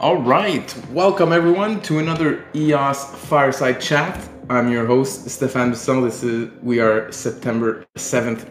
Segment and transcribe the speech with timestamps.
[0.00, 4.18] All right, welcome everyone to another EOS Fireside Chat.
[4.48, 6.02] I'm your host, Stefan Busson.
[6.02, 8.50] This is we are September 7th,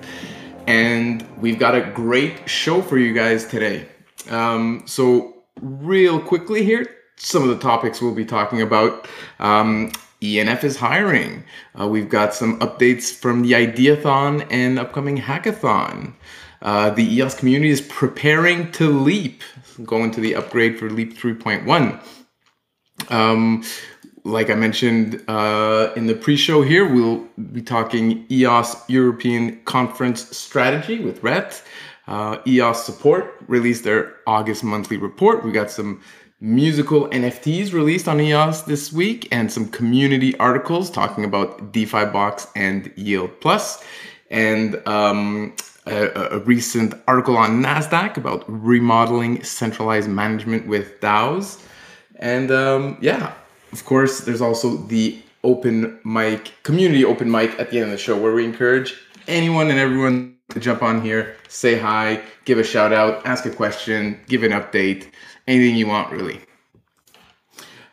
[0.67, 3.87] and we've got a great show for you guys today.
[4.29, 6.85] Um, so, real quickly here,
[7.15, 9.07] some of the topics we'll be talking about.
[9.39, 9.91] Um,
[10.21, 11.43] ENF is hiring.
[11.79, 16.13] Uh, we've got some updates from the Ideathon and upcoming hackathon.
[16.61, 19.43] Uh, the EOS community is preparing to leap,
[19.85, 22.01] going to the upgrade for Leap 3.1.
[23.09, 23.63] Um,
[24.25, 30.99] like I mentioned uh, in the pre-show here, we'll be talking EOS European Conference Strategy
[30.99, 31.63] with Rhett.
[32.07, 35.45] Uh, EOS Support released their August monthly report.
[35.45, 36.01] We got some
[36.41, 42.47] musical NFTs released on EOS this week and some community articles talking about DeFi Box
[42.55, 43.83] and Yield Plus.
[44.31, 45.55] And um,
[45.89, 51.63] a, a, recent article on NASDAQ about remodeling centralized management with DAOs.
[52.17, 53.33] And um, yeah,
[53.71, 57.97] of course, there's also the open mic, community open mic at the end of the
[57.97, 58.95] show where we encourage
[59.27, 63.51] anyone and everyone to jump on here, say hi, give a shout out, ask a
[63.51, 65.07] question, give an update,
[65.47, 66.41] anything you want, really.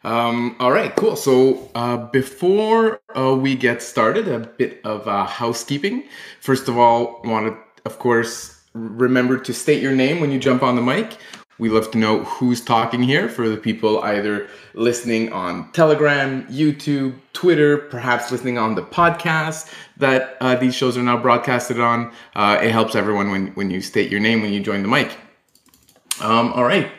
[0.05, 1.17] Um, all right, cool.
[1.17, 6.05] So uh, before uh, we get started, a bit of uh, housekeeping.
[6.41, 10.63] First of all, want to of course, remember to state your name when you jump
[10.65, 11.17] on the mic.
[11.59, 17.15] We love to know who's talking here for the people either listening on Telegram, YouTube,
[17.33, 22.13] Twitter, perhaps listening on the podcast that uh, these shows are now broadcasted on.
[22.35, 25.17] Uh, it helps everyone when, when you state your name when you join the mic.
[26.21, 26.91] Um, all right.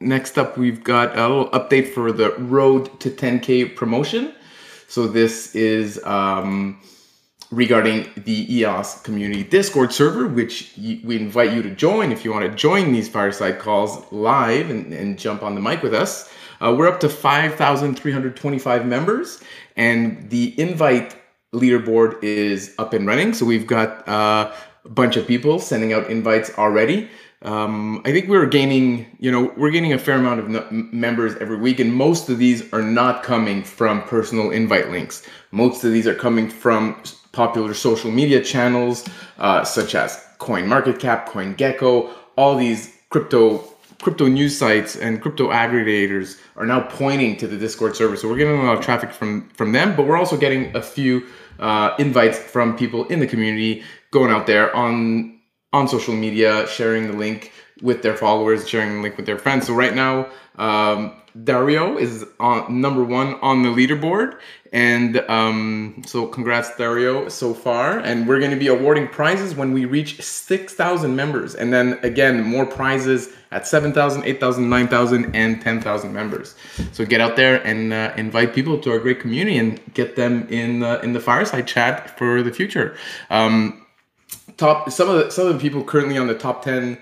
[0.00, 4.34] Next up, we've got a little update for the Road to 10K promotion.
[4.88, 6.02] So this is.
[6.04, 6.80] Um,
[7.50, 12.50] regarding the EOS community Discord server, which we invite you to join if you want
[12.50, 16.32] to join these fireside calls live and, and jump on the mic with us.
[16.60, 19.42] Uh, we're up to 5,325 members,
[19.76, 21.16] and the invite
[21.54, 23.34] leaderboard is up and running.
[23.34, 24.52] So we've got uh,
[24.84, 27.08] a bunch of people sending out invites already.
[27.42, 31.58] Um, I think we're gaining, you know, we're gaining a fair amount of members every
[31.58, 35.22] week, and most of these are not coming from personal invite links.
[35.50, 37.00] Most of these are coming from
[37.36, 39.06] popular social media channels
[39.38, 43.62] uh, such as CoinMarketCap, CoinGecko, all these crypto
[44.02, 48.16] crypto news sites and crypto aggregators are now pointing to the Discord server.
[48.16, 50.82] So we're getting a lot of traffic from from them, but we're also getting a
[50.82, 51.26] few
[51.58, 55.38] uh, invites from people in the community going out there on
[55.72, 59.66] on social media, sharing the link with their followers, sharing the link with their friends.
[59.66, 61.14] So right now, um,
[61.44, 64.38] Dario is on number one on the leaderboard,
[64.72, 67.98] and um, so congrats, Dario, so far.
[67.98, 71.54] And we're going to be awarding prizes when we reach 6,000 members.
[71.54, 76.54] And then again, more prizes at 7,000, 8,000, 9,000, and 10,000 members.
[76.92, 80.46] So get out there and uh, invite people to our great community and get them
[80.48, 82.96] in, uh, in the fireside chat for the future.
[83.30, 83.86] Um,
[84.56, 87.00] top some of the some of the people currently on the top 10 uh,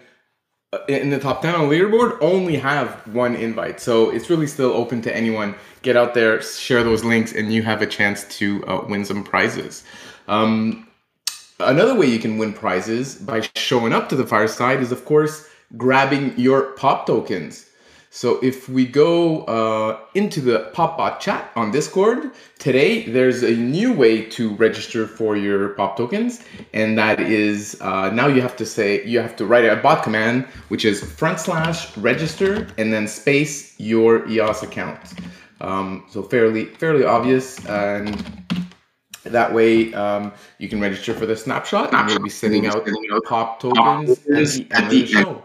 [0.89, 3.81] in the top 10 on leaderboard only have one invite.
[3.81, 5.55] So it's really still open to anyone.
[5.83, 9.25] Get out there share those links and you have a chance to uh, win some
[9.25, 9.85] prizes.
[10.29, 10.89] Um,
[11.61, 15.49] another way you can win prizes by showing up to the fireside is of course
[15.77, 17.67] grabbing your pop tokens
[18.15, 22.31] so if we go uh, into the PopBot chat on Discord,
[22.61, 28.11] today there's a new way to register for your POP tokens, and that is uh,
[28.11, 31.41] now you have to say, you have to write a bot command, which is front
[31.41, 35.01] slash register and then space your EOS account.
[35.61, 38.15] Um, so fairly, fairly obvious and
[39.25, 42.87] that way um, you can register for the snapshot and we'll be sending out
[43.27, 45.44] POP tokens at the end of the show.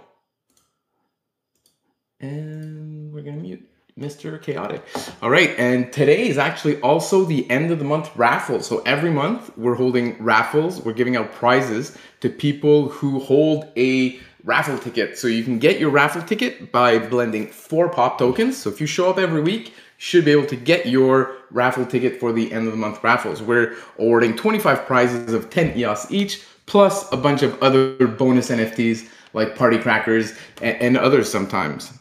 [2.22, 3.66] And we're gonna mute
[3.98, 4.42] Mr.
[4.42, 4.84] Chaotic.
[5.22, 8.62] All right, and today is actually also the end of the month raffle.
[8.62, 10.82] So every month we're holding raffles.
[10.82, 15.18] We're giving out prizes to people who hold a raffle ticket.
[15.18, 18.58] So you can get your raffle ticket by blending four pop tokens.
[18.58, 21.86] So if you show up every week, you should be able to get your raffle
[21.86, 23.42] ticket for the end of the month raffles.
[23.42, 29.10] We're awarding 25 prizes of 10 EOS each, plus a bunch of other bonus NFTs
[29.34, 31.99] like party crackers and, and others sometimes.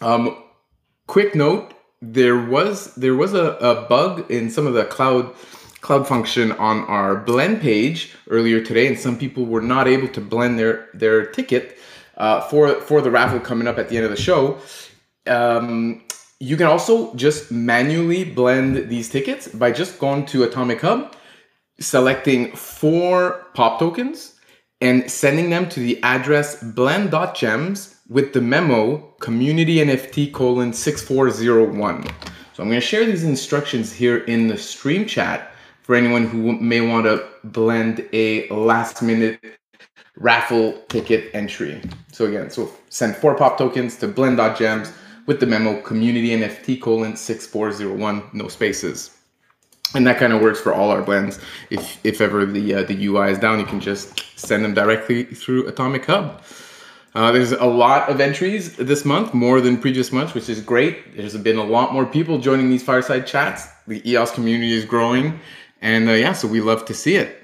[0.00, 0.42] Um,
[1.06, 5.34] quick note: there was there was a, a bug in some of the cloud
[5.80, 10.20] cloud function on our blend page earlier today, and some people were not able to
[10.20, 11.78] blend their their ticket
[12.16, 14.58] uh, for for the raffle coming up at the end of the show.
[15.26, 16.02] Um,
[16.38, 21.14] you can also just manually blend these tickets by just going to Atomic Hub,
[21.78, 24.34] selecting four pop tokens,
[24.80, 32.04] and sending them to the address blend.gems with the memo community NFT colon 6401.
[32.52, 35.52] So I'm going to share these instructions here in the stream chat
[35.82, 39.40] for anyone who may want to blend a last minute
[40.16, 41.80] raffle ticket entry.
[42.12, 44.92] So again, so send four pop tokens to blend.gems
[45.26, 49.16] with the memo community NFT colon 6401, no spaces.
[49.94, 51.38] And that kind of works for all our blends.
[51.70, 55.24] If, if ever the, uh, the UI is down, you can just send them directly
[55.24, 56.42] through Atomic Hub.
[57.14, 61.16] Uh, there's a lot of entries this month, more than previous months, which is great.
[61.16, 63.66] There's been a lot more people joining these fireside chats.
[63.88, 65.40] The EOS community is growing,
[65.82, 67.36] and uh, yeah, so we love to see it.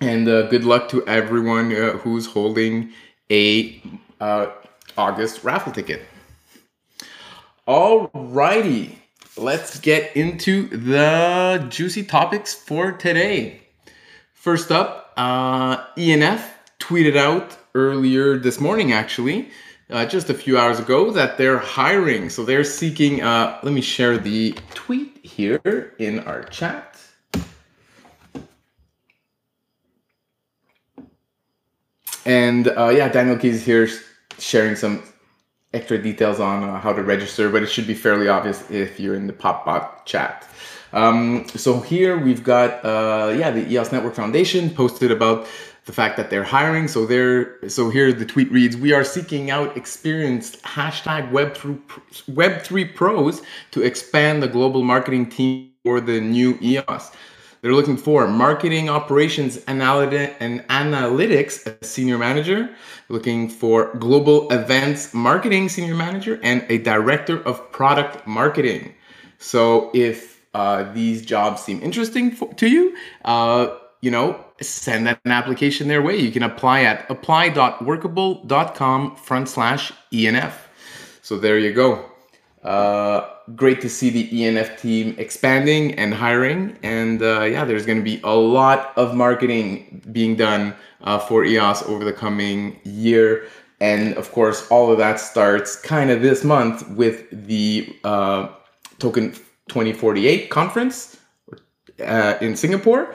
[0.00, 2.92] And uh, good luck to everyone uh, who's holding
[3.30, 3.82] a
[4.20, 4.46] uh,
[4.96, 6.02] August raffle ticket.
[7.68, 8.96] Alrighty,
[9.36, 13.60] let's get into the juicy topics for today.
[14.32, 16.42] First up, uh, ENF
[16.80, 19.50] tweeted out earlier this morning, actually,
[19.90, 22.30] uh, just a few hours ago, that they're hiring.
[22.30, 26.98] So they're seeking, uh, let me share the tweet here in our chat.
[32.24, 33.88] And uh, yeah, Daniel Keys here
[34.38, 35.02] sharing some
[35.74, 39.14] extra details on uh, how to register, but it should be fairly obvious if you're
[39.14, 40.48] in the PopBot chat.
[40.92, 45.48] Um, so here we've got, uh, yeah, the EOS Network Foundation posted about
[45.84, 46.88] the fact that they're hiring.
[46.88, 51.80] So they're, so here the tweet reads, we are seeking out experienced hashtag Web3,
[52.30, 53.42] Web3 pros
[53.72, 57.10] to expand the global marketing team for the new EOS.
[57.62, 62.68] They're looking for marketing operations analytic and analytics senior manager,
[63.08, 68.94] looking for global events marketing senior manager, and a director of product marketing.
[69.38, 73.68] So if uh, these jobs seem interesting for, to you, uh,
[74.00, 76.16] you know, send that an application their way.
[76.16, 80.52] You can apply at apply.workable.com front slash ENF.
[81.22, 82.04] So there you go.
[82.62, 86.78] Uh, great to see the ENF team expanding and hiring.
[86.82, 91.44] And uh, yeah, there's going to be a lot of marketing being done uh, for
[91.44, 93.48] EOS over the coming year.
[93.80, 98.48] And of course, all of that starts kind of this month with the uh,
[99.00, 99.32] Token
[99.68, 101.16] 2049 conference
[102.00, 103.12] uh, in Singapore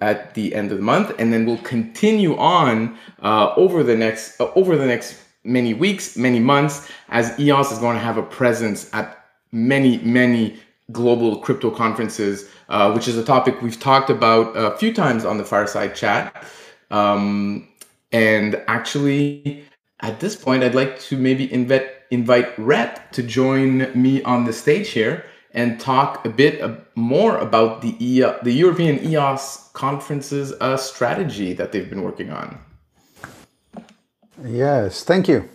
[0.00, 4.40] at the end of the month, and then we'll continue on uh, over the next
[4.40, 8.92] over the next many weeks, many months, as EOS is going to have a presence
[8.92, 10.58] at many, many
[10.92, 15.38] global crypto conferences, uh, which is a topic we've talked about a few times on
[15.38, 16.44] the Fireside Chat.
[16.90, 17.68] Um,
[18.12, 19.64] and actually,
[20.00, 24.52] at this point, I'd like to maybe invite invite Rhett to join me on the
[24.52, 25.24] stage here
[25.54, 26.62] and talk a bit
[26.96, 32.58] more about the e- the European EOS conferences uh, strategy that they've been working on.
[34.44, 35.48] Yes, thank you.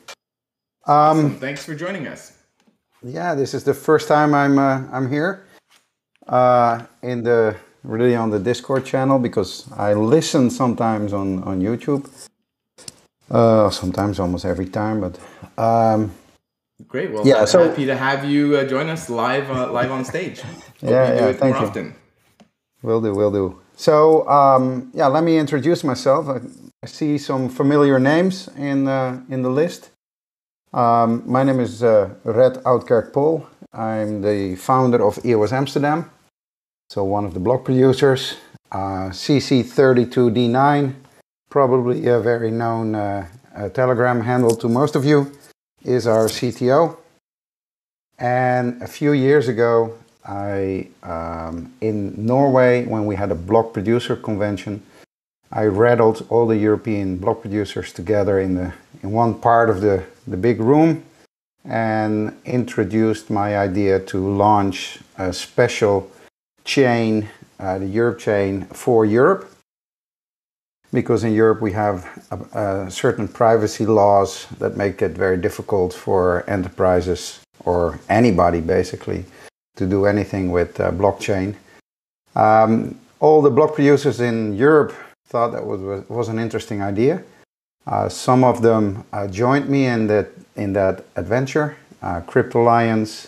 [0.88, 1.40] Um, awesome.
[1.40, 2.36] Thanks for joining us
[3.06, 5.46] yeah, this is the first time I'm uh, I'm here
[6.28, 12.10] uh, in the really on the Discord channel because I listen sometimes on on YouTube.
[13.30, 15.18] Uh, sometimes almost every time, but
[15.58, 16.12] um,
[16.88, 17.12] great.
[17.12, 20.42] Well, yeah, so happy to have you uh, join us live uh, live on stage.
[20.42, 21.66] Hope yeah, yeah, thank you.
[21.68, 21.96] Often.
[22.82, 23.62] Will do, will do.
[23.76, 26.28] So um, yeah, let me introduce myself.
[26.28, 26.40] I,
[26.84, 29.90] I see some familiar names in uh, in the list.
[30.74, 33.48] Um, my name is uh, Red Oudkerk-Pol.
[33.74, 36.12] I'm the founder of EOS Amsterdam,
[36.90, 38.36] so one of the block producers.
[38.72, 40.94] Uh, CC32D9,
[41.50, 43.26] probably a very known uh,
[43.74, 45.32] Telegram handle to most of you,
[45.86, 46.98] is our CTO.
[48.18, 54.16] And a few years ago, I um, in Norway, when we had a block producer
[54.16, 54.84] convention,
[55.52, 58.74] I rattled all the European block producers together in the
[59.04, 61.04] in one part of the the big room
[61.64, 66.12] and introduced my idea to launch a special
[66.64, 67.28] chain,
[67.60, 69.55] uh, the Europe chain for Europe.
[70.92, 75.94] Because in Europe we have a, a certain privacy laws that make it very difficult
[75.94, 79.26] for enterprises or anybody basically
[79.76, 81.56] to do anything with uh, blockchain.
[82.36, 84.94] Um, all the block producers in Europe
[85.28, 87.24] thought that was, was an interesting idea.
[87.88, 91.78] Uh, some of them uh, joined me in that in that adventure.
[92.02, 93.28] Uh, Crypto Lions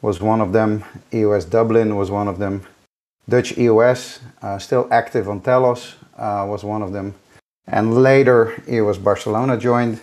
[0.00, 0.84] was one of them.
[1.12, 2.62] EOS Dublin was one of them.
[3.28, 7.14] Dutch EOS, uh, still active on Telos, uh, was one of them.
[7.66, 10.00] And later, it was Barcelona joined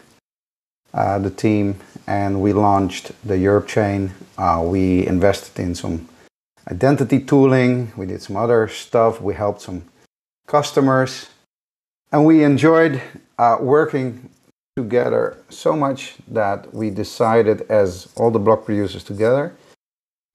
[0.94, 1.76] uh, the team,
[2.08, 4.12] and we launched the Europe chain.
[4.64, 6.08] we invested in some
[6.70, 7.92] identity tooling.
[7.96, 9.22] We did some other stuff.
[9.22, 9.84] We helped some
[10.48, 11.30] customers,
[12.12, 13.02] and we enjoyed
[13.38, 14.30] uh, working
[14.76, 19.54] together so much that we decided, as all the block producers together,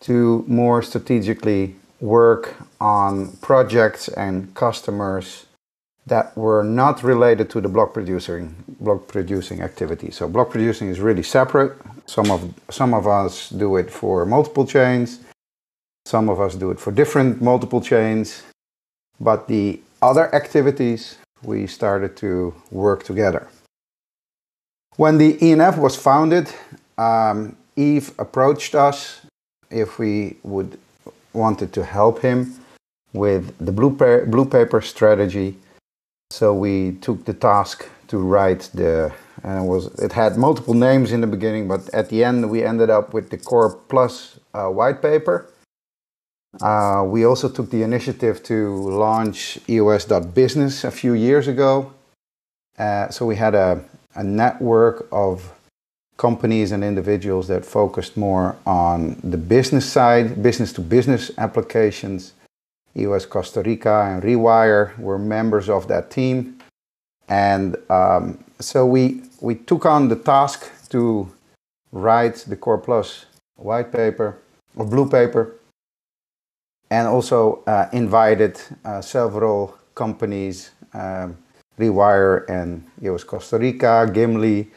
[0.01, 5.46] to more strategically work on projects and customers
[6.07, 10.11] that were not related to the block producing block producing activity.
[10.11, 11.73] So block producing is really separate.
[12.07, 15.21] Some of some of us do it for multiple chains.
[16.05, 18.43] Some of us do it for different multiple chains.
[19.19, 23.49] But the other activities we started to work together.
[24.97, 26.49] When the ENF was founded,
[26.97, 29.21] um, Yves approached us
[29.71, 30.79] if we would
[31.33, 32.59] wanted to help him
[33.13, 35.57] with the blue, pa- blue paper strategy.
[36.31, 41.13] So we took the task to write the and it was it had multiple names
[41.13, 44.69] in the beginning, but at the end we ended up with the Core Plus uh,
[44.69, 45.47] white paper.
[46.61, 51.93] Uh, we also took the initiative to launch EOS.business a few years ago.
[52.79, 55.53] Uh, so we had a, a network of
[56.17, 62.33] companies and individuals that focused more on the business side, business to business applications.
[62.97, 66.59] EOS Costa Rica and Rewire were members of that team.
[67.29, 71.31] And um, so we, we took on the task to
[71.93, 73.27] write the Core Plus
[73.57, 74.39] white paper
[74.77, 75.57] or blue paper
[76.91, 81.37] and also uh, invited uh, several companies, um,
[81.79, 84.71] Rewire and EOS Costa Rica, Gimli,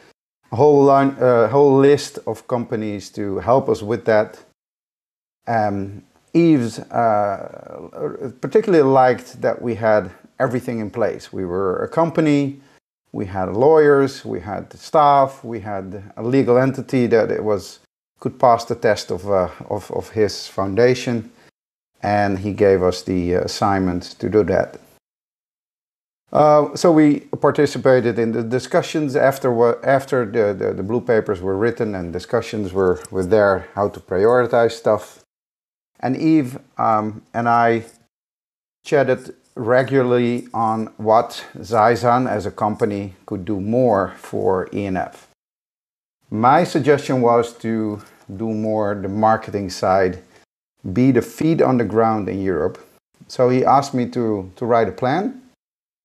[0.52, 4.40] a whole, line, uh, whole list of companies to help us with that.
[5.48, 11.34] Um, Yves uh, particularly liked that we had everything in place.
[11.34, 12.62] We were a company,
[13.12, 17.80] we had lawyers, we had staff, we had a legal entity that it was
[18.20, 21.32] could pass the test of, uh, of, of his foundation,
[22.02, 24.78] and he gave us the assignment to do that.
[26.32, 29.50] Uh, so we participated in the discussions after
[29.84, 34.00] after the, the, the, blue papers were written and discussions were, were there how to
[34.00, 35.19] prioritize stuff.
[36.00, 37.86] And Yves um, and I
[38.86, 45.16] chatted regularly on what Xyzan as a company could do more for ENF.
[46.32, 48.02] My suggestion was to
[48.38, 50.24] do more the marketing side,
[50.94, 52.78] be the feet on the ground in Europe.
[53.28, 55.42] So he asked me to, to write a plan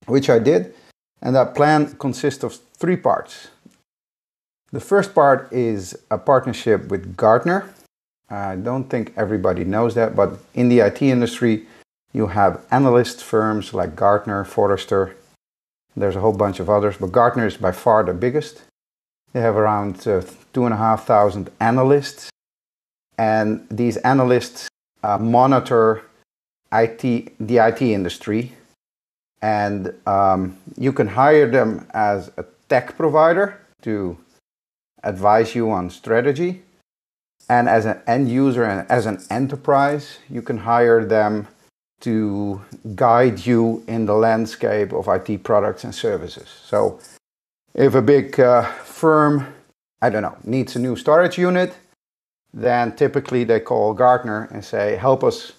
[0.06, 0.74] which I did.
[1.22, 3.48] And that plan consists of three parts.
[4.72, 7.72] The first part is a partnership with Gartner.
[8.30, 11.66] I don't think everybody knows that, but in the IT industry,
[12.12, 15.16] you have analyst firms like Gartner, Forrester.
[15.96, 18.62] There's a whole bunch of others, but Gartner is by far the biggest.
[19.32, 22.30] They have around uh, two and a half thousand analysts,
[23.18, 24.68] and these analysts
[25.02, 26.02] uh, monitor
[26.72, 27.02] IT,
[27.38, 28.52] the IT industry
[29.44, 34.16] and um, you can hire them as a tech provider to
[35.02, 36.62] advise you on strategy
[37.48, 41.46] and as an end user and as an enterprise you can hire them
[42.00, 42.60] to
[42.94, 46.48] guide you in the landscape of IT products and services.
[46.64, 47.00] So
[47.74, 49.46] if a big uh, firm
[50.02, 51.74] i don't know needs a new storage unit
[52.54, 55.52] then typically they call Gartner and say help us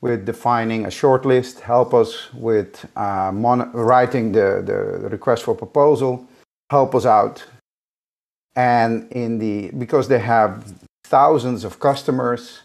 [0.00, 6.26] with defining a shortlist, help us with uh, writing the, the request for proposal,
[6.70, 7.44] help us out.
[8.56, 10.72] And in the because they have
[11.10, 12.60] thousands of customers,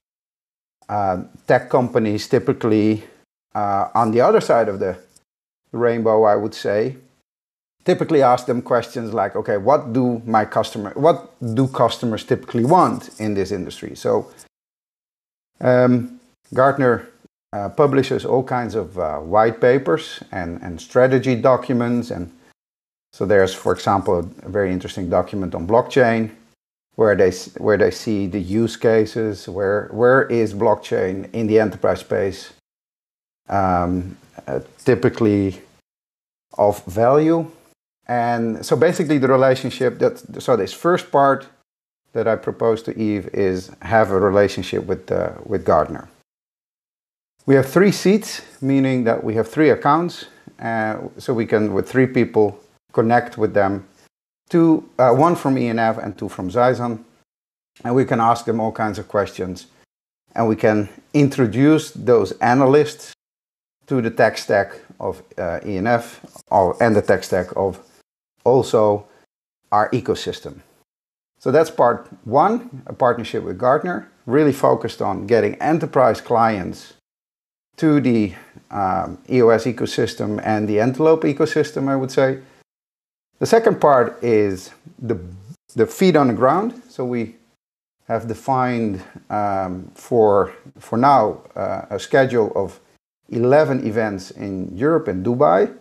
[0.88, 3.04] uh, tech companies typically
[3.56, 4.96] uh, on the other side of the
[5.72, 6.96] rainbow, I would say,
[7.84, 11.18] typically ask them questions like, okay, what do my customer, what
[11.56, 13.96] do customers typically want in this industry?
[13.96, 14.32] So
[15.60, 16.20] um,
[16.54, 17.10] Gartner
[17.52, 22.12] uh, publishes all kinds of uh, white papers and, and strategy documents.
[22.12, 22.32] And
[23.12, 26.32] so there's, for example, a very interesting document on blockchain
[26.96, 32.00] where they, where they see the use cases, where, where is blockchain in the enterprise
[32.00, 32.54] space
[33.50, 35.62] um, uh, typically
[36.58, 37.50] of value.
[38.08, 41.48] And so basically the relationship that, so this first part
[42.14, 46.08] that I propose to Yves is have a relationship with, uh, with Gartner.
[47.46, 50.26] We have three seats, meaning that we have three accounts,
[50.60, 52.60] uh, so we can, with three people,
[52.94, 53.86] connect with them.
[54.50, 57.04] Two, uh, one from ENF and two from Xyzan,
[57.84, 59.68] and we can ask them all kinds of questions,
[60.36, 63.14] and we can introduce those analysts
[63.88, 66.20] to the tech stack of uh, ENF
[66.52, 67.80] or, and the tech stack of
[68.44, 69.08] also
[69.72, 70.60] our ecosystem.
[71.40, 76.94] So that's part one, a partnership with Gartner, really focused on getting enterprise clients
[77.78, 78.34] to the
[78.72, 82.40] um, EOS ecosystem and the Antelope ecosystem, I would say.
[83.40, 85.20] The second part is the,
[85.76, 86.82] the feet on the ground.
[86.88, 87.36] So we
[88.08, 92.80] have defined um, for, for now uh, a schedule of
[93.30, 95.76] 11 events in Europe and Dubai.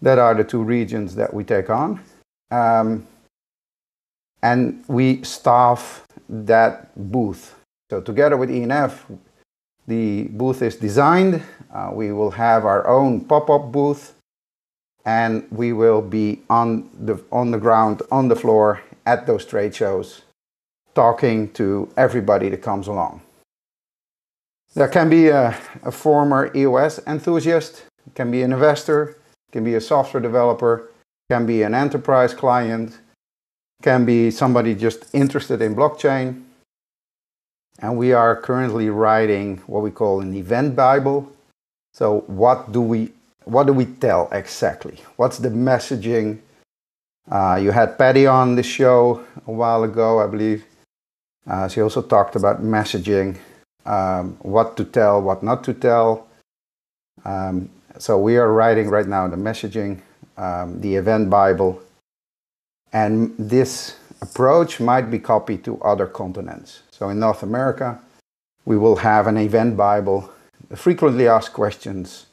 [0.00, 2.00] That are the two regions that we take on.
[2.50, 3.06] Um,
[4.42, 7.54] and we staff that booth.
[7.90, 9.18] So together with ENF,
[9.86, 11.42] the booth is designed.
[11.70, 14.14] Uh, we will have our own pop-up booth
[15.04, 19.74] and we will be on the, on the ground, on the floor at those trade
[19.74, 20.22] shows,
[20.94, 23.22] talking to everybody that comes along.
[24.74, 29.16] There can be a, a former EOS enthusiast, can be an investor,
[29.50, 30.90] can be a software developer,
[31.28, 32.98] can be an enterprise client,
[33.82, 36.44] can be somebody just interested in blockchain.
[37.80, 41.32] And we are currently writing what we call an event Bible.
[41.94, 43.12] So what do we
[43.50, 45.00] what do we tell exactly?
[45.16, 46.38] What's the messaging?
[47.28, 50.64] Uh, you had Patty on the show a while ago, I believe.
[51.48, 53.36] Uh, she also talked about messaging,
[53.84, 56.28] um, what to tell, what not to tell.
[57.24, 60.00] Um, so we are writing right now the messaging,
[60.36, 61.82] um, the event Bible,
[62.92, 66.82] and this approach might be copied to other continents.
[66.92, 67.98] So in North America,
[68.64, 70.30] we will have an event Bible,
[70.76, 72.26] frequently asked questions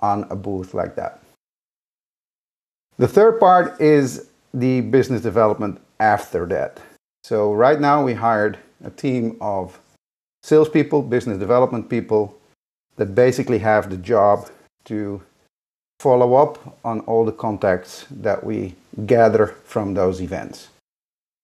[0.00, 1.20] on a booth like that.
[2.98, 6.80] The third part is the business development after that.
[7.24, 9.78] So right now we hired a team of
[10.42, 12.38] salespeople, business development people
[12.96, 14.48] that basically have the job
[14.84, 15.22] to
[15.98, 18.74] follow up on all the contacts that we
[19.06, 20.68] gather from those events.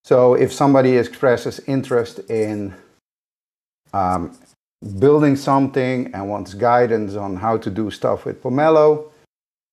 [0.05, 2.75] So if somebody expresses interest in
[3.93, 4.37] um,
[4.99, 9.11] building something and wants guidance on how to do stuff with Pomelo,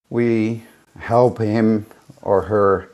[0.09, 0.63] we
[0.97, 1.85] help him
[2.21, 2.89] or her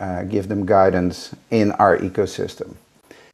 [0.00, 2.74] uh, give them guidance in our ecosystem.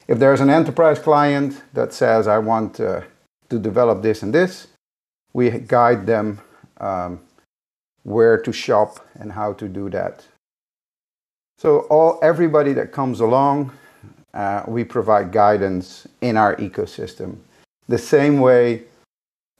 [0.07, 3.01] If there's an enterprise client that says, I want uh,
[3.49, 4.67] to develop this and this,
[5.33, 6.39] we guide them
[6.77, 7.19] um,
[8.03, 10.25] where to shop and how to do that.
[11.57, 13.71] So all everybody that comes along,
[14.33, 17.37] uh, we provide guidance in our ecosystem.
[17.87, 18.83] The same way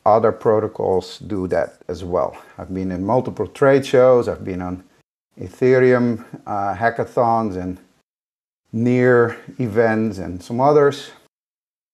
[0.05, 2.37] other protocols do that as well.
[2.57, 4.27] I've been in multiple trade shows.
[4.27, 4.83] I've been on
[5.39, 7.79] Ethereum uh, hackathons and
[8.71, 11.11] near events and some others.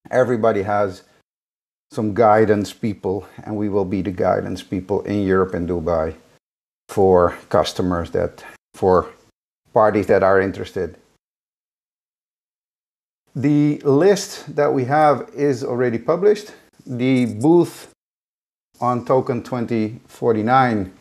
[0.10, 1.04] Everybody has
[1.91, 6.15] some guidance people, and we will be the guidance people in Europe and Dubai
[6.88, 9.10] for customers that, for
[9.74, 10.98] parties that are interested.
[13.36, 16.52] The list that we have is already published.
[16.86, 17.91] The booth
[18.82, 20.91] on token 2049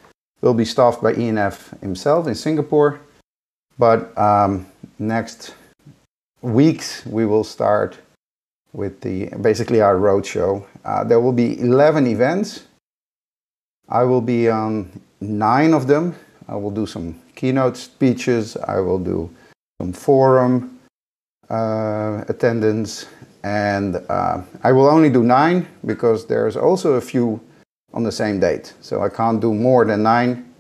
[0.41, 3.01] will be staffed by ENF himself in Singapore.
[3.79, 4.67] But um,
[4.99, 5.55] next
[6.41, 7.99] weeks we will start
[8.73, 10.65] with the basically our roadshow.
[10.85, 12.67] Uh, there will be 11 events.
[13.89, 16.15] I will be on nine of them.
[16.47, 18.57] I will do some keynote speeches.
[18.57, 19.35] I will do
[19.81, 20.80] some forum
[21.51, 23.07] uh, attendance,
[23.43, 27.41] and uh, I will only do nine because there's also a few
[27.93, 28.73] on the same date.
[28.81, 30.55] So I can't do more than nine.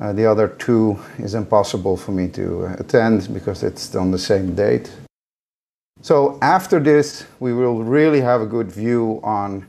[0.00, 4.54] Uh, the other two is impossible for me to attend because it's on the same
[4.54, 4.90] date.
[6.02, 9.64] So after this, we will really have a good view on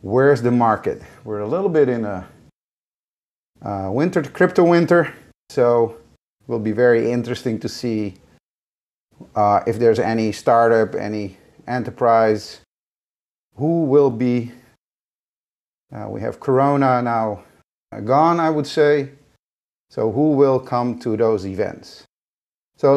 [0.00, 1.02] where's the market.
[1.24, 2.26] We're a little bit in a
[3.62, 5.12] uh, winter, crypto winter,
[5.50, 5.96] so
[6.40, 8.14] it will be very interesting to see
[9.34, 12.60] uh, if there's any startup, any enterprise,
[13.56, 14.52] who will be.
[15.94, 17.42] Uh, we have Corona now
[18.04, 19.10] gone, I would say.
[19.90, 22.04] So who will come to those events?
[22.76, 22.96] So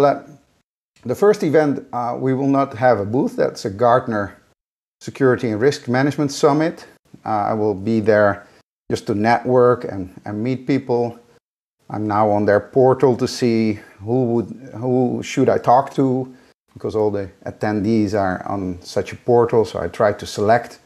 [1.03, 3.35] the first event, uh, we will not have a booth.
[3.35, 4.37] That's a Gartner
[5.01, 6.87] Security and Risk Management Summit.
[7.25, 8.47] Uh, I will be there
[8.89, 11.19] just to network and, and meet people.
[11.89, 16.33] I'm now on their portal to see who would who should I talk to
[16.73, 19.65] because all the attendees are on such a portal.
[19.65, 20.79] So I try to select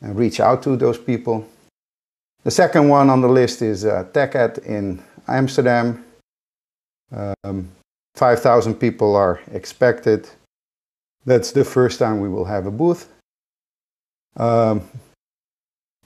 [0.00, 1.46] and reach out to those people.
[2.44, 6.04] The second one on the list is uh, TechEx in Amsterdam.
[7.14, 7.70] Um,
[8.16, 10.28] 5,000 people are expected.
[11.24, 13.08] That's the first time we will have a booth.
[14.36, 14.82] Um,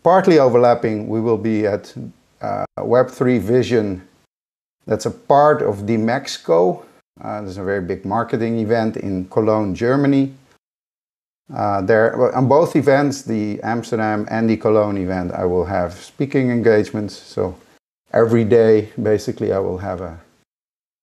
[0.03, 1.95] partly overlapping, we will be at
[2.43, 4.07] uh, Web3 Vision.
[4.87, 6.85] That's a part of DMEXCO.
[7.21, 10.33] Uh, there's a very big marketing event in Cologne, Germany.
[11.53, 16.51] Uh, there, on both events, the Amsterdam and the Cologne event, I will have speaking
[16.51, 17.15] engagements.
[17.17, 17.57] So
[18.13, 20.21] every day, basically, I will have a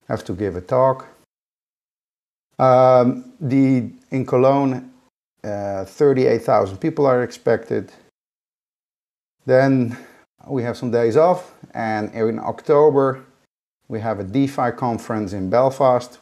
[0.08, 1.08] have to give a talk.
[2.60, 4.92] Um, the in Cologne,
[5.44, 7.92] uh, 38,000 people are expected.
[9.46, 9.98] Then
[10.48, 13.24] we have some days off, and in October
[13.88, 16.20] we have a DeFi conference in Belfast,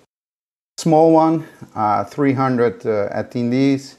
[0.78, 3.96] small one, uh, 300 uh, attendees.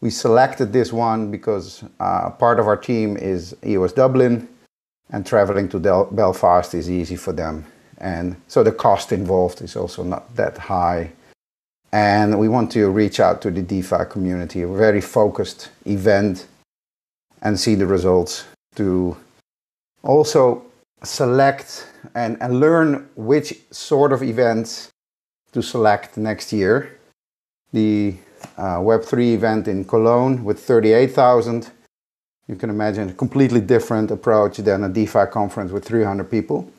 [0.00, 4.48] We selected this one because uh, part of our team is EOS Dublin,
[5.10, 7.64] and traveling to Del- Belfast is easy for them.
[7.98, 11.12] And so the cost involved is also not that high.
[11.92, 16.46] And we want to reach out to the DeFi community, a very focused event,
[17.40, 19.16] and see the results to
[20.02, 20.64] also
[21.04, 24.90] select and, and learn which sort of events
[25.52, 26.98] to select next year.
[27.72, 28.16] The
[28.56, 31.70] uh, Web3 event in Cologne with 38,000.
[32.46, 36.70] You can imagine a completely different approach than a DeFi conference with 300 people.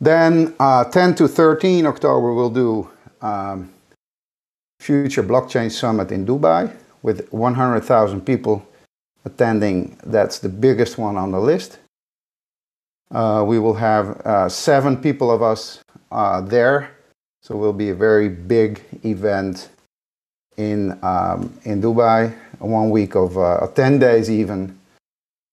[0.00, 3.72] Then uh, 10 to 13 October, we'll do um,
[4.80, 8.66] Future Blockchain Summit in Dubai with 100,000 people
[9.24, 9.96] attending.
[10.04, 11.78] That's the biggest one on the list.
[13.12, 16.90] Uh, we will have uh, seven people of us uh, there,
[17.42, 19.68] so it will be a very big event
[20.56, 22.34] in um, in Dubai.
[22.58, 24.78] One week of uh, ten days even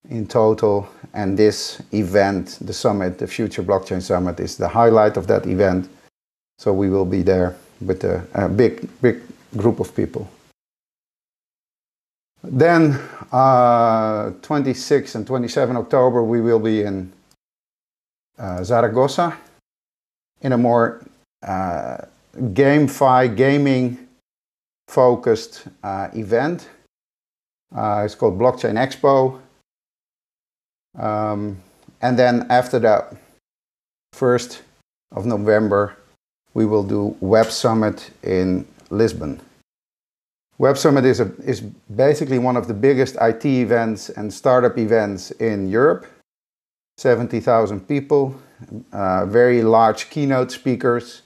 [0.08, 0.88] in total.
[1.12, 5.88] And this event, the summit, the Future Blockchain Summit, is the highlight of that event.
[6.58, 9.20] So we will be there with a, a big, big
[9.56, 10.30] group of people.
[12.42, 12.98] Then,
[13.32, 17.12] uh, 26 and 27 October, we will be in
[18.38, 19.36] uh, Zaragoza
[20.40, 21.04] in a more
[21.42, 21.98] uh,
[22.36, 24.08] GameFi gaming
[24.88, 26.68] focused uh, event.
[27.74, 29.40] Uh, it's called Blockchain Expo.
[30.98, 31.58] Um,
[32.02, 33.14] and then after that,
[34.14, 34.60] 1st
[35.12, 35.96] of November,
[36.54, 39.40] we will do Web Summit in Lisbon.
[40.58, 45.30] Web Summit is, a, is basically one of the biggest IT events and startup events
[45.32, 46.06] in Europe.
[47.00, 48.34] 70,000 people,
[48.92, 51.22] uh, very large keynote speakers,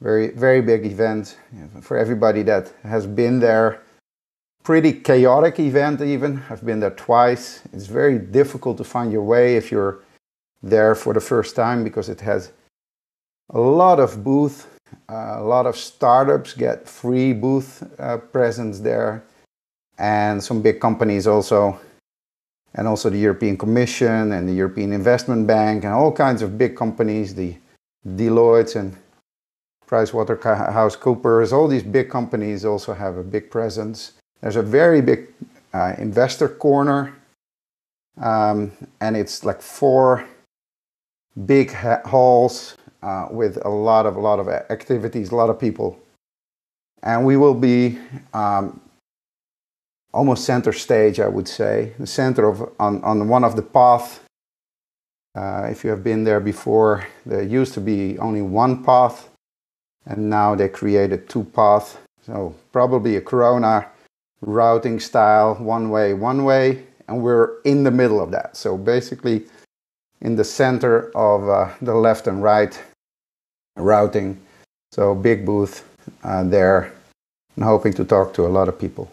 [0.00, 1.36] very, very big event
[1.80, 3.82] for everybody that has been there
[4.66, 6.42] pretty chaotic event even.
[6.50, 7.62] I've been there twice.
[7.72, 10.00] It's very difficult to find your way if you're
[10.60, 12.50] there for the first time because it has
[13.50, 14.66] a lot of booth,
[15.08, 19.22] uh, a lot of startups get free booth uh, presence there,
[19.98, 21.78] and some big companies also,
[22.76, 26.76] and also the European Commission and the European Investment Bank and all kinds of big
[26.76, 27.56] companies, the
[28.06, 28.96] Deloitte and
[29.88, 34.12] PricewaterhouseCoopers, all these big companies also have a big presence.
[34.40, 35.28] There's a very big
[35.72, 37.14] uh, investor corner,
[38.20, 40.26] um, and it's like four
[41.46, 45.58] big ha- halls uh, with a lot of a lot of activities, a lot of
[45.58, 45.98] people,
[47.02, 47.98] and we will be
[48.34, 48.80] um,
[50.16, 54.20] almost center stage, I would say, the center of on on one of the path.
[55.34, 59.28] Uh, if you have been there before, there used to be only one path,
[60.06, 61.98] and now they created two paths.
[62.26, 63.86] So probably a Corona
[64.40, 68.56] routing style, one way, one way, and we're in the middle of that.
[68.56, 69.44] So basically,
[70.20, 72.82] in the center of uh, the left and right
[73.76, 74.40] routing.
[74.92, 75.84] So big booth
[76.24, 76.92] uh, there,
[77.56, 79.10] and hoping to talk to a lot of people.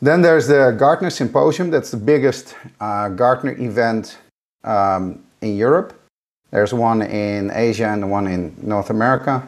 [0.00, 1.70] Then there's the Gartner Symposium.
[1.70, 4.18] That's the biggest uh, Gartner event
[4.64, 5.92] um, in Europe.
[6.50, 9.46] There's one in Asia and one in North America.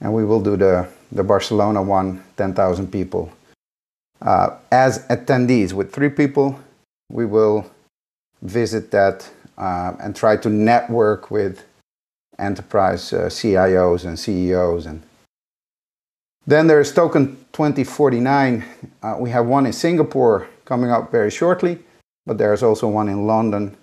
[0.00, 3.30] And we will do the the Barcelona one, 10,000 people.
[4.20, 6.58] Uh, as attendees, with three people,
[7.10, 7.70] we will
[8.40, 11.64] visit that uh, and try to network with
[12.38, 14.86] enterprise uh, CIOs and CEOs.
[14.86, 15.02] And
[16.46, 18.64] then there is Token 2049.
[19.02, 21.78] Uh, we have one in Singapore coming up very shortly,
[22.26, 23.76] but there's also one in London,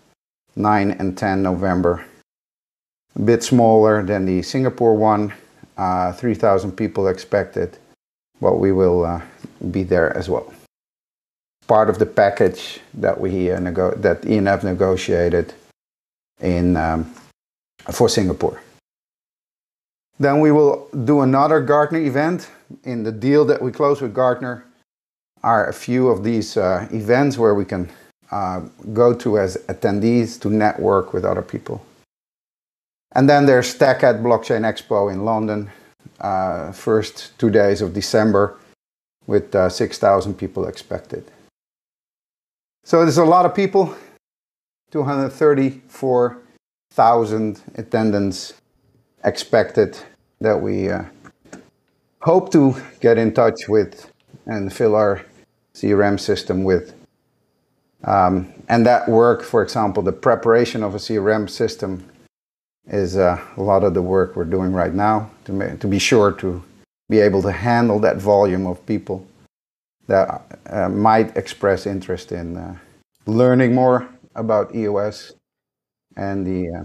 [0.55, 2.05] 9 and 10 November.
[3.15, 5.33] A bit smaller than the Singapore one,
[5.77, 7.77] uh, 3,000 people expected,
[8.41, 9.21] but we will uh,
[9.71, 10.53] be there as well.
[11.67, 15.53] Part of the package that we uh, that ENF negotiated
[16.41, 17.13] in um,
[17.91, 18.59] for Singapore.
[20.19, 22.49] Then we will do another Gartner event.
[22.83, 24.65] In the deal that we close with Gartner,
[25.41, 27.89] are a few of these uh, events where we can
[28.31, 28.61] uh,
[28.93, 31.83] go to as attendees to network with other people.
[33.13, 35.71] And then there's StackEd Blockchain Expo in London,
[36.19, 38.55] uh, first two days of December,
[39.25, 41.23] with uh, 6,000 people expected.
[42.83, 43.95] So there's a lot of people.
[44.91, 48.53] 234,000 attendants
[49.23, 49.97] expected
[50.41, 51.03] that we uh,
[52.21, 54.11] hope to get in touch with
[54.45, 55.25] and fill our
[55.73, 56.93] CRM system with.
[58.03, 62.05] Um, and that work, for example, the preparation of a CRM system
[62.87, 65.99] is uh, a lot of the work we're doing right now to, ma- to be
[65.99, 66.63] sure to
[67.09, 69.27] be able to handle that volume of people
[70.07, 72.75] that uh, might express interest in uh,
[73.25, 75.33] learning more about EOS
[76.15, 76.83] and the, uh,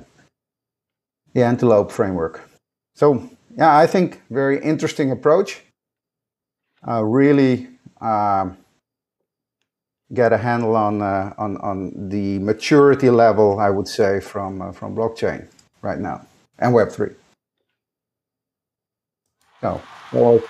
[1.32, 2.48] the Antelope framework.
[2.94, 5.62] So, yeah, I think very interesting approach.
[6.86, 7.68] Uh, really
[8.00, 8.56] um,
[10.12, 14.72] get a handle on, uh, on, on the maturity level, I would say, from, uh,
[14.72, 15.48] from blockchain
[15.82, 16.26] right now
[16.58, 17.14] and Web3.
[19.60, 19.80] So,
[20.12, 20.42] well,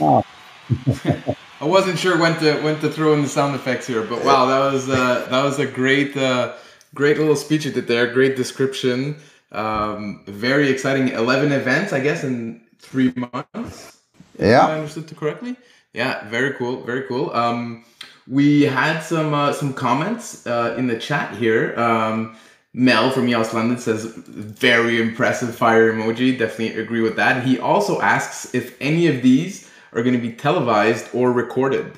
[0.00, 0.24] oh.
[1.60, 4.46] I wasn't sure when to when to throw in the sound effects here, but wow,
[4.46, 6.54] that was uh, that was a great uh,
[6.94, 8.12] great little speech you did there.
[8.12, 9.16] Great description.
[9.52, 11.08] Um, very exciting.
[11.08, 13.98] Eleven events, I guess, in three months.
[14.38, 15.56] Yeah, I understood it correctly.
[15.92, 16.82] Yeah, very cool.
[16.82, 17.30] Very cool.
[17.32, 17.84] Um,
[18.26, 21.78] we had some uh, some comments uh, in the chat here.
[21.78, 22.36] Um,
[22.72, 26.38] Mel from EOS London says very impressive fire emoji.
[26.38, 27.44] Definitely agree with that.
[27.44, 31.92] He also asks if any of these are going to be televised or recorded?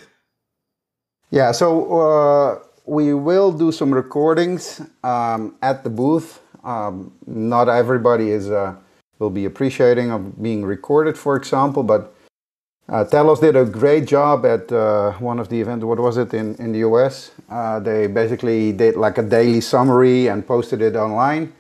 [1.31, 6.41] Yeah, so uh, we will do some recordings um, at the booth.
[6.65, 8.75] Um, not everybody is uh,
[9.19, 12.15] will be appreciating of being recorded, for example, but
[12.89, 15.85] uh, Telos did a great job at uh, one of the events.
[15.85, 17.31] What was it in, in the US?
[17.49, 21.53] Uh, they basically did like a daily summary and posted it online.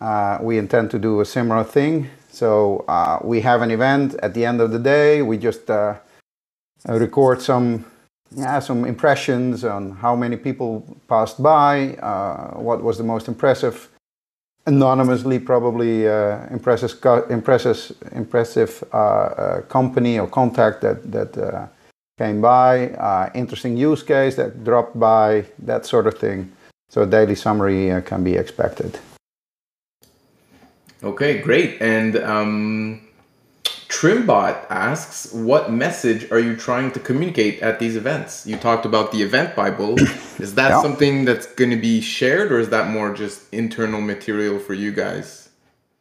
[0.00, 2.08] Uh, we intend to do a similar thing.
[2.30, 5.20] So uh, we have an event at the end of the day.
[5.20, 5.96] We just uh,
[6.88, 7.84] record some,
[8.34, 11.96] yeah, some impressions on how many people passed by,
[12.54, 13.91] what was the most impressive,
[14.66, 16.92] anonymously probably uh, impressive,
[17.30, 21.68] impressive, impressive uh, uh, company or contact that that
[22.18, 26.52] came by, interesting use case that dropped by, that sort of thing.
[26.90, 28.98] So a daily summary can be expected.
[31.02, 31.80] Okay, great.
[31.80, 33.00] And um,
[33.92, 38.46] Trimbot asks, what message are you trying to communicate at these events?
[38.46, 40.00] You talked about the event Bible.
[40.38, 40.82] Is that yeah.
[40.82, 44.92] something that's going to be shared, or is that more just internal material for you
[44.92, 45.50] guys?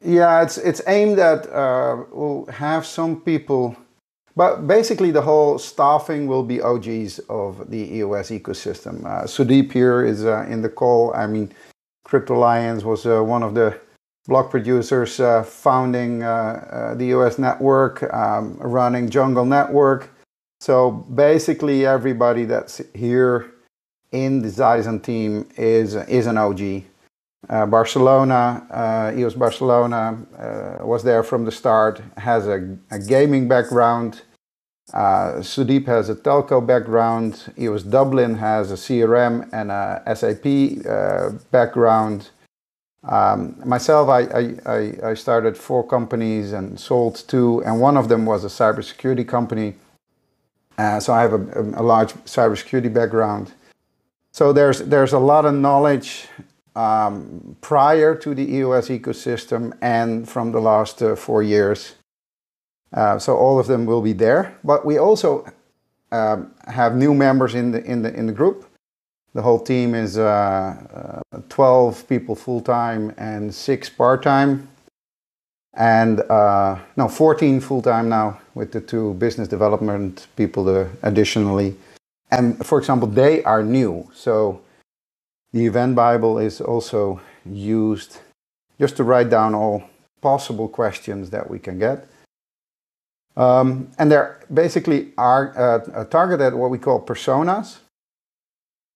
[0.04, 3.76] Yeah, it's it's aimed at uh, we'll have some people,
[4.36, 9.06] but basically the whole staffing will be OGs of the EOS ecosystem.
[9.06, 11.14] Uh, Sudeep here is uh, in the call.
[11.14, 11.52] I mean,
[12.04, 13.80] Crypto Lions was uh, one of the
[14.28, 20.10] block producers uh, founding uh, uh the EOS network, um, running Jungle Network.
[20.60, 23.52] So basically, everybody that's here
[24.12, 26.84] in the Xyzan team is is an OG.
[27.50, 33.48] Uh, Barcelona, uh, EOS Barcelona uh, was there from the start, has a, a gaming
[33.48, 34.22] background.
[34.94, 37.52] Uh, Sudeep has a telco background.
[37.58, 42.30] EOS Dublin has a CRM and a SAP uh, background.
[43.04, 48.28] Um, myself, I, I, I, started four companies and sold two, and one of them
[48.28, 49.74] was a cybersecurity company.
[50.78, 53.54] Uh, so I have a, a, large cybersecurity background.
[54.32, 56.28] So there's there's a lot of knowledge
[56.76, 61.96] um, prior to the EOS ecosystem and from the last uh, four years.
[62.94, 65.46] Uh, so all of them will be there, but we also
[66.12, 68.71] um, have new members in the in the in the group.
[69.34, 74.68] The whole team is uh, uh, 12 people full time and six part time.
[75.74, 80.68] And uh, no, 14 full time now with the two business development people
[81.02, 81.76] additionally.
[82.30, 84.10] And for example, they are new.
[84.14, 84.62] So
[85.54, 88.20] the event Bible is also used
[88.80, 89.84] just to write down all
[90.22, 92.08] possible questions that we can get.
[93.38, 97.80] Um, and they're basically are uh, targeted what we call personas.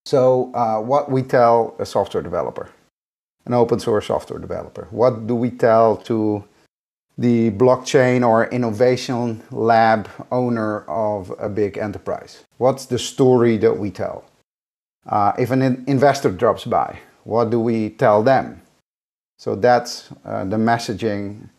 [0.05, 2.69] So, uh, what we tell a software developer,
[3.45, 6.43] an open source software developer, what do we tell to
[7.17, 12.43] the blockchain or innovation lab owner of a big enterprise?
[12.57, 14.25] What's the story that we tell?
[15.07, 18.61] Uh, if an in- investor drops by, what do we tell them?
[19.39, 21.49] So that's uh, the messaging.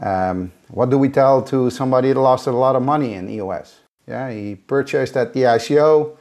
[0.00, 3.80] Um, what do we tell to somebody that lost a lot of money in EOS?
[4.06, 6.16] Yeah, he purchased at the ICO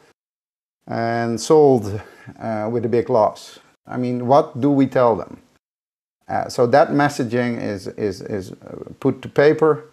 [0.88, 2.02] and sold
[2.40, 3.60] uh, with a big loss.
[3.88, 5.38] I mean, what do we tell them?
[6.28, 8.56] Uh, so that messaging is is is uh,
[9.00, 9.86] put to paper,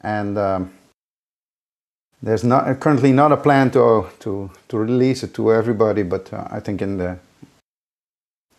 [0.00, 0.70] and um,
[2.22, 6.04] there's not currently not a plan to to to release it to everybody.
[6.04, 7.18] But uh, I think in the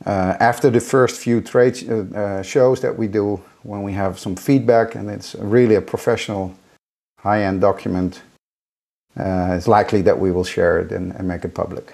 [0.05, 4.17] uh, after the first few trade uh, uh, shows that we do, when we have
[4.17, 6.55] some feedback and it's really a professional
[7.19, 8.21] high-end document,
[9.19, 11.93] it's likely that we will share it and, and make it public.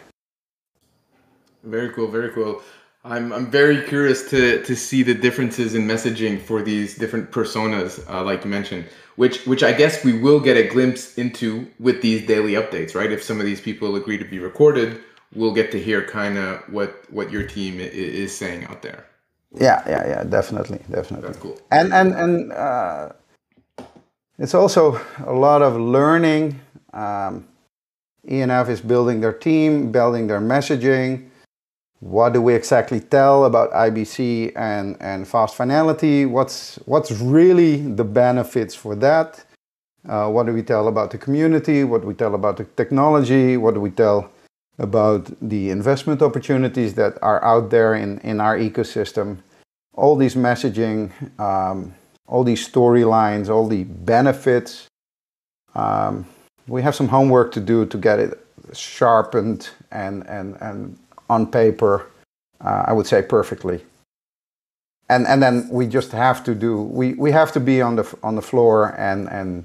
[1.63, 2.61] Very cool, very cool.
[3.03, 8.03] I'm, I'm very curious to, to see the differences in messaging for these different personas,
[8.09, 8.85] uh, like you mentioned,
[9.15, 13.11] which which I guess we will get a glimpse into with these daily updates, right?
[13.11, 15.01] If some of these people agree to be recorded,
[15.35, 19.05] we'll get to hear kind of what what your team is saying out there.
[19.53, 21.27] Yeah, yeah, yeah, definitely, definitely.
[21.27, 21.59] That's cool.
[21.71, 23.09] And and and uh,
[24.39, 26.59] it's also a lot of learning.
[26.95, 27.47] Um,
[28.27, 31.29] ENF is building their team, building their messaging
[32.05, 36.25] what do we exactly tell about IBC and, and fast finality?
[36.25, 39.43] What's, what's really the benefits for that?
[40.07, 41.83] Uh, what do we tell about the community?
[41.83, 43.57] What do we tell about the technology?
[43.57, 44.29] What do we tell
[44.77, 49.37] about the investment opportunities that are out there in, in our ecosystem?
[49.95, 51.95] All these messaging, um,
[52.27, 54.85] all these storylines, all the benefits.
[55.73, 56.27] Um,
[56.67, 60.97] we have some homework to do to get it sharpened and, and, and
[61.29, 62.07] on paper,
[62.61, 63.83] uh, I would say perfectly.
[65.07, 68.17] And and then we just have to do we, we have to be on the
[68.23, 69.63] on the floor and and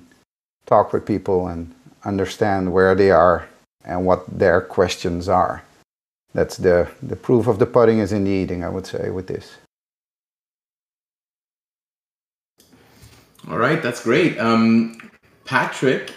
[0.66, 3.48] talk with people and understand where they are
[3.84, 5.62] and what their questions are.
[6.34, 9.26] That's the the proof of the pudding is in the eating, I would say, with
[9.28, 9.56] this.
[13.48, 14.38] All right, that's great.
[14.38, 15.10] Um,
[15.46, 16.12] Patrick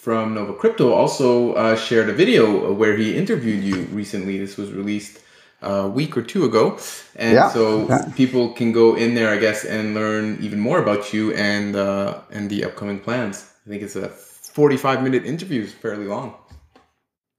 [0.00, 4.38] from Nova Crypto also uh, shared a video where he interviewed you recently.
[4.38, 5.20] This was released
[5.60, 6.78] a week or two ago,
[7.16, 7.50] and yeah.
[7.50, 8.10] so yeah.
[8.16, 12.20] people can go in there, I guess, and learn even more about you and uh,
[12.30, 13.52] and the upcoming plans.
[13.66, 16.34] I think it's a forty-five minute interview, it's fairly long.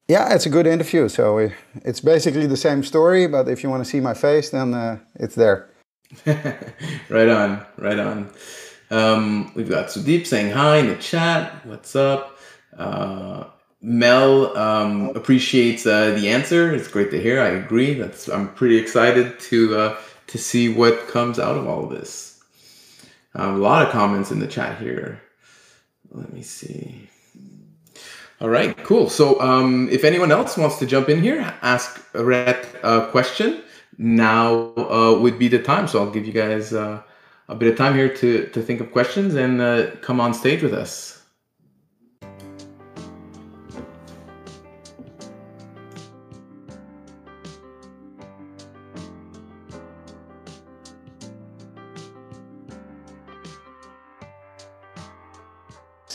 [0.08, 1.10] Yeah, it's a good interview.
[1.10, 1.50] So
[1.84, 5.00] it's basically the same story, but if you want to see my face, then uh,
[5.15, 5.69] it's there.
[7.10, 8.30] right on, right on.
[8.91, 11.65] Um, we've got Sudeep saying hi in the chat.
[11.65, 12.31] What's up?
[12.78, 13.46] Uh,
[13.82, 16.74] Mel um, appreciates uh, the answer.
[16.74, 17.42] It's great to hear.
[17.42, 17.96] I agree.
[17.96, 22.40] That's I'm pretty excited to uh, to see what comes out of all of this.
[23.34, 25.22] Um, a lot of comments in the chat here.
[26.12, 27.10] Let me see.
[28.40, 29.08] All right, cool.
[29.10, 33.62] So, um, if anyone else wants to jump in here, ask Rhett a question.
[33.98, 35.88] Now uh, would be the time.
[35.88, 37.02] So I'll give you guys uh,
[37.50, 40.64] a bit of time here to to think of questions and uh, come on stage
[40.64, 41.21] with us.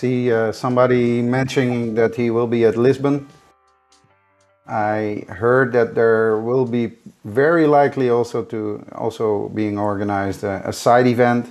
[0.07, 3.27] See uh, somebody mentioning that he will be at Lisbon.
[4.69, 6.92] I heard that there will be
[7.25, 11.45] very likely also to also being organized a, a side event,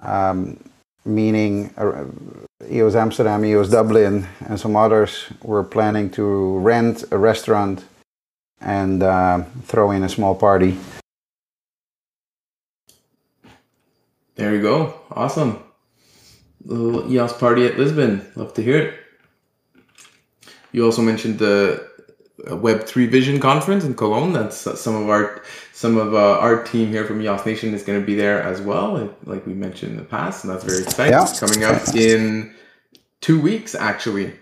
[0.00, 0.56] um,
[1.04, 2.04] meaning uh,
[2.70, 5.10] EOS Amsterdam, EOS Dublin, and some others
[5.42, 6.24] were planning to
[6.58, 7.84] rent a restaurant
[8.60, 10.76] and uh, throw in a small party.
[14.36, 15.00] There you go.
[15.10, 15.69] Awesome
[16.64, 18.30] little EOS party at Lisbon.
[18.36, 18.94] Love to hear it.
[20.72, 21.86] You also mentioned the
[22.50, 24.32] uh, Web Three Vision conference in Cologne.
[24.32, 25.42] That's uh, some of our
[25.72, 28.60] some of uh, our team here from EOS Nation is going to be there as
[28.60, 31.12] well, like we mentioned in the past, and that's very exciting.
[31.12, 31.32] Yeah.
[31.38, 32.54] Coming up in
[33.20, 34.32] two weeks, actually.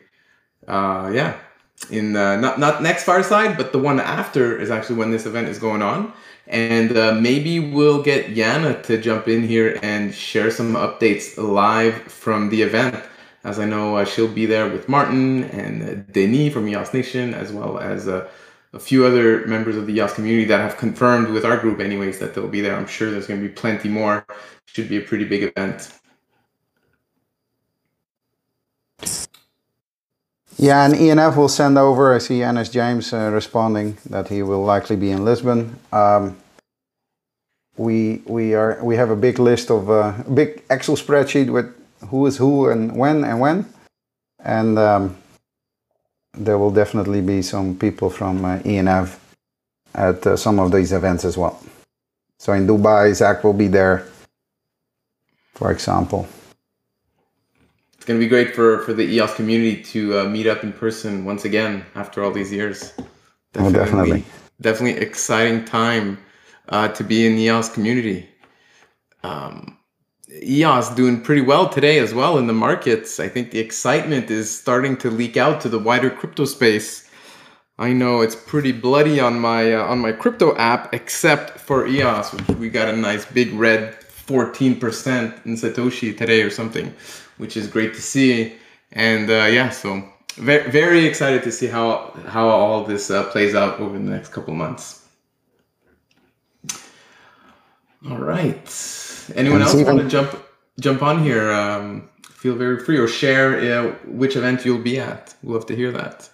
[0.67, 1.39] Uh, yeah,
[1.91, 5.49] in uh, not not next fireside, but the one after is actually when this event
[5.49, 6.13] is going on.
[6.49, 11.95] And uh, maybe we'll get Yana to jump in here and share some updates live
[12.05, 13.05] from the event.
[13.45, 17.53] As I know, uh, she'll be there with Martin and Denis from EOS Nation, as
[17.53, 18.29] well as uh,
[18.73, 22.19] a few other members of the EOS community that have confirmed with our group, anyways,
[22.19, 22.77] that they'll be there.
[22.77, 24.27] I'm sure there's going to be plenty more.
[24.67, 25.93] Should be a pretty big event.
[30.61, 34.65] Yeah, and ENF will send over, I see Ernest James uh, responding that he will
[34.65, 35.79] likely be in Lisbon.
[35.93, 36.37] Um,
[37.77, 41.73] we, we, are, we have a big list of, uh, a big Excel spreadsheet with
[42.09, 43.73] who is who and when and when.
[44.45, 45.17] And um,
[46.33, 49.17] there will definitely be some people from uh, ENF
[49.95, 51.63] at uh, some of these events as well.
[52.41, 54.09] So in Dubai, Zach will be there,
[55.55, 56.27] for example
[58.09, 61.27] going to be great for for the EOS community to uh, meet up in person
[61.27, 62.95] once again after all these years.
[63.53, 64.25] Definitely, oh, definitely,
[64.61, 66.19] definitely exciting time
[66.71, 68.27] uh, to be in the EOS community.
[69.23, 69.79] Um,
[70.43, 73.21] EOS doing pretty well today as well in the markets.
[73.21, 77.11] I think the excitement is starting to leak out to the wider crypto space.
[77.79, 82.33] I know it's pretty bloody on my uh, on my crypto app, except for EOS,
[82.33, 86.95] which we got a nice big red 14% in Satoshi today or something,
[87.39, 88.55] which is great to see.
[88.93, 90.03] And uh, yeah, so
[90.37, 94.29] very, very excited to see how how all this uh, plays out over the next
[94.29, 95.07] couple months.
[98.09, 98.67] All right.
[99.35, 100.31] Anyone else want to jump
[100.81, 101.51] jump on here?
[101.53, 105.35] Um, feel very free or share uh, which event you'll be at.
[105.43, 106.31] We'd love to hear that.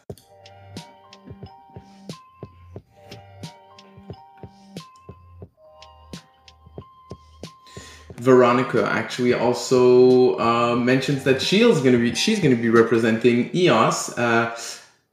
[8.24, 14.58] Veronica actually also uh, mentions that Shield's gonna be she's gonna be representing EOS uh,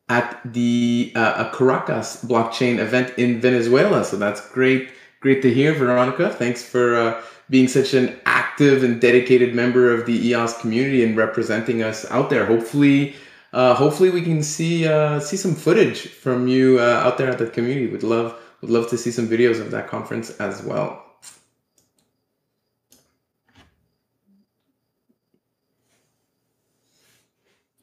[0.07, 4.05] at the uh, Caracas blockchain event in Venezuela.
[4.05, 6.29] So that's great, great to hear, Veronica.
[6.29, 11.17] Thanks for uh, being such an active and dedicated member of the EOS community and
[11.17, 12.45] representing us out there.
[12.45, 13.15] Hopefully,
[13.51, 17.47] uh, hopefully we can see uh, see some footage from you out there at the
[17.47, 17.87] community.
[17.87, 21.00] Would love would love to see some videos of that conference as well.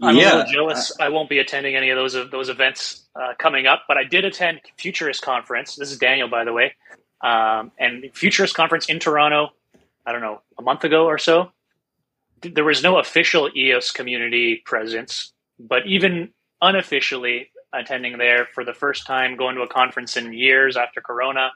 [0.01, 0.23] I'm yeah.
[0.23, 0.93] a little jealous.
[1.01, 4.25] I won't be attending any of those those events uh, coming up, but I did
[4.25, 5.75] attend Futurist conference.
[5.77, 6.75] This is Daniel, by the way,
[7.23, 9.49] um, and Futurist conference in Toronto.
[10.07, 11.51] I don't know a month ago or so.
[12.43, 16.33] There was no official EOS community presence, but even
[16.63, 21.51] unofficially attending there for the first time, going to a conference in years after Corona,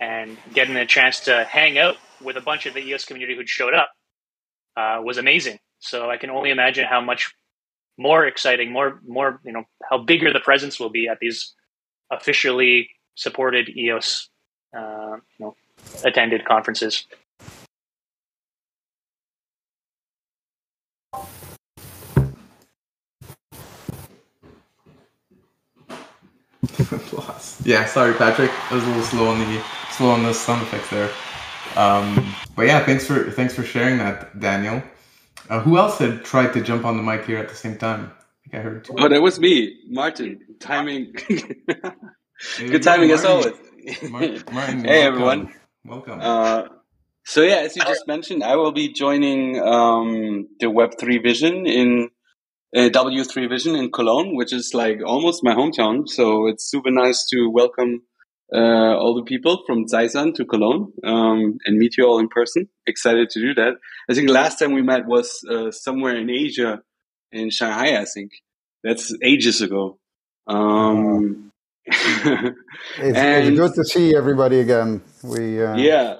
[0.00, 3.48] and getting a chance to hang out with a bunch of the EOS community who'd
[3.48, 3.90] showed up
[4.76, 5.58] uh, was amazing.
[5.80, 7.34] So I can only imagine how much
[7.98, 11.54] more exciting, more more you know how bigger the presence will be at these
[12.10, 14.28] officially supported EOS
[14.76, 15.56] uh, you know
[16.04, 17.06] attended conferences.
[27.64, 28.50] yeah, sorry, Patrick.
[28.70, 29.62] I was a little slow on the
[29.92, 31.10] slow on the sound effects there.
[31.76, 34.82] Um, but yeah, thanks for thanks for sharing that, Daniel.
[35.50, 38.12] Uh, who else had tried to jump on the mic here at the same time?
[38.12, 38.94] I think I heard two.
[38.96, 40.40] Oh, that was me, Martin.
[40.60, 41.12] Timing.
[42.58, 43.54] Good timing as always.
[44.08, 45.12] Martin, Martin hey, welcome.
[45.12, 45.54] everyone.
[45.84, 46.20] Welcome.
[46.22, 46.68] Uh,
[47.24, 52.10] so yeah, as you just mentioned, I will be joining um, the Web3 Vision in
[52.76, 56.08] uh, W3 Vision in Cologne, which is like almost my hometown.
[56.08, 58.02] So it's super nice to welcome
[58.54, 62.68] uh, all the people from Xyzan to Cologne um, and meet you all in person.
[62.86, 63.74] Excited to do that.
[64.08, 66.82] I think last time we met was uh, somewhere in Asia,
[67.30, 68.00] in Shanghai.
[68.00, 68.32] I think
[68.82, 69.98] that's ages ago.
[70.46, 71.52] Um,
[71.86, 75.02] it's, it's, good to see everybody again.
[75.22, 76.16] We uh, yeah,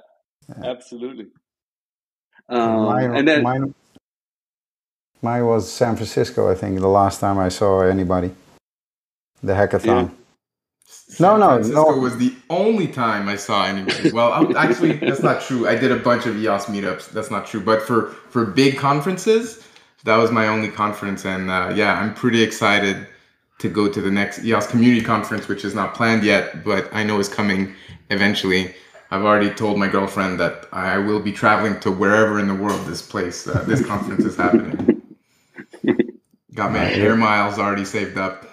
[0.48, 1.26] yeah, absolutely.
[2.48, 3.74] Um, mine, and then mine,
[5.22, 6.50] mine was San Francisco.
[6.50, 8.30] I think the last time I saw anybody,
[9.42, 10.10] the hackathon.
[10.10, 10.19] Yeah.
[11.18, 11.98] No, no, Francisco no.
[11.98, 14.12] was the only time I saw anybody.
[14.12, 15.68] Well, actually, that's not true.
[15.68, 17.10] I did a bunch of EOS meetups.
[17.10, 17.60] That's not true.
[17.60, 19.64] But for for big conferences,
[20.04, 23.06] that was my only conference, and uh, yeah, I'm pretty excited
[23.58, 27.02] to go to the next EOS community conference, which is not planned yet, but I
[27.04, 27.74] know is coming
[28.08, 28.74] eventually.
[29.10, 32.86] I've already told my girlfriend that I will be traveling to wherever in the world
[32.86, 35.02] this place, uh, this conference is happening.
[36.54, 38.46] Got my air miles already saved up.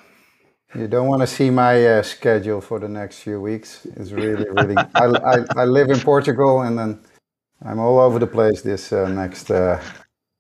[0.76, 3.88] You don't want to see my uh, schedule for the next few weeks.
[3.96, 4.76] It's really, really.
[4.96, 7.00] I, I, I, live in Portugal and then
[7.64, 9.82] I'm all over the place this uh, next uh,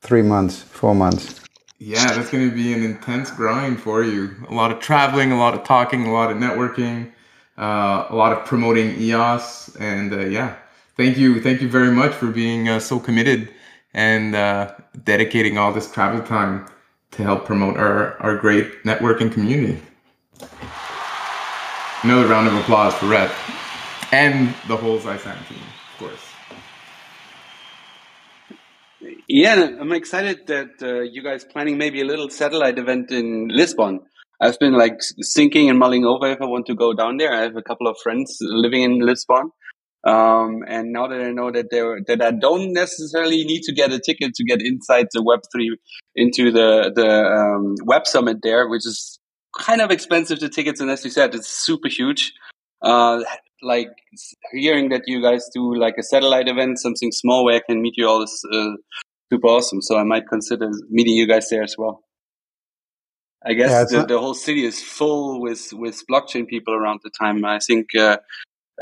[0.01, 1.41] three months, four months.
[1.79, 4.35] Yeah, that's going to be an intense grind for you.
[4.49, 7.11] A lot of traveling, a lot of talking, a lot of networking,
[7.57, 9.77] uh, a lot of promoting EOS.
[9.79, 10.57] And uh, yeah,
[10.97, 11.41] thank you.
[11.41, 13.53] Thank you very much for being uh, so committed
[13.93, 14.33] and
[15.05, 16.67] dedicating all this travel time
[17.11, 19.81] to help promote our, our great networking community.
[22.07, 23.29] Another round of applause for Rhett
[24.13, 26.25] and the whole Xyzan team, of course.
[29.27, 33.99] Yeah, I'm excited that uh, you guys planning maybe a little satellite event in Lisbon.
[34.41, 35.01] I've been like
[35.35, 37.33] thinking and mulling over if I want to go down there.
[37.33, 39.51] I have a couple of friends living in Lisbon.
[40.05, 43.91] Um, and now that I know that there, that I don't necessarily need to get
[43.91, 45.71] a ticket to get inside the Web3
[46.15, 49.16] into the, the, um, web summit there, which is
[49.57, 52.33] kind of expensive the tickets, and as you said, it's super huge.
[52.81, 53.23] Uh,
[53.61, 53.89] like
[54.53, 57.95] hearing that you guys do like a satellite event, something small where I can meet
[57.97, 58.71] you all is uh,
[59.31, 59.81] super awesome.
[59.81, 62.03] So I might consider meeting you guys there as well.
[63.45, 66.99] I guess yeah, the, not- the, whole city is full with with blockchain people around
[67.03, 67.45] the time.
[67.45, 68.17] I think uh,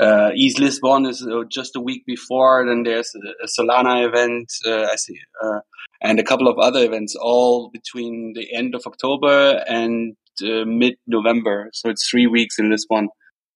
[0.00, 2.66] uh, ETHLisbon is uh, just a week before.
[2.66, 4.52] Then there's a, a Solana event.
[4.66, 5.60] Uh, I see, uh,
[6.02, 10.96] and a couple of other events, all between the end of October and uh, mid
[11.06, 11.70] November.
[11.72, 13.08] So it's three weeks in Lisbon,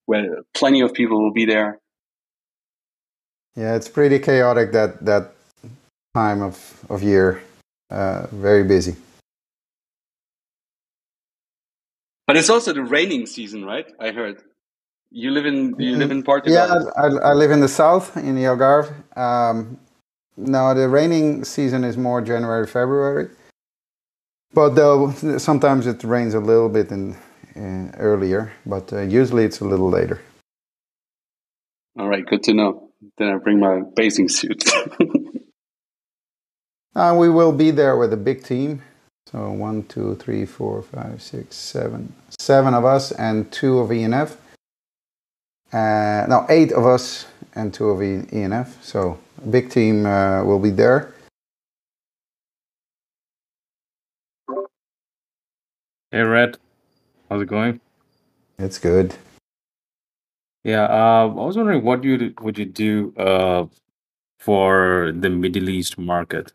[0.07, 1.79] where plenty of people will be there.
[3.57, 5.33] Yeah, it's pretty chaotic that that
[6.15, 7.43] time of of year.
[7.91, 8.95] Uh, very busy.
[12.27, 13.87] But it's also the raining season, right?
[13.99, 14.41] I heard.
[15.11, 16.55] You live in you live in Portugal.
[16.55, 18.93] Yeah, I, I live in the south in the Algarve.
[19.17, 19.77] Um,
[20.37, 23.29] no, the raining season is more January, February.
[24.53, 27.17] But though sometimes it rains a little bit in,
[27.55, 30.21] in earlier, but uh, usually it's a little later.
[31.99, 32.91] All right, good to know.
[33.17, 34.65] Then I bring my bathing suit.
[36.95, 38.83] uh, we will be there with a big team.
[39.31, 44.37] So one, two, three, four, five, six, seven, seven of us and two of ENF.
[45.73, 48.83] Uh, no, eight of us and two of ENF.
[48.83, 51.15] So a big team uh, will be there.
[56.13, 56.59] Hey, Rhett.
[57.29, 57.81] How's it going?
[58.59, 59.15] It's good.
[60.65, 63.67] Yeah, uh, I was wondering what you would you do uh,
[64.41, 66.53] for the Middle East market?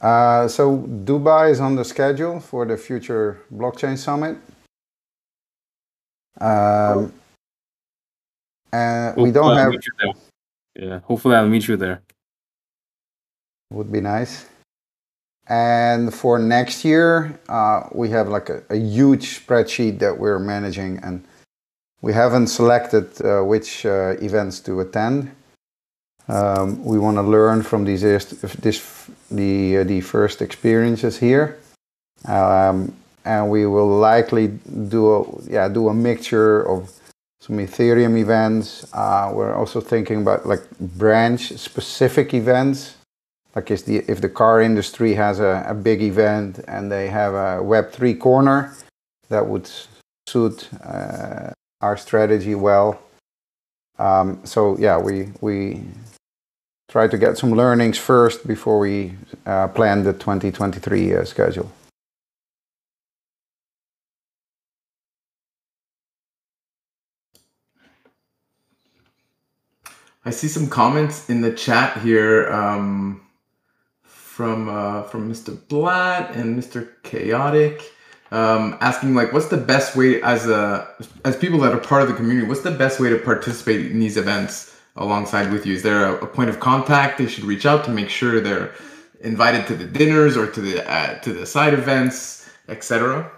[0.00, 4.38] Uh, so Dubai is on the schedule for the future blockchain summit.
[6.40, 7.12] Um,
[8.72, 9.74] and we don't have.
[10.76, 12.00] Yeah, hopefully I'll meet you there.
[13.72, 14.46] Would be nice.
[15.48, 20.98] And for next year, uh, we have like a, a, huge spreadsheet that we're managing,
[21.04, 21.24] and
[22.02, 25.30] we haven't selected uh, which uh, events to attend.
[26.28, 31.58] Um, we want to learn from these this the uh, the first experiences here,
[32.24, 32.92] um,
[33.24, 34.48] and we will likely
[34.88, 36.90] do a, yeah do a mixture of
[37.40, 38.92] some Ethereum events.
[38.92, 42.96] Uh, we're also thinking about like branch specific events
[43.56, 47.32] like if the if the car industry has a, a big event and they have
[47.32, 48.76] a Web three corner,
[49.30, 49.68] that would
[50.28, 51.50] suit uh,
[51.80, 53.00] our strategy well.
[53.98, 55.80] Um, so yeah, we we
[56.90, 59.14] try to get some learnings first before we
[59.46, 61.72] uh, plan the 2023 uh, schedule.
[70.26, 72.52] I see some comments in the chat here.
[72.52, 73.25] Um
[74.36, 75.56] from uh, from Mr.
[75.68, 76.90] Blatt and Mr.
[77.02, 77.90] Chaotic,
[78.32, 80.86] um, asking like, what's the best way as a
[81.24, 82.46] as people that are part of the community?
[82.46, 85.72] What's the best way to participate in these events alongside with you?
[85.72, 88.74] Is there a, a point of contact they should reach out to make sure they're
[89.22, 93.32] invited to the dinners or to the uh, to the side events, etc.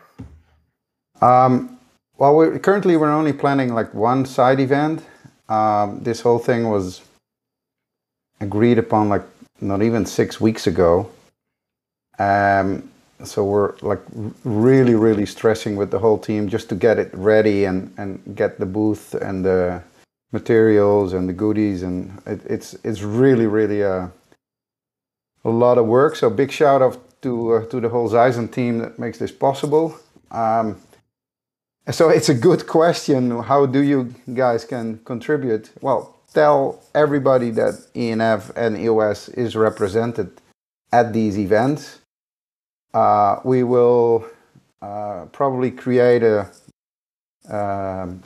[1.21, 1.79] Um,
[2.17, 5.05] well, we're, currently we're only planning like one side event.
[5.49, 7.03] Um, this whole thing was
[8.41, 9.23] agreed upon like
[9.61, 11.11] not even six weeks ago.
[12.19, 12.91] Um,
[13.25, 14.01] so we're like
[14.45, 18.59] really, really stressing with the whole team just to get it ready and, and get
[18.59, 19.83] the booth and the
[20.33, 21.83] materials and the goodies.
[21.83, 24.11] And it, it's it's really, really a,
[25.45, 26.17] a lot of work.
[26.17, 29.97] So big shout out to uh, to the whole Xyzan team that makes this possible.
[30.31, 30.77] Um,
[31.91, 33.43] so it's a good question.
[33.43, 35.71] How do you guys can contribute?
[35.81, 40.31] Well, tell everybody that ENF and EOS is represented
[40.93, 42.01] at these events.
[42.95, 44.27] Uh, we will
[44.81, 46.51] uh, probably create a
[47.49, 48.23] um,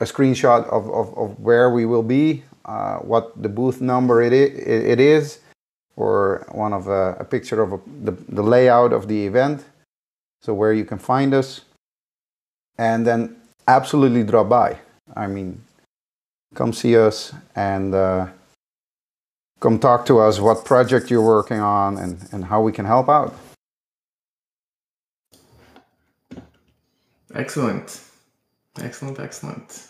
[0.00, 4.32] a screenshot of, of, of, where we will be, uh, what the booth number it,
[4.32, 5.40] it is,
[5.96, 9.64] or one of a, a picture of a, the, the layout of the event,
[10.40, 11.62] so where you can find us,
[12.78, 13.36] and then
[13.68, 14.78] absolutely drop by.
[15.14, 15.60] I mean,
[16.54, 18.28] come see us and uh,
[19.60, 23.08] come talk to us what project you're working on and, and how we can help
[23.08, 23.34] out.
[27.34, 28.00] Excellent.
[28.80, 29.86] Excellent, excellent.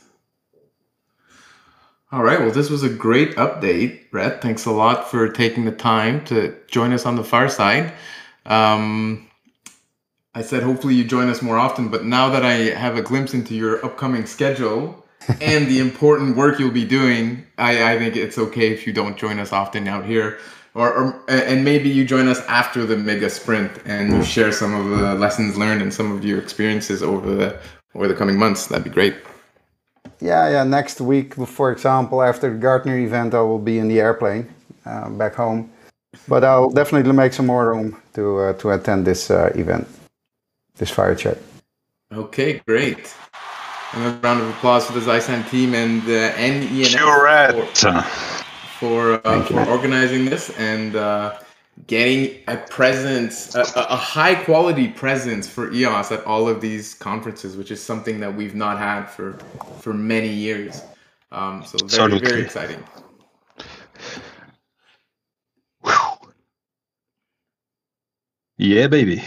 [2.13, 2.41] All right.
[2.41, 4.43] Well, this was a great update, Rhett.
[4.43, 7.93] Thanks a lot for taking the time to join us on the fireside.
[8.47, 9.29] Um,
[10.35, 13.33] I said hopefully you join us more often, but now that I have a glimpse
[13.33, 15.07] into your upcoming schedule,
[15.41, 19.17] and the important work you'll be doing, I, I think it's okay if you don't
[19.17, 20.39] join us often out here.
[20.75, 24.73] Or, or, and maybe you join us after the mega sprint and you share some
[24.73, 27.59] of the lessons learned and some of your experiences over the
[27.95, 28.69] over the coming months.
[28.69, 29.17] That'd be great.
[30.21, 30.65] Yeah, yeah.
[30.65, 34.49] Next week, for example, after the Gartner event, I will be in the airplane
[34.87, 35.71] uh, back home.
[36.29, 39.89] But I'll definitely make some more room to uh, to attend this uh, event,
[40.77, 41.39] this fire chat.
[42.13, 43.15] Okay, great.
[43.93, 47.75] Another round of applause for the Xyzan team and uh, NENF
[48.79, 51.39] for, for, uh, for organizing this and uh,
[51.89, 57.57] getting a presence, a, a, high quality presence for EOS at all of these conferences,
[57.57, 59.33] which is something that we've not had for
[59.81, 60.83] for many years.
[61.33, 62.85] Um, so very very exciting.
[68.57, 69.25] Yeah, baby.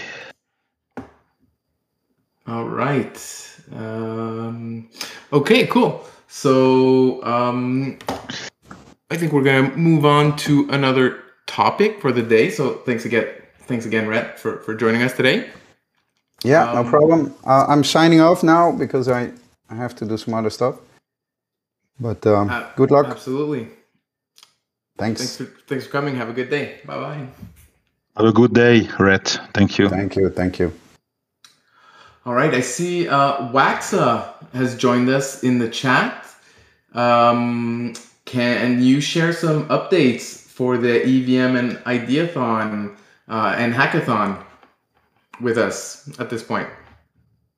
[2.48, 3.18] All right.
[3.76, 4.90] Um,
[5.32, 6.06] okay, cool.
[6.28, 7.98] So um,
[9.10, 12.50] I think we're gonna move on to another topic for the day.
[12.50, 13.28] So thanks again,
[13.62, 15.50] thanks again, Rhett, for for joining us today.
[16.44, 17.36] Yeah, um, no problem.
[17.46, 19.32] Uh, I'm signing off now because I
[19.70, 20.76] I have to do some other stuff.
[22.00, 23.08] But um, uh, good luck.
[23.08, 23.70] Absolutely.
[24.98, 25.22] Thanks.
[25.22, 26.16] Thanks for, thanks for coming.
[26.16, 26.80] Have a good day.
[26.86, 27.28] Bye bye.
[28.18, 29.40] Have a good day, Rhett.
[29.54, 29.90] Thank you.
[29.90, 30.30] Thank you.
[30.30, 30.74] Thank you.
[32.26, 32.54] All right.
[32.54, 36.26] I see uh, Waxa has joined us in the chat.
[36.94, 37.94] Um,
[38.26, 42.96] can you share some updates for the EVM and Ideathon
[43.28, 44.42] uh, and Hackathon
[45.42, 46.70] with us at this point?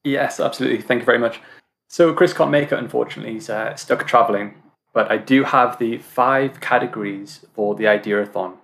[0.04, 0.82] Yes, absolutely.
[0.82, 1.42] Thank you very much.
[1.88, 3.34] So Chris can't make it, unfortunately.
[3.34, 4.56] He's uh, stuck traveling.
[4.94, 8.58] But I do have the five categories for the Ideathon.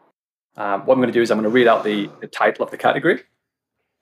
[0.55, 2.63] Um, what I'm going to do is I'm going to read out the, the title
[2.63, 3.23] of the category,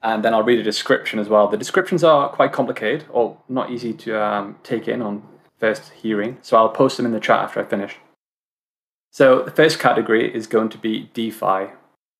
[0.02, 1.48] and then I'll read a description as well.
[1.48, 5.24] The descriptions are quite complicated or not easy to um, take in on
[5.60, 7.98] first hearing, so I'll post them in the chat after I finish.
[9.12, 11.74] So the first category is going to be DeFi.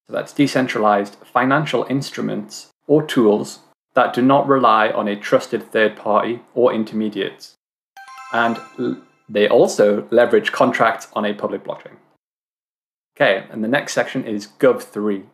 [0.08, 3.60] So that's decentralized financial instruments or tools
[3.94, 7.56] that do not rely on a trusted third party or intermediates.
[8.34, 8.60] And
[9.28, 11.98] they also leverage contracts on a public blockchain.
[13.16, 15.26] Okay, and the next section is Gov3.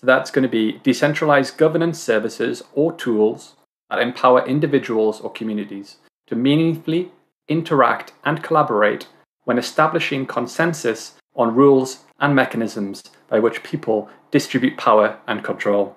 [0.00, 3.56] So that's going to be decentralized governance services or tools
[3.90, 5.96] that empower individuals or communities
[6.28, 7.10] to meaningfully
[7.48, 9.08] interact and collaborate
[9.44, 15.96] when establishing consensus on rules and mechanisms by which people distribute power and control.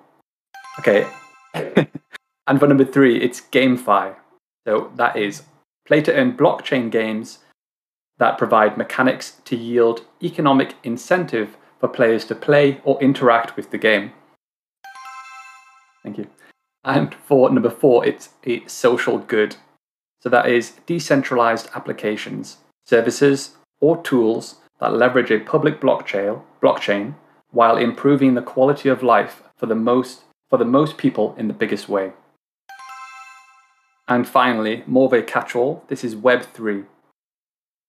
[0.78, 1.06] Okay,
[1.54, 4.14] and for number three, it's GameFi.
[4.66, 5.42] So that is
[5.86, 7.40] play to earn blockchain games
[8.18, 13.76] that provide mechanics to yield economic incentive for players to play or interact with the
[13.76, 14.12] game.
[16.04, 16.28] Thank you.
[16.84, 19.56] And for number four, it's a social good.
[20.20, 27.16] So that is decentralized applications, services, or tools that leverage a public blockchain, blockchain
[27.50, 31.54] while improving the quality of life for the most for the most people in the
[31.54, 32.12] biggest way.
[34.06, 36.84] And finally, more of a catch-all, this is Web3.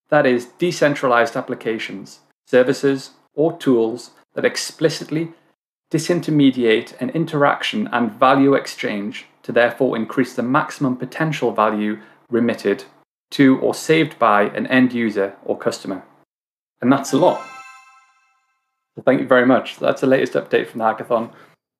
[0.09, 5.33] That is, decentralized applications, services, or tools that explicitly
[5.91, 12.83] disintermediate an interaction and value exchange to therefore increase the maximum potential value remitted
[13.29, 16.03] to or saved by an end user or customer.
[16.81, 17.41] And that's a lot.
[18.95, 19.77] So thank you very much.
[19.77, 21.31] That's the latest update from the hackathon.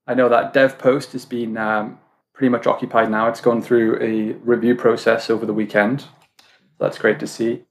[0.08, 2.00] I know that DevPost has been um,
[2.34, 3.28] pretty much occupied now.
[3.28, 6.06] It's gone through a review process over the weekend.
[6.80, 7.64] That's great to see.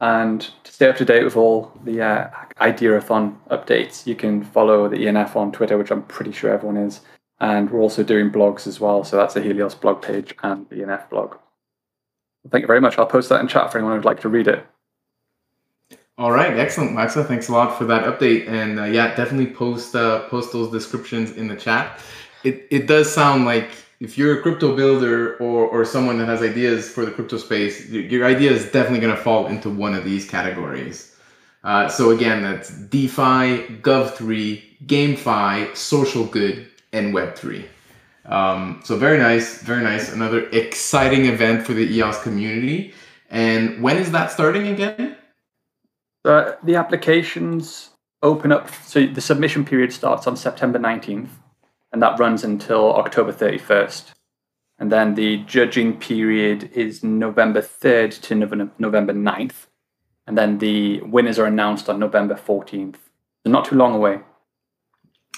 [0.00, 2.30] And to stay up to date with all the uh,
[2.60, 7.00] Ideathon updates, you can follow the ENF on Twitter, which I'm pretty sure everyone is.
[7.40, 9.04] And we're also doing blogs as well.
[9.04, 11.36] So that's the Helios blog page and the ENF blog.
[12.50, 12.98] Thank you very much.
[12.98, 14.66] I'll post that in chat for anyone who'd like to read it.
[16.16, 17.24] All right, excellent, Maxa.
[17.24, 21.32] Thanks a lot for that update, and uh, yeah, definitely post uh, post those descriptions
[21.32, 21.98] in the chat.
[22.44, 23.70] It it does sound like
[24.00, 27.88] if you're a crypto builder or, or someone that has ideas for the crypto space,
[27.90, 31.14] your idea is definitely going to fall into one of these categories.
[31.62, 37.66] Uh, so again, that's DeFi, Gov3, GameFi, Social Good, and Web3.
[38.24, 40.10] Um, so very nice, very nice.
[40.10, 42.94] Another exciting event for the EOS community.
[43.28, 45.16] And when is that starting again?
[46.24, 47.90] Uh, the applications
[48.22, 48.70] open up.
[48.84, 51.28] So the submission period starts on September 19th
[51.92, 54.12] and that runs until October 31st.
[54.78, 58.34] And then the judging period is November 3rd to
[58.78, 59.66] November 9th.
[60.26, 62.96] And then the winners are announced on November 14th.
[63.44, 64.20] So not too long away.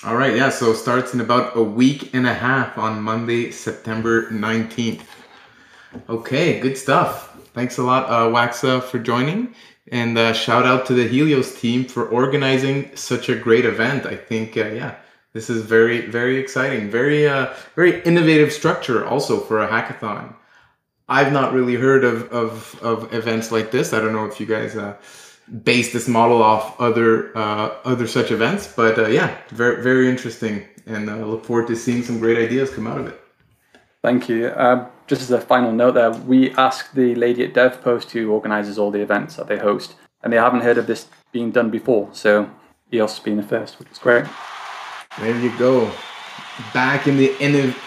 [0.04, 4.28] All right, yeah, so starts in about a week and a half on Monday, September
[4.30, 5.02] 19th.
[6.08, 7.36] Okay, good stuff.
[7.54, 9.54] Thanks a lot, uh, Waxa, for joining.
[9.90, 14.06] And uh, shout out to the Helios team for organizing such a great event.
[14.06, 14.96] I think, uh, yeah,
[15.32, 16.90] this is very, very exciting.
[16.90, 20.34] Very, uh, very innovative structure also for a hackathon.
[21.08, 23.92] I've not really heard of, of, of events like this.
[23.92, 24.96] I don't know if you guys uh,
[25.64, 30.64] base this model off other uh, other such events, but uh, yeah, very, very interesting,
[30.86, 33.20] and I uh, look forward to seeing some great ideas come out of it.
[34.02, 34.46] Thank you.
[34.46, 38.78] Uh, just as a final note, there we asked the lady at DevPost who organises
[38.78, 42.08] all the events that they host, and they haven't heard of this being done before.
[42.12, 42.50] So
[42.92, 44.24] EOS being the first, which is great.
[45.18, 45.90] There you go.
[46.72, 47.36] Back in the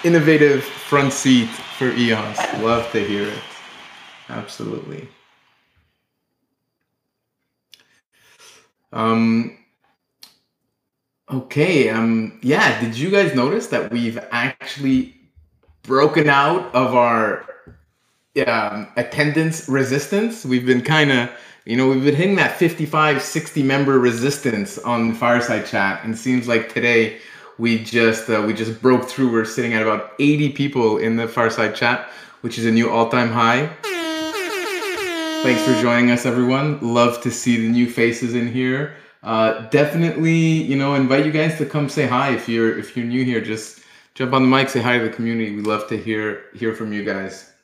[0.03, 2.37] innovative front seat for EOS.
[2.61, 3.39] Love to hear it.
[4.29, 5.07] Absolutely.
[8.93, 9.57] Um,
[11.31, 11.89] okay.
[11.89, 12.79] Um, yeah.
[12.79, 15.15] Did you guys notice that we've actually
[15.83, 17.45] broken out of our
[18.43, 20.45] um, attendance resistance?
[20.45, 21.29] We've been kind of,
[21.65, 26.47] you know, we've been hitting that 55, 60 member resistance on Fireside Chat, and seems
[26.47, 27.19] like today
[27.57, 29.31] we just uh, we just broke through.
[29.31, 32.09] We're sitting at about 80 people in the Fireside Chat,
[32.41, 33.69] which is a new all-time high.
[35.43, 36.79] Thanks for joining us, everyone.
[36.81, 38.95] Love to see the new faces in here.
[39.21, 43.05] Uh, definitely, you know, invite you guys to come say hi if you're if you're
[43.05, 43.41] new here.
[43.41, 43.81] Just
[44.13, 45.55] jump on the mic, say hi to the community.
[45.55, 47.54] We love to hear hear from you guys.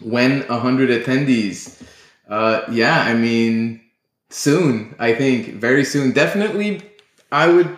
[0.00, 1.82] When a hundred attendees,
[2.28, 3.80] uh, yeah, I mean,
[4.30, 4.94] soon.
[4.98, 6.12] I think very soon.
[6.12, 6.82] Definitely,
[7.32, 7.76] I would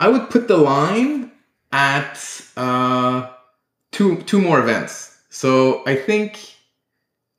[0.00, 1.30] I would put the line
[1.72, 2.18] at
[2.56, 3.30] uh,
[3.90, 5.18] two two more events.
[5.30, 6.38] So I think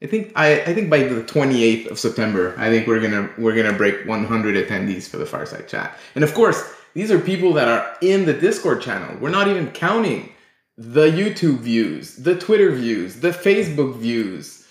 [0.04, 3.56] I think I, I think by the 28th of September, I think we're gonna we're
[3.56, 5.98] gonna break 100 attendees for the Fireside Chat.
[6.16, 6.62] And of course,
[6.94, 9.16] these are people that are in the Discord channel.
[9.22, 10.33] We're not even counting
[10.78, 14.68] the YouTube views, the Twitter views, the Facebook views,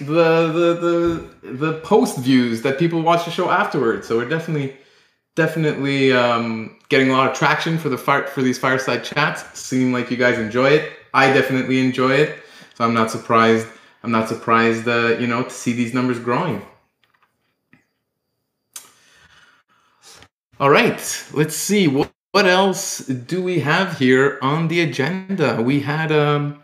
[0.00, 0.06] the
[0.52, 4.06] the the the post views that people watch the show afterwards.
[4.08, 4.76] So we're definitely
[5.34, 9.58] definitely um, getting a lot of traction for the fire for these fireside chats.
[9.58, 10.92] Seem like you guys enjoy it.
[11.14, 12.38] I definitely enjoy it.
[12.74, 13.66] So I'm not surprised
[14.02, 16.62] I'm not surprised, uh, you know, to see these numbers growing.
[20.60, 22.98] All right, let's see what, what else
[23.32, 25.60] do we have here on the agenda.
[25.60, 26.62] We had um,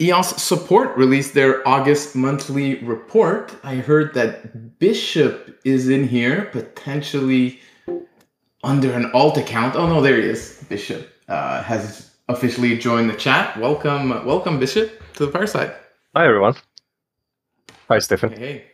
[0.00, 3.54] EOS Support released their August monthly report.
[3.62, 7.60] I heard that Bishop is in here potentially
[8.64, 9.76] under an alt account.
[9.76, 10.64] Oh no, there he is.
[10.70, 13.60] Bishop uh, has officially joined the chat.
[13.60, 15.74] Welcome, welcome, Bishop, to the fireside.
[16.16, 16.54] Hi, everyone.
[17.90, 18.32] Hi, Stefan.
[18.32, 18.64] Hey.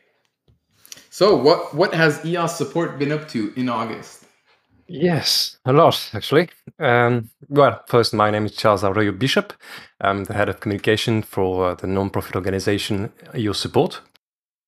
[1.11, 4.24] So, what what has EOS support been up to in August?
[4.87, 6.51] Yes, a lot actually.
[6.79, 9.53] Um, well, first, my name is Charles Arroyo Bishop.
[10.01, 14.01] I'm the head of communication for uh, the non-profit organization EOS Support.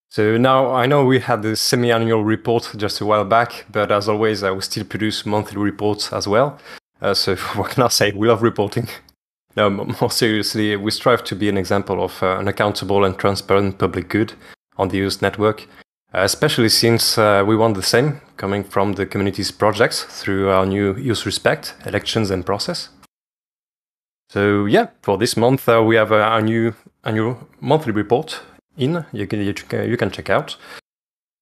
[0.09, 4.09] So now I know we had the semi-annual report just a while back, but as
[4.09, 6.59] always, I will still produce monthly reports as well.
[7.03, 8.12] Uh, so what can I say?
[8.12, 8.89] We love reporting.
[9.57, 13.79] No, more seriously, we strive to be an example of uh, an accountable and transparent
[13.79, 14.35] public good
[14.79, 15.67] on the EOS network,
[16.13, 20.97] especially since uh, we want the same coming from the community's projects through our new
[20.99, 22.89] EOS Respect elections and process.
[24.31, 28.41] So yeah, for this month uh, we have a, new annual monthly report
[28.77, 30.57] in you can you can check out.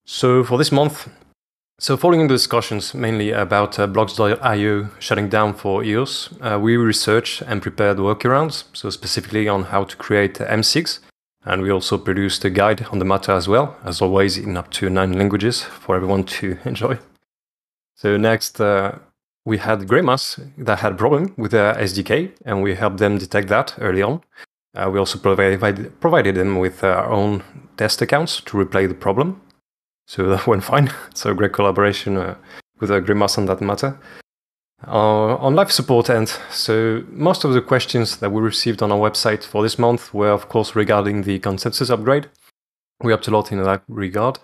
[0.06, 1.08] So for this month,
[1.80, 7.42] so, following the discussions mainly about uh, Bloks.io shutting down for EOS, uh, we researched
[7.42, 11.00] and prepared workarounds, so specifically on how to create MSIGs,
[11.44, 14.70] and we also produced a guide on the matter as well, as always in up
[14.72, 16.98] to nine languages for everyone to enjoy.
[17.94, 18.98] So next, uh,
[19.44, 23.48] we had Greymass that had a problem with the SDK, and we helped them detect
[23.48, 24.22] that early on.
[24.74, 27.42] Uh, we also provided, provided them with our own
[27.76, 29.40] test accounts to replay the problem.
[30.06, 30.90] So that went fine.
[31.14, 32.36] So great collaboration uh,
[32.80, 33.98] with uh, on that matter.
[34.86, 38.98] Uh, on life support end, so most of the questions that we received on our
[38.98, 42.28] website for this month were, of course, regarding the consensus upgrade.
[43.02, 44.38] We helped a lot in that regard.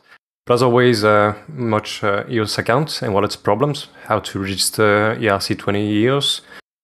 [0.46, 5.76] But as always, uh, much uh, EOS account and wallets problems, how to register ERC20
[5.76, 6.40] EOS,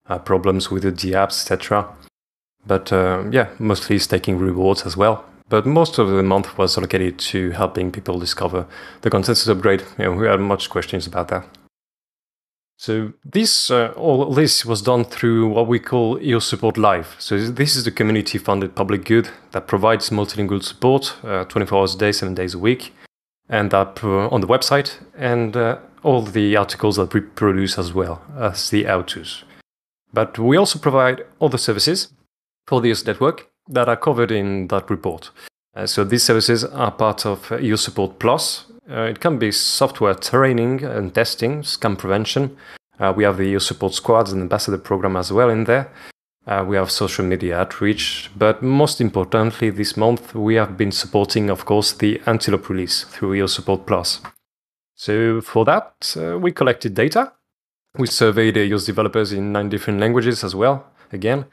[0.08, 1.88] uh, problems with the DApps, etc.
[2.66, 5.24] But uh, yeah, mostly staking rewards as well.
[5.48, 8.66] But most of the month was allocated to helping people discover
[9.00, 9.82] the consensus upgrade.
[9.98, 11.46] You know, we had much questions about that.
[12.78, 17.16] So this uh, all this was done through what we call EOS Support Live.
[17.18, 21.98] So this is the community-funded public good that provides multilingual support, uh, 24 hours a
[21.98, 22.92] day, seven days a week,
[23.48, 27.94] and up uh, on the website, and uh, all the articles that we produce as
[27.94, 29.44] well as the autos.
[30.12, 32.12] But we also provide other services
[32.66, 35.30] for the EOS network, that are covered in that report.
[35.74, 38.66] Uh, so these services are part of EOS Support Plus.
[38.88, 42.56] Uh, it can be software training and testing, scam prevention.
[43.00, 45.90] Uh, we have the EOS Support Squads and Ambassador program as well in there.
[46.46, 51.50] Uh, we have social media outreach, but most importantly, this month we have been supporting,
[51.50, 54.20] of course, the Antelope release through EOS Support Plus.
[54.94, 57.32] So for that, uh, we collected data.
[57.98, 61.46] We surveyed EOS developers in nine different languages as well, again,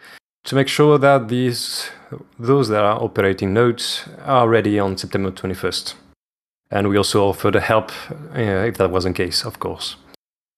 [0.44, 1.90] to make sure that these
[2.38, 5.96] those that are operating nodes are ready on September 21st.
[6.74, 7.92] And we also offered help
[8.36, 9.96] uh, if that wasn't case, of course.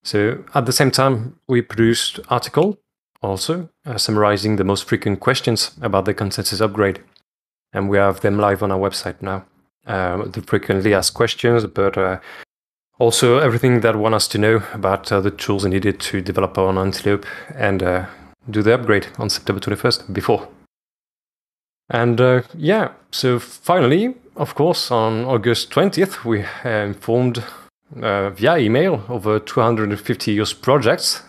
[0.04, 2.80] So at the same time, we produced article
[3.22, 7.02] also uh, summarizing the most frequent questions about the consensus upgrade,
[7.74, 9.46] and we have them live on our website now.
[9.86, 12.20] Uh, the frequently asked questions, but uh,
[12.98, 16.78] also everything that want us to know about uh, the tools needed to develop on
[16.78, 18.06] Antelope and uh,
[18.50, 20.48] do the upgrade on September 21st before.
[21.90, 27.44] And uh, yeah, so finally, of course, on August 20th, we informed
[28.02, 31.22] uh, via email over 250 EOS projects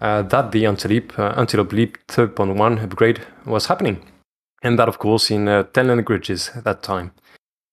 [0.00, 4.06] uh, that the Antelope, uh, Antelope Leap 3.1 upgrade was happening.
[4.62, 7.12] And that, of course, in 10 languages at that time.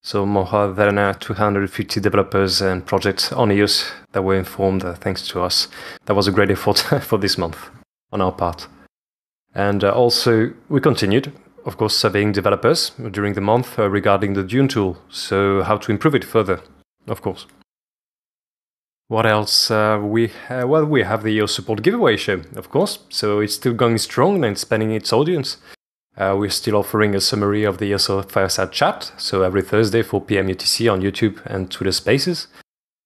[0.08, 5.28] So more than uh, 250 developers and projects on EOS that were informed uh, thanks
[5.28, 5.68] to us.
[6.06, 7.58] That was a great effort for this month
[8.14, 8.68] on our part.
[9.54, 11.34] And uh, also, we continued,
[11.68, 15.92] of course, surveying developers during the month uh, regarding the Dune tool, so how to
[15.92, 16.62] improve it further,
[17.08, 17.46] of course.
[19.10, 19.70] What else?
[19.70, 23.00] Uh, we uh, well, we have the EOS support giveaway show, of course.
[23.10, 25.58] So it's still going strong and expanding its audience.
[26.18, 30.22] Uh, we're still offering a summary of the EOS Fireside Chat, so every Thursday 4
[30.22, 30.48] p.m.
[30.48, 32.48] UTC on YouTube and Twitter Spaces.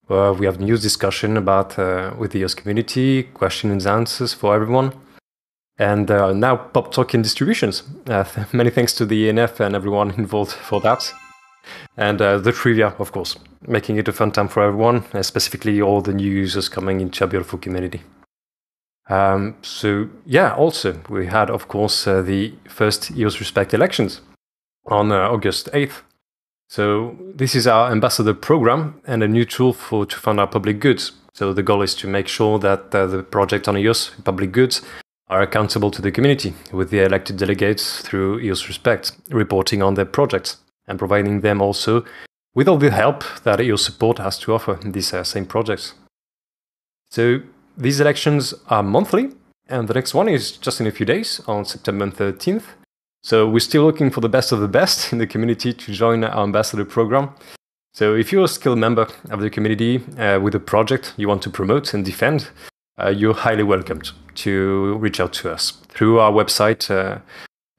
[0.10, 4.56] Uh, we have news discussion about uh, with the EOS community, questions and answers for
[4.56, 4.94] everyone,
[5.82, 7.84] and uh, now pop token distributions.
[8.08, 8.24] Uh,
[8.54, 11.12] many thanks to the ENF and everyone involved for that,
[11.98, 13.36] and uh, the trivia, of course,
[13.68, 17.30] making it a fun time for everyone, specifically all the new users coming into our
[17.30, 18.02] beautiful community.
[19.10, 24.22] Um, so yeah, also we had, of course, uh, the first EOS Respect elections
[24.86, 26.04] on uh, August 8th.
[26.70, 30.80] So this is our ambassador program and a new tool for to fund our public
[30.80, 31.12] goods.
[31.34, 34.82] So the goal is to make sure that uh, the project on EOS public goods
[35.32, 40.06] are accountable to the community with the elected delegates through EOS Respect, reporting on their
[40.06, 40.58] projects
[40.88, 42.04] and providing them also
[42.54, 45.94] with all the help that EOS support has to offer in these uh, same projects.
[47.10, 47.40] So
[47.78, 49.30] these elections are monthly,
[49.70, 52.64] and the next one is just in a few days on September 13th.
[53.24, 56.26] So we're still looking for the best of the best in the community to join
[56.26, 57.30] our ambassador program.
[57.94, 61.42] So if you're a skilled member of the community uh, with a project you want
[61.44, 62.50] to promote and defend,
[63.00, 67.20] uh, you're highly welcomed to reach out to us through our website, uh,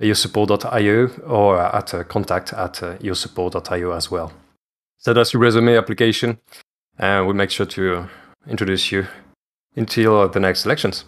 [0.01, 4.33] eosupport.io, or at uh, contact at uh, eosupport.io as well.
[4.99, 6.39] Send us your resume application,
[6.99, 8.09] and we'll make sure to
[8.47, 9.07] introduce you
[9.77, 11.05] until the next elections.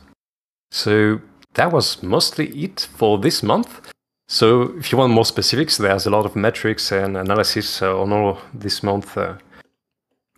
[0.71, 1.21] So
[1.55, 3.93] that was mostly it for this month.
[4.27, 8.13] So if you want more specifics, there's a lot of metrics and analysis uh, on
[8.13, 9.37] all this month uh,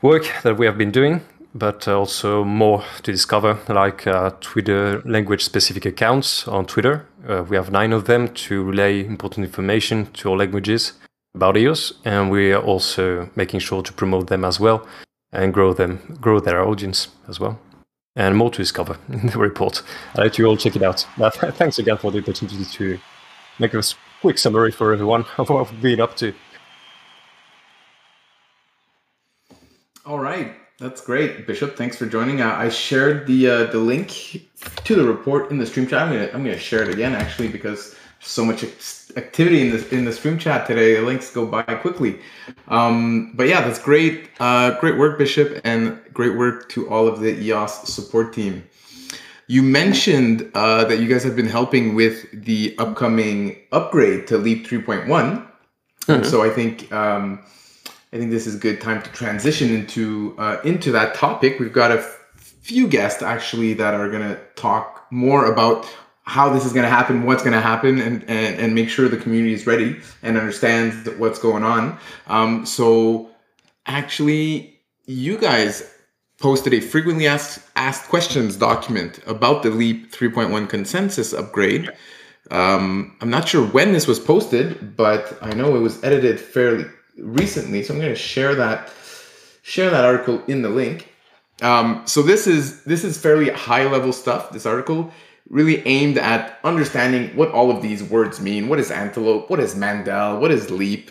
[0.03, 1.23] work that we have been doing,
[1.59, 7.07] but also more to discover, like uh, Twitter language specific accounts on Twitter.
[7.29, 10.93] Uh, we have nine of them to relay important information to all languages
[11.35, 14.87] about EOS, and we are also making sure to promote them as well
[15.33, 17.59] and grow them, grow their audience as well
[18.17, 19.83] and more to discover in the report.
[20.15, 21.07] I'll let you all check it out.
[21.19, 22.99] But thanks again for the opportunity to
[23.59, 23.83] make a
[24.21, 26.33] quick summary for everyone of what we've been up to.
[30.05, 31.77] All right, that's great, Bishop.
[31.77, 32.41] Thanks for joining.
[32.41, 34.49] Uh, I shared the uh, the link
[34.85, 36.03] to the report in the stream chat.
[36.03, 38.65] I'm gonna I'm gonna share it again actually because so much
[39.17, 40.97] activity in the in the stream chat today.
[40.97, 42.21] The links go by quickly.
[42.69, 44.29] Um, but yeah, that's great.
[44.39, 48.65] Uh, great work, Bishop, and great work to all of the EOS support team.
[49.49, 54.67] You mentioned uh, that you guys have been helping with the upcoming upgrade to Leap
[54.67, 55.07] 3.1.
[55.07, 56.25] Mm-hmm.
[56.25, 57.45] So I think um,
[58.17, 61.61] I think this is a good time to transition into uh, into that topic.
[61.61, 62.03] We've got a
[62.39, 65.87] few guests actually that are going to talk more about
[66.23, 69.07] how this is going to happen, what's going to happen, and, and, and make sure
[69.11, 71.99] the community is ready and understands what's going on.
[72.27, 73.29] Um, so,
[73.85, 75.93] actually, you guys
[76.39, 81.93] posted a frequently asked asked questions document about the Leap 3.1 consensus upgrade.
[82.51, 86.87] Um, I'm not sure when this was posted, but I know it was edited fairly
[87.19, 87.83] recently.
[87.83, 88.91] So I'm going to share that
[89.63, 91.13] share that article in the link.
[91.63, 94.51] Um, so this is this is fairly high level stuff.
[94.51, 95.11] This article
[95.49, 98.69] really aimed at understanding what all of these words mean.
[98.69, 99.49] What is antelope?
[99.49, 100.41] What is Mandel?
[100.41, 101.11] What is leap?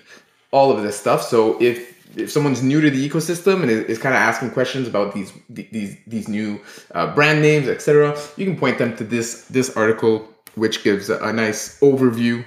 [0.52, 1.24] All of this stuff.
[1.24, 5.14] So if if someone's new to the ecosystem and is, kind of asking questions about
[5.14, 6.62] these these these new
[6.94, 11.18] uh, brand names, etc., you can point them to this this article, which gives a,
[11.20, 12.46] a nice overview,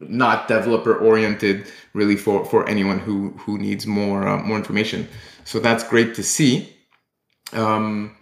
[0.00, 5.08] not developer oriented, really for for anyone who who needs more uh, more information.
[5.44, 6.74] So that's great to see.
[7.52, 8.16] Um,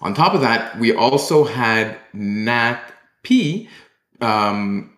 [0.00, 2.80] on top of that, we also had Nat
[3.22, 3.68] P
[4.20, 4.96] um,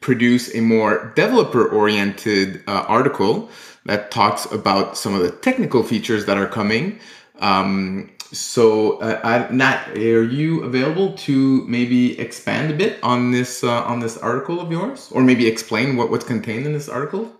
[0.00, 3.50] produce a more developer oriented uh, article
[3.86, 7.00] that talks about some of the technical features that are coming.
[7.40, 13.82] Um, so, uh, Nat, are you available to maybe expand a bit on this uh,
[13.84, 17.32] on this article of yours, or maybe explain what, what's contained in this article?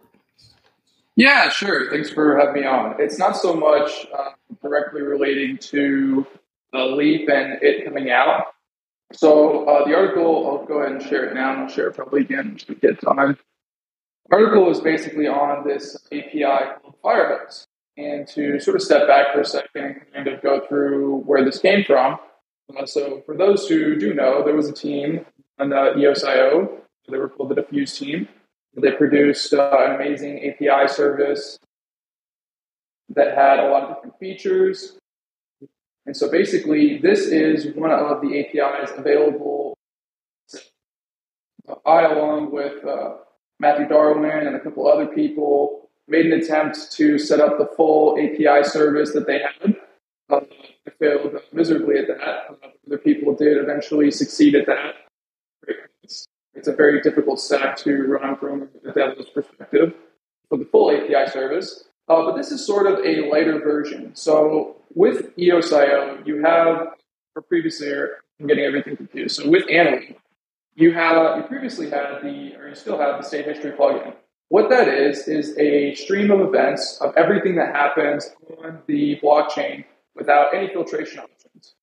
[1.17, 1.91] Yeah, sure.
[1.91, 2.95] Thanks for having me on.
[3.01, 4.31] It's not so much uh,
[4.63, 6.27] directly relating to
[6.73, 8.47] uh, Leap and it coming out.
[9.13, 11.95] So uh, the article, I'll go ahead and share it now, and I'll share it
[11.95, 13.39] probably again once we get time.
[14.29, 17.67] The article is basically on this API called Firehose.
[17.99, 21.45] And to sort of step back for a second and kind of go through where
[21.45, 22.19] this came from.
[22.79, 25.27] Uh, so for those who do know, there was a team
[25.59, 26.71] on uh, EOSIO.
[27.11, 28.29] They were called the dfuse team
[28.81, 31.59] they produced uh, an amazing API service
[33.11, 34.99] that had a lot of different features.
[36.07, 39.77] And so basically, this is one of the APIs available.
[41.85, 43.17] I, along with uh,
[43.61, 48.19] Matthew Darwin and a couple other people, made an attempt to set up the full
[48.19, 49.77] API service that they had.
[50.31, 50.41] Uh,
[50.87, 52.59] I failed miserably at that.
[52.87, 54.95] Other people did eventually succeed at that
[56.59, 59.95] it's a very difficult stack to run from a development perspective
[60.49, 61.85] for the full API service.
[62.09, 64.15] Uh, but this is sort of a lighter version.
[64.15, 66.89] So with EOSIO, you have,
[67.37, 67.93] or previously,
[68.41, 69.37] I'm getting everything confused.
[69.37, 70.17] So with Annaly,
[70.75, 74.15] you have you previously had the, or you still have the state history plugin.
[74.51, 78.31] What that is is a stream of events of everything that happens
[78.65, 79.85] on the blockchain
[80.15, 81.75] without any filtration options.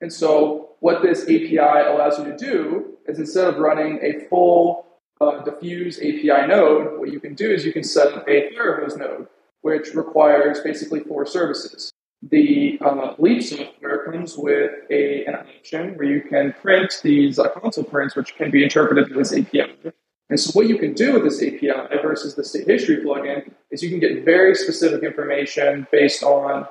[0.00, 4.86] And so what this API allows you to do is instead of running a full
[5.20, 8.98] uh, dfuse API node, what you can do is you can set up a Firehose
[8.98, 9.28] node,
[9.60, 11.92] which requires basically four services.
[12.22, 17.50] The uh, Leap software comes with a, an option where you can print these uh,
[17.50, 19.92] console prints, which can be interpreted as API.
[20.30, 23.82] And so, what you can do with this API versus the state history plugin is
[23.82, 26.66] you can get very specific information based on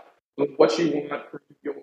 [0.57, 1.75] what you want for your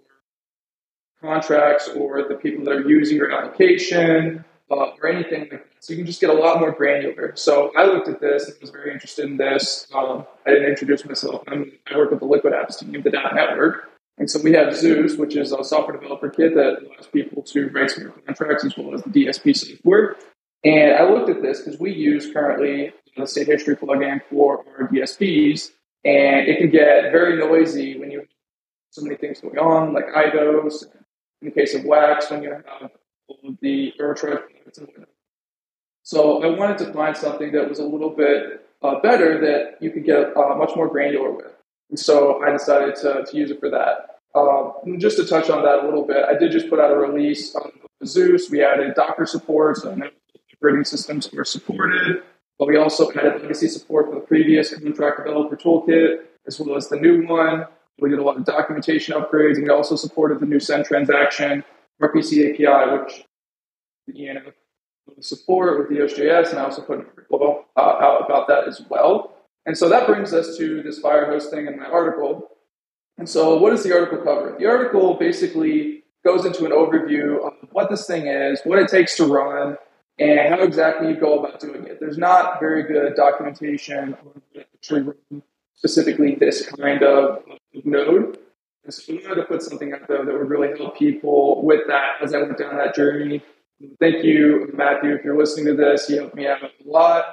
[1.23, 5.67] contracts or the people that are using your application uh, or anything like that.
[5.81, 7.33] So you can just get a lot more granular.
[7.37, 9.87] So I looked at this and was very interested in this.
[9.95, 11.43] Um, I didn't introduce myself.
[11.49, 13.91] I'm, i work with the Liquid Apps team, the DApp Network.
[14.19, 17.69] And so we have Zeus, which is a software developer kit that allows people to
[17.69, 20.17] write smart contracts as well as the DSP software.
[20.65, 24.89] And I looked at this because we use currently the state history plugin for our
[24.89, 25.71] DSPs,
[26.05, 28.29] and it can get very noisy when you have
[28.91, 30.85] so many things going on, like IDOs
[31.41, 32.91] in the case of wax, when you have
[33.61, 34.43] the Eurotrack
[36.03, 39.91] So I wanted to find something that was a little bit uh, better that you
[39.91, 41.53] could get uh, much more granular with.
[41.91, 44.19] And so I decided to, to use it for that.
[44.35, 46.97] Um, just to touch on that a little bit, I did just put out a
[46.97, 47.73] release on
[48.05, 48.49] Zeus.
[48.51, 49.97] We added Docker support, so
[50.61, 52.23] operating systems were supported.
[52.59, 56.89] But we also added legacy support for the previous contract developer toolkit, as well as
[56.89, 57.65] the new one.
[57.99, 61.65] We did a lot of documentation upgrades, and we also supported the new send transaction,
[62.03, 63.25] RPC API, which
[64.07, 64.43] you know
[65.21, 68.83] support with the EOSJS, and I also put an article uh, out about that as
[68.89, 69.35] well.
[69.67, 72.49] And so that brings us to this Firehose thing in my article.
[73.19, 74.57] And so, what does the article cover?
[74.59, 79.17] The article basically goes into an overview of what this thing is, what it takes
[79.17, 79.77] to run,
[80.21, 81.99] and how exactly you go about doing it.
[81.99, 84.17] There's not very good documentation
[85.75, 87.43] specifically this kind of
[87.85, 88.39] node.
[88.85, 91.87] And so we wanted to put something out there that would really help people with
[91.89, 93.43] that as I went down that journey.
[93.99, 96.09] Thank you, Matthew, if you're listening to this.
[96.11, 97.25] You helped me out a lot,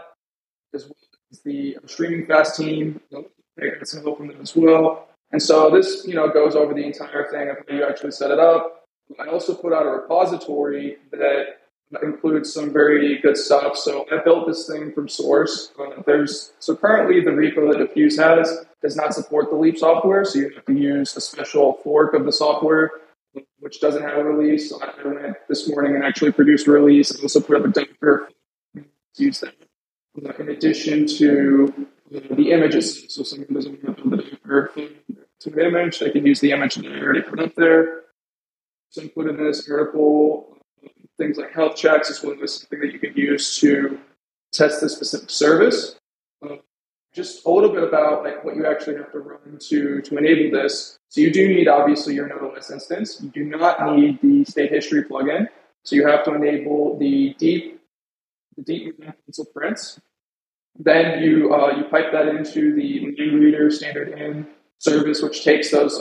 [0.73, 0.95] as well
[1.31, 3.01] as the StreamingFast team.
[3.13, 5.09] I got some help from them as well.
[5.31, 8.31] And so this, you know, goes over the entire thing of how you actually set
[8.31, 8.85] it up.
[9.19, 11.57] I also put out a repository that
[12.03, 13.77] includes some very good stuff.
[13.77, 15.71] So I built this thing from source.
[15.79, 20.23] Uh, there's so currently the repo that dfuse has does not support the Leap software,
[20.25, 22.91] so you have to use a special fork of the software,
[23.59, 24.69] which doesn't have a release.
[24.69, 27.69] So I went this morning and actually produced a release and also put up a
[27.69, 28.29] Docker
[28.75, 28.83] to
[29.23, 29.55] use that.
[30.23, 34.71] Uh, in addition to uh, the images, so someone doesn't want to build a Docker
[35.39, 38.01] to an image, they can use the image that I already put up there.
[38.89, 40.56] So I put in this article
[41.17, 43.99] things like health checks as well as something that you can use to
[44.53, 45.95] test the specific service.
[46.43, 46.57] Uh,
[47.13, 50.51] just a little bit about like what you actually have to run to to enable
[50.57, 50.99] this.
[51.09, 53.19] So you do need obviously your nodeos instance.
[53.21, 55.47] You do not need the state history plugin.
[55.83, 57.81] So you have to enable the deep
[58.55, 59.99] the deep pencil prints.
[60.77, 64.47] Then you uh, you pipe that into the reader standard in
[64.77, 65.99] service, which takes those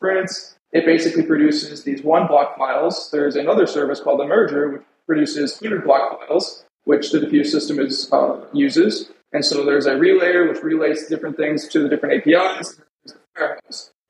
[0.00, 3.08] prints it basically produces these one block files.
[3.12, 7.78] There's another service called the merger, which produces 100 block files, which the dfuse system
[7.78, 9.10] is, uh, uses.
[9.32, 12.80] And so there's a relayer which relays different things to the different APIs,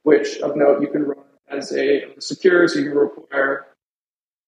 [0.05, 1.19] which of note you can run
[1.51, 3.67] as a secure, so you can require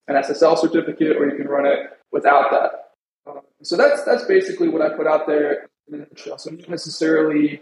[0.09, 3.31] an SSL certificate, or you can run it without that.
[3.31, 5.69] Um, so that's that's basically what I put out there.
[6.17, 7.61] So not necessarily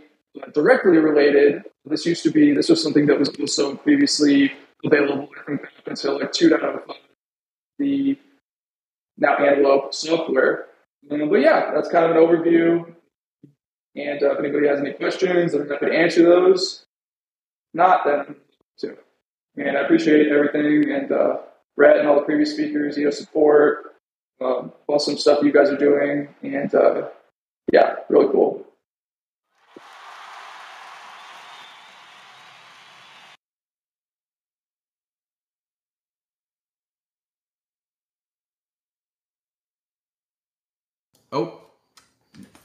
[0.53, 1.63] directly related.
[1.85, 4.53] This used to be this was something that was also previously
[4.85, 5.29] available.
[5.41, 6.95] I think until like 2.05,
[7.79, 8.19] the
[9.17, 10.67] now Antelope software.
[11.11, 12.95] Um, but yeah, that's kind of an overview.
[13.97, 16.87] And uh, if anybody has any questions, I'm happy to answer those.
[17.73, 18.37] Not, then
[18.79, 18.97] too.
[19.57, 21.37] And I appreciate everything and uh,
[21.77, 23.95] Rhett and all the previous speakers, you know, support,
[24.41, 27.09] um, awesome stuff you guys are doing, and uh,
[27.73, 28.65] yeah, really cool.
[41.33, 41.61] Oh,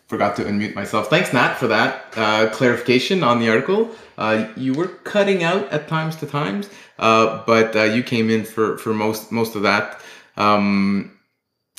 [0.09, 1.07] forgot to unmute myself.
[1.07, 3.91] Thanks, Nat, for that uh, clarification on the article.
[4.17, 8.43] Uh, you were cutting out at times to times, uh, but uh, you came in
[8.43, 10.01] for, for most most of that.
[10.35, 11.15] Um,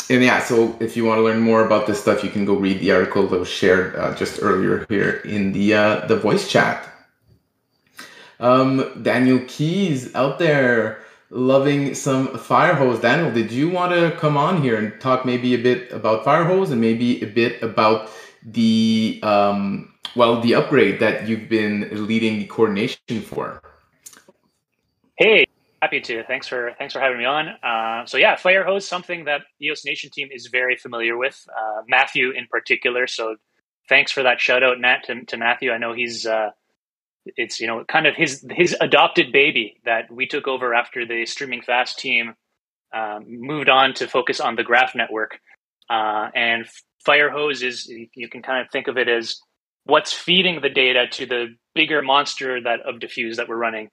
[0.08, 2.54] and yeah, so if you want to learn more about this stuff, you can go
[2.54, 6.48] read the article that was shared uh, just earlier here in the uh, the voice
[6.48, 6.88] chat.
[8.38, 13.00] Um, Daniel Keyes out there loving some Firehose.
[13.00, 16.72] Daniel, did you want to come on here and talk maybe a bit about Firehose
[16.72, 18.10] and maybe a bit about
[18.42, 23.62] the um, well the upgrade that you've been leading the coordination for?
[25.16, 25.46] Hey,
[25.80, 26.24] happy to.
[26.24, 27.48] Thanks for thanks for having me on.
[27.62, 31.46] Uh, so yeah, Firehose something that EOS Nation team is very familiar with.
[31.56, 33.06] Uh, Matthew in particular.
[33.06, 33.36] So
[33.88, 35.70] thanks for that shout out, Matt, to, to Matthew.
[35.72, 36.50] I know he's uh,
[37.36, 41.22] it's you know kind of his his adopted baby that we took over after the
[41.24, 42.34] StreamingFast team
[42.94, 45.38] um, moved on to focus on the graph network.
[45.88, 46.66] Uh, and
[47.06, 49.40] firehose is you can kind of think of it as
[49.84, 53.88] what's feeding the data to the bigger monster that of dfuse that we're running.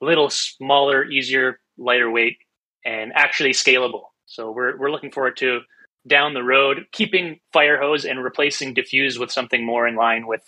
[0.00, 2.36] A little smaller easier lighter weight
[2.84, 4.02] and actually scalable.
[4.26, 5.60] So we're, we're looking forward to
[6.06, 10.42] down the road keeping firehose and replacing dfuse with something more in line with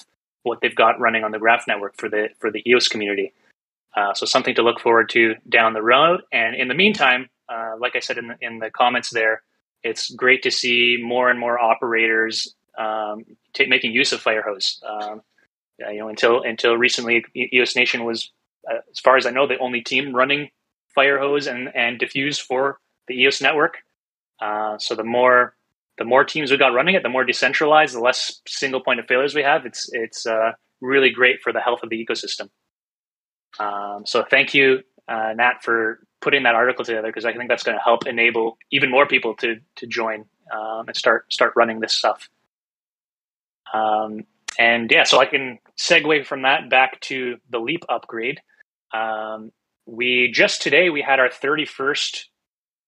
[0.44, 3.32] what they've got running on the Graph network for the for the EOS community.
[3.96, 6.22] Uh, so something to look forward to down the road.
[6.32, 9.42] And in the meantime, uh, like I said in the, in the comments there,
[9.82, 14.82] it's great to see more and more operators um, t- making use of Firehose.
[14.84, 15.22] Um,
[15.78, 18.30] you know, until until recently, EOS Nation was,
[18.70, 20.50] uh, as far as I know, the only team running
[20.96, 22.78] Firehose and and dfuse for
[23.08, 23.78] the EOS network.
[24.40, 25.54] Uh, so the more
[25.98, 29.06] the more teams we got running it, the more decentralized, the less single point of
[29.06, 29.64] failures we have.
[29.66, 32.48] It's it's uh, really great for the health of the ecosystem.
[33.58, 37.62] Um, so thank you, uh, Nat, for putting that article together because I think that's
[37.62, 41.80] going to help enable even more people to to join um, and start start running
[41.80, 42.28] this stuff.
[43.72, 44.20] Um,
[44.58, 48.40] and yeah, so I can segue from that back to the Leap upgrade.
[48.92, 49.52] Um,
[49.86, 52.24] we just today we had our 31st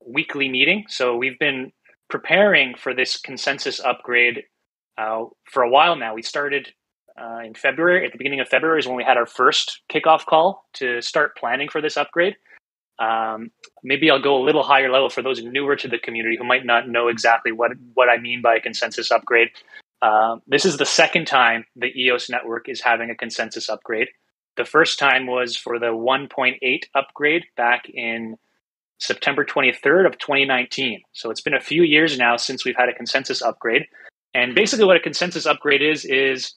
[0.06, 1.72] weekly meeting, so we've been
[2.08, 4.44] preparing for this consensus upgrade
[4.98, 6.14] uh, for a while now.
[6.14, 6.72] We started
[7.20, 10.26] uh, in February, at the beginning of February, is when we had our first kickoff
[10.26, 12.36] call to start planning for this upgrade.
[12.98, 13.50] Um,
[13.82, 16.64] maybe I'll go a little higher level for those newer to the community who might
[16.64, 19.48] not know exactly what what I mean by a consensus upgrade.
[20.00, 24.08] Uh, this is the second time the EOS network is having a consensus upgrade.
[24.56, 26.56] The first time was for the 1.8
[26.94, 28.36] upgrade back in
[28.98, 31.02] September 23rd of 2019.
[31.12, 33.82] So it's been a few years now since we've had a consensus upgrade.
[34.34, 36.54] And basically what a consensus upgrade is is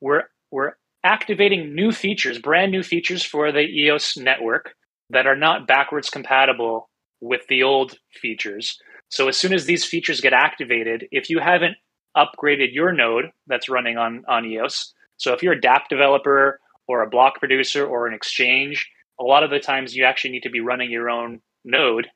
[0.00, 0.72] we're we're
[1.04, 4.74] activating new features, brand new features for the EOS network
[5.10, 6.88] that are not backwards compatible
[7.20, 8.78] with the old features.
[9.08, 11.76] So as soon as these features get activated, if you haven't
[12.16, 17.02] upgraded your node that's running on on EOS, so if you're a dApp developer or
[17.02, 18.90] a block producer or an exchange,
[19.20, 22.06] a lot of the times you actually need to be running your own node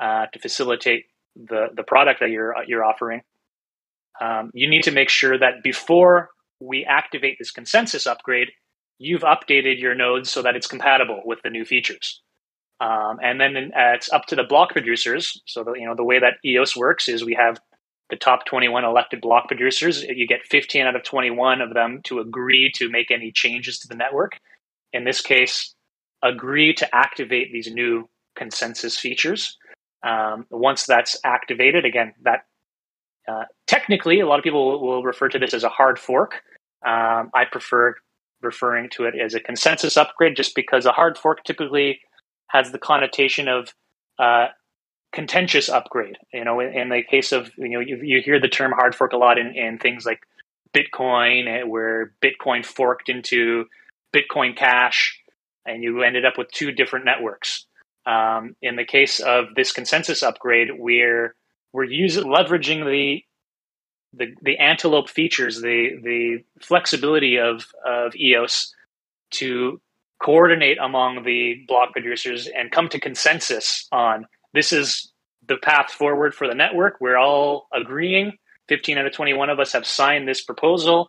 [0.00, 1.04] uh, to facilitate
[1.36, 3.22] the the product that you're you're offering.
[4.20, 8.48] Um, you need to make sure that before we activate this consensus upgrade,
[8.98, 12.20] you've updated your nodes so that it's compatible with the new features.
[12.80, 15.40] Um, and then uh, it's up to the block producers.
[15.46, 17.58] So the, you know the way that EOS works is we have
[18.10, 20.02] the top 21 elected block producers.
[20.02, 23.88] You get 15 out of 21 of them to agree to make any changes to
[23.88, 24.38] the network.
[24.92, 25.74] In this case,
[26.22, 29.56] agree to activate these new consensus features.
[30.02, 32.46] Um, once that's activated, again, that
[33.28, 36.42] uh, technically a lot of people will, refer to this as a hard fork.
[36.84, 37.96] Um, I prefer
[38.42, 42.00] referring to it as a consensus upgrade just because a hard fork typically
[42.48, 43.74] has the connotation of
[44.18, 44.46] uh,
[45.12, 46.16] contentious upgrade.
[46.32, 48.94] You know, in, in, the case of you know you, you hear the term hard
[48.94, 50.20] fork a lot in, in things like
[50.74, 53.66] Bitcoin, eh, where Bitcoin forked into
[54.14, 55.20] Bitcoin Cash
[55.66, 57.66] and you ended up with two different networks.
[58.06, 61.34] Um, in the case of this consensus upgrade, we're
[61.72, 63.22] we're using leveraging the
[64.12, 68.74] the the Antelope features, the the flexibility of of EOS
[69.32, 69.80] to
[70.22, 75.12] coordinate among the block producers and come to consensus on this is
[75.46, 76.96] the path forward for the network.
[77.00, 78.32] We're all agreeing.
[78.68, 81.08] 15 out of 21 of us have signed this proposal.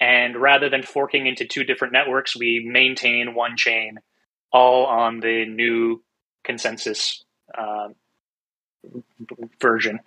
[0.00, 3.98] And rather than forking into two different networks, we maintain one chain,
[4.52, 6.02] all on the new
[6.44, 7.24] consensus
[7.56, 7.88] uh,
[9.60, 10.00] version.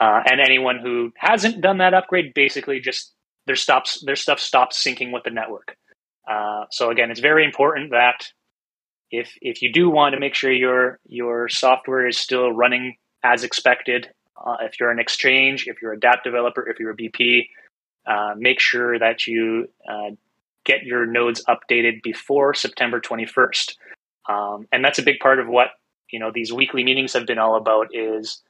[0.00, 3.12] Uh, and anyone who hasn't done that upgrade basically just
[3.46, 5.76] their stops their stuff stops syncing with the network.
[6.28, 8.26] Uh, so again, it's very important that
[9.10, 13.44] if if you do want to make sure your your software is still running as
[13.44, 14.08] expected,
[14.44, 17.46] uh, if you're an exchange, if you're a DApp developer, if you're a BP,
[18.06, 20.10] uh, make sure that you uh,
[20.64, 23.74] get your nodes updated before September 21st.
[24.28, 25.68] Um, and that's a big part of what
[26.10, 28.42] you know these weekly meetings have been all about is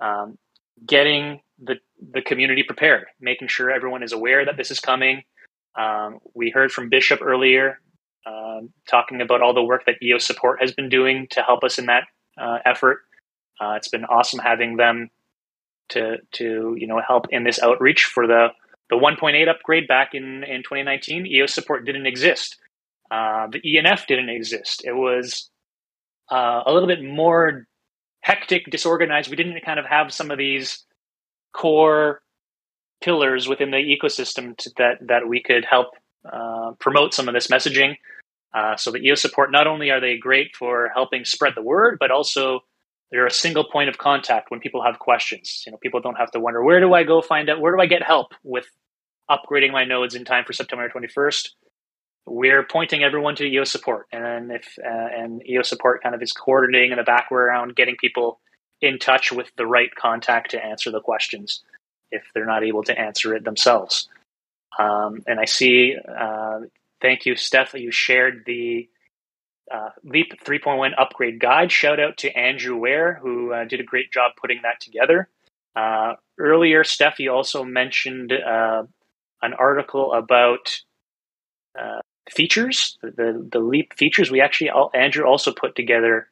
[0.00, 0.38] um,
[0.86, 1.76] getting the
[2.12, 5.22] the community prepared, making sure everyone is aware that this is coming.
[5.76, 7.80] Um, we heard from Bishop earlier
[8.26, 11.78] um, talking about all the work that EOS support has been doing to help us
[11.78, 12.04] in that
[12.38, 13.02] uh, effort.
[13.60, 15.10] Uh, it's been awesome having them
[15.88, 18.48] to to you know help in this outreach for the
[18.88, 21.26] the 1.8 upgrade back in in 2019.
[21.26, 22.56] EOS support didn't exist.
[23.10, 24.82] Uh, the ENF didn't exist.
[24.84, 25.50] It was
[26.30, 27.66] uh, a little bit more
[28.20, 29.30] hectic, disorganized.
[29.30, 30.84] We didn't kind of have some of these
[31.52, 32.20] core
[33.02, 35.88] pillars within the ecosystem to, that that we could help
[36.30, 37.96] uh, promote some of this messaging.
[38.54, 41.98] Uh, so the EOS support not only are they great for helping spread the word,
[42.00, 42.60] but also
[43.10, 45.62] they're a single point of contact when people have questions.
[45.66, 47.80] You know, people don't have to wonder where do I go find out where do
[47.80, 48.66] I get help with
[49.30, 51.48] upgrading my nodes in time for September 21st.
[52.26, 56.32] We're pointing everyone to EOS support, and if uh, and EOS support kind of is
[56.32, 58.40] coordinating in the background, getting people
[58.80, 61.62] in touch with the right contact to answer the questions
[62.10, 64.08] if they're not able to answer it themselves.
[64.78, 66.60] Um, and I see, uh,
[67.00, 68.88] thank you, Steph, you shared the
[69.72, 71.72] uh, Leap 3.1 upgrade guide.
[71.72, 75.28] Shout out to Andrew Ware, who uh, did a great job putting that together.
[75.74, 78.84] Uh, earlier, Steph, you also mentioned uh,
[79.42, 80.80] an article about
[81.78, 82.00] uh,
[82.30, 84.30] features, the, the Leap features.
[84.30, 86.28] We actually, Andrew also put together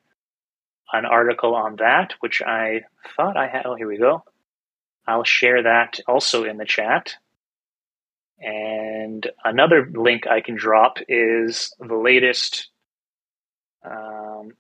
[0.93, 2.83] an article on that, which I
[3.17, 3.67] thought I had.
[3.67, 4.25] Oh, here we go.
[5.07, 7.15] I'll share that also in the chat.
[8.41, 12.69] And another link I can drop is the latest.
[13.85, 14.53] Um,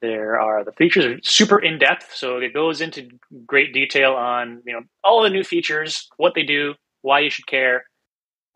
[0.00, 3.08] there are the features are super in depth, so it goes into
[3.46, 7.46] great detail on you know all the new features, what they do, why you should
[7.46, 7.84] care.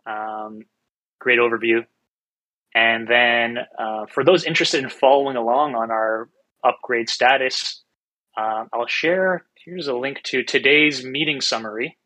[0.06, 0.62] Um,
[1.22, 1.86] great overview.
[2.74, 6.28] And then uh, for those interested in following along on our
[6.64, 7.82] upgrade status,
[8.36, 9.44] uh, I'll share.
[9.64, 11.98] Here's a link to today's meeting summary,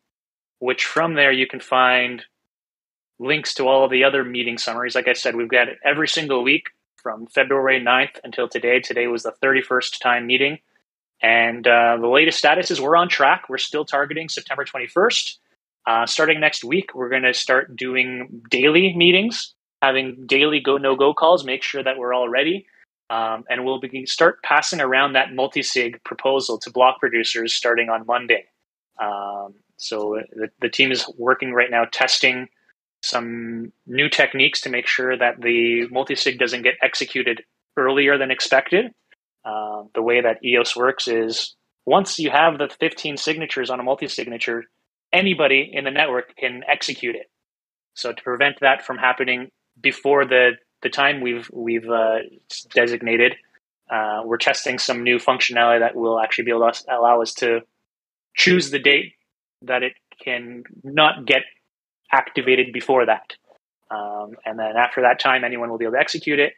[0.59, 2.23] which from there you can find
[3.19, 4.93] links to all of the other meeting summaries.
[4.93, 6.65] Like I said, we've got it every single week
[7.01, 8.79] from February 9th until today.
[8.79, 10.59] Today was the 31st time meeting.
[11.21, 13.45] And uh, the latest status is we're on track.
[13.49, 15.37] We're still targeting September 21st.
[15.87, 20.97] Uh, starting next week, we're going to start doing daily meetings, having daily go no
[20.97, 22.65] go calls, make sure that we're all ready.
[23.09, 28.05] Um, and we'll begin, start passing around that multi-sig proposal to block producers starting on
[28.05, 28.43] Monday.
[29.01, 32.49] Um, so the, the team is working right now testing
[33.01, 37.43] some new techniques to make sure that the multi-sig doesn't get executed
[37.77, 38.87] earlier than expected.
[39.45, 41.55] Uh, the way that EOS works is
[41.85, 44.65] once you have the 15 signatures on a multi-signature,
[45.13, 47.29] anybody in the network can execute it.
[47.93, 50.51] So to prevent that from happening before the
[50.83, 52.19] the time we've we've uh,
[52.73, 53.35] designated,
[53.91, 57.61] uh, we're testing some new functionality that will actually be able to allow us to
[58.35, 59.13] choose the date
[59.63, 59.93] that it
[60.23, 61.41] can not get
[62.11, 63.33] activated before that.
[63.89, 66.53] Um, and then after that time, anyone will be able to execute it.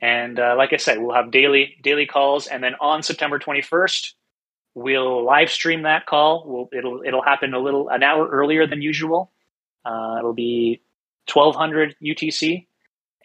[0.00, 4.12] And uh, like I said, we'll have daily daily calls, and then on September 21st,
[4.76, 6.44] we'll live stream that call.
[6.46, 9.32] We'll, it'll it'll happen a little an hour earlier than usual.
[9.84, 10.80] Uh, it'll be
[11.32, 12.66] 1200 UTC,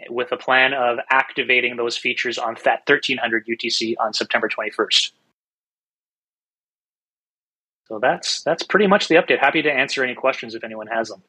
[0.10, 5.12] with a plan of activating those features on FAT 1300 UTC on September 21st.
[7.88, 9.40] So that's that's pretty much the update.
[9.40, 11.22] Happy to answer any questions if anyone has them.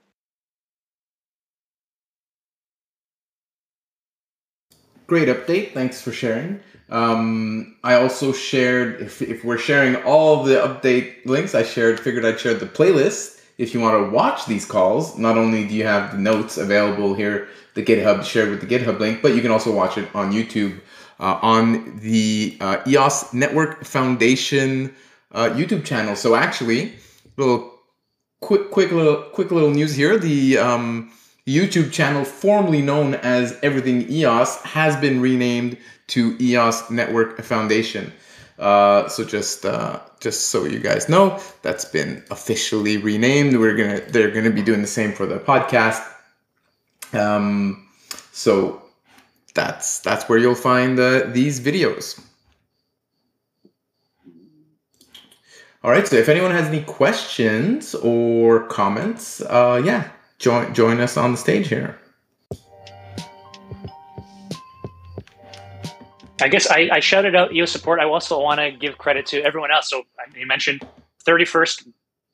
[5.13, 5.75] Great update.
[5.75, 6.59] Thanks for sharing.
[6.89, 12.25] Um, I also shared, if, if we're sharing all the update links, I shared, figured
[12.25, 13.43] I'd share the playlist.
[13.59, 17.13] If you want to watch these calls, not only do you have the notes available
[17.13, 20.33] here the GitHub, shared with the GitHub link, but you can also watch it on
[20.33, 20.81] YouTube
[21.21, 24.95] uh, on the uh, EOS Network Foundation
[25.33, 26.17] uh, YouTube channel.
[26.17, 26.95] So actually,
[27.37, 27.71] little
[28.41, 30.17] quick, quick little, quick little news here.
[30.17, 31.13] The um,
[31.47, 35.77] YouTube channel, formerly known as Everything EOS, has been renamed
[36.09, 38.13] to EOS Network Foundation.
[38.59, 43.57] Uh, so just uh, just so you guys know, that's been officially renamed.
[43.57, 46.03] We're gonna they're gonna be doing the same for the podcast.
[47.13, 47.89] Um,
[48.31, 48.83] so
[49.55, 52.21] that's that's where you'll find uh, these videos.
[55.83, 56.07] All right.
[56.07, 60.11] So if anyone has any questions or comments, uh, yeah,
[60.43, 61.99] join join us on the stage here.
[66.41, 68.01] I guess I, I shouted out EOS support.
[68.01, 69.89] I also want to give credit to everyone else.
[69.89, 70.03] So
[70.37, 70.85] you mentioned
[71.25, 71.87] 31st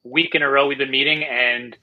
[0.03, 1.77] week in a row we've been meeting, and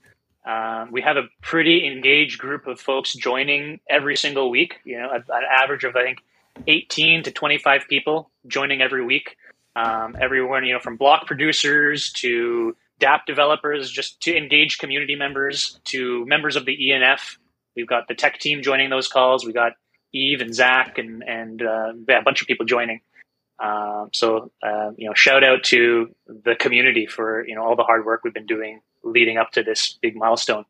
[0.43, 4.79] um, we have a pretty engaged group of folks joining every single week.
[4.85, 6.23] You know, an average of I think
[6.65, 9.37] 18 to 25 people joining every week.
[9.75, 15.79] Um, everyone, you know, from block producers to DApp developers, just to engage community members,
[15.85, 17.37] to members of the ENF.
[17.75, 19.45] We've got the tech team joining those calls.
[19.45, 19.73] We got
[20.13, 23.01] Yves and Zach and and uh, yeah, a bunch of people joining.
[23.63, 27.83] Um, so uh, you know, shout out to the community for you know all the
[27.83, 30.65] hard work we've been doing leading up to this big milestone.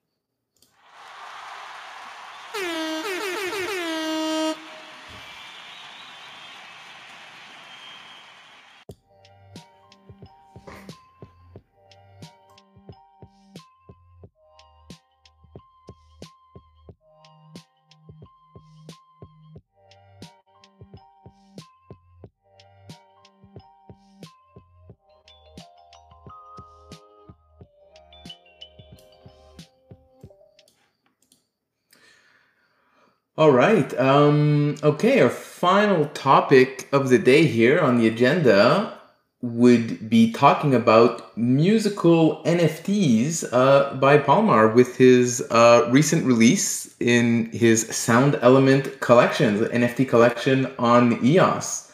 [33.46, 33.94] All right.
[34.00, 39.00] Um, okay, our final topic of the day here on the agenda
[39.44, 47.52] would be talking about musical NFTs uh, by Palmar with his uh, recent release in
[47.52, 51.92] his Sound Element collection, the NFT collection on EOS.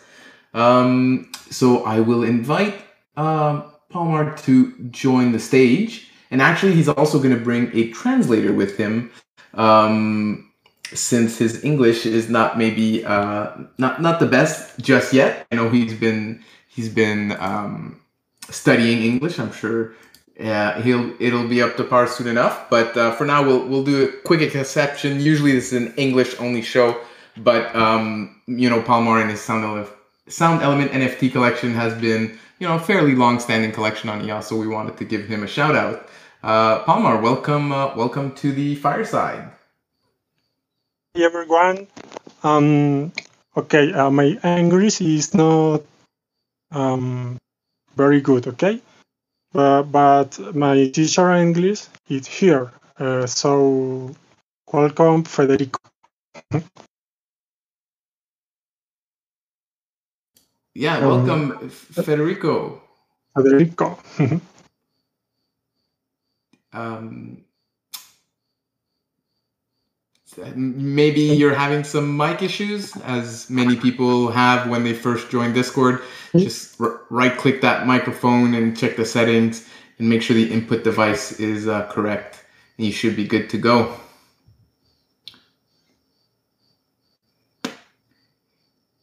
[0.53, 2.75] Um, so I will invite
[3.17, 6.07] uh, Palmar to join the stage.
[6.31, 9.11] And actually, he's also going to bring a translator with him.
[9.53, 10.47] Um,
[10.93, 15.47] since his English is not maybe uh, not not the best just yet.
[15.51, 18.01] I know he's been he's been um,
[18.49, 19.39] studying English.
[19.39, 19.93] I'm sure
[20.39, 22.69] uh, he'll it'll be up to par soon enough.
[22.69, 25.19] But uh, for now, we'll we'll do a quick exception.
[25.19, 26.99] Usually, this is an English only show,
[27.37, 29.89] but um, you know, Palmar and his sound element
[30.27, 34.47] sound element NFT collection has been you know a fairly long standing collection on EOS,
[34.47, 36.07] so we wanted to give him a shout out.
[36.43, 39.51] Uh, Palmar, welcome uh, welcome to the fireside
[41.15, 41.87] everyone.
[42.43, 43.11] Um,
[43.55, 45.81] okay, uh, my English is not
[46.71, 47.37] um,
[47.95, 48.81] very good, okay?
[49.51, 52.71] But, but my teacher English is here.
[52.97, 54.15] Uh, so,
[54.71, 55.79] welcome, Federico.
[60.73, 62.81] Yeah, welcome, um, Federico.
[63.35, 63.99] Federico.
[66.73, 67.43] um,
[70.55, 76.01] maybe you're having some mic issues, as many people have when they first join Discord.
[76.35, 79.67] Just r- right click that microphone and check the settings
[79.97, 82.45] and make sure the input device is uh, correct.
[82.77, 83.95] And you should be good to go.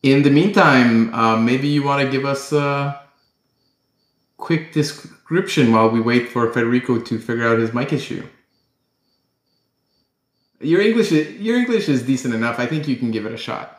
[0.02, 3.02] In the meantime, uh, maybe you want to give us a
[4.36, 8.26] quick description while we wait for Federico to figure out his mic issue.
[10.60, 12.58] Your English, is, your English is decent enough.
[12.58, 13.77] I think you can give it a shot.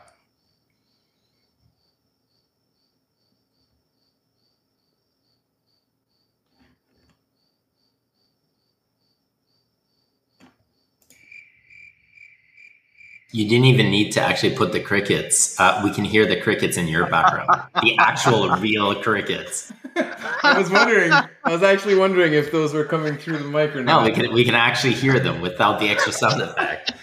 [13.31, 15.59] You didn't even need to actually put the crickets.
[15.59, 19.71] Uh, we can hear the crickets in your background, the actual real crickets.
[19.95, 21.11] I was wondering.
[21.11, 24.01] I was actually wondering if those were coming through the mic or not.
[24.01, 26.93] No, we can we can actually hear them without the extra sound effect.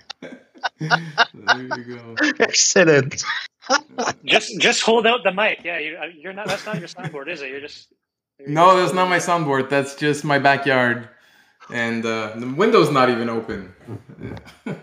[0.81, 0.99] there
[1.61, 2.15] you go.
[2.41, 3.23] Excellent.
[4.25, 5.61] just just hold out the mic.
[5.65, 5.97] Yeah, you,
[6.29, 6.49] are not.
[6.49, 7.51] That's not your soundboard, is it?
[7.51, 7.93] You're just.
[8.41, 9.69] You're no, just that's not my soundboard.
[9.69, 11.09] That's just my backyard,
[11.71, 13.73] and uh, the window's not even open.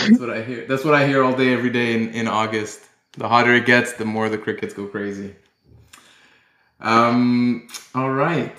[0.00, 0.66] that's what I hear.
[0.66, 2.80] That's what I hear all day, every day in, in August.
[3.12, 5.34] The hotter it gets, the more the crickets go crazy.
[6.80, 8.58] Um, all right.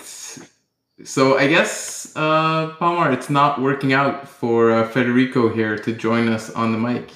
[1.03, 6.27] so I guess uh, Palmar, it's not working out for uh, Federico here to join
[6.30, 7.11] us on the mic.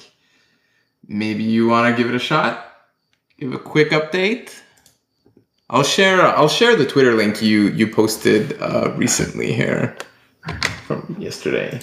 [1.06, 2.72] Maybe you want to give it a shot.
[3.38, 4.58] Give a quick update.
[5.68, 6.22] I'll share.
[6.22, 9.96] I'll share the Twitter link you you posted uh, recently here
[10.86, 11.80] from yesterday.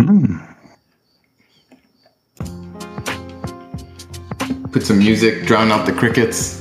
[0.00, 0.38] Hmm.
[4.72, 6.56] Put some music, drown out the crickets.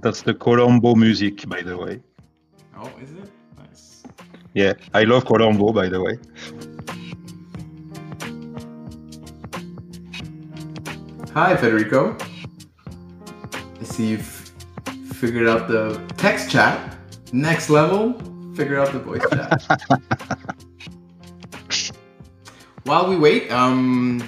[0.00, 2.00] That's the Colombo music, by the way.
[2.74, 3.30] Oh, is it?
[3.58, 4.02] Nice.
[4.54, 6.18] Yeah, I love Colombo, by the way.
[11.34, 12.16] Hi, Federico.
[13.78, 14.52] I see you've
[15.12, 16.96] figured out the text chat.
[17.34, 18.14] Next level,
[18.54, 19.62] figure out the voice chat.
[22.84, 24.22] While we wait, um,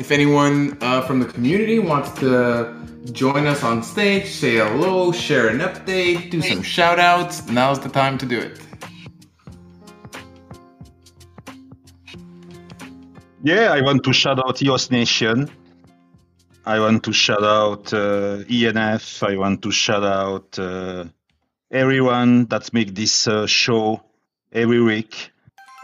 [0.00, 2.74] if anyone uh, from the community wants to
[3.12, 7.88] join us on stage, say hello, share an update, do some shout outs, now's the
[7.88, 8.60] time to do it.
[13.42, 15.48] Yeah, I want to shout out EOS Nation.
[16.66, 19.26] I want to shout out uh, ENF.
[19.26, 21.06] I want to shout out uh,
[21.70, 24.02] everyone that make this uh, show
[24.52, 25.30] every week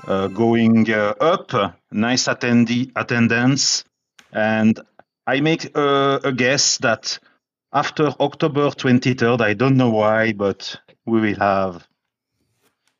[0.06, 3.84] uh, going uh, up, nice attendee, attendance,
[4.32, 4.80] and
[5.26, 7.18] I make a, guess that
[7.72, 11.86] after October 23rd, I don't know why, but we will have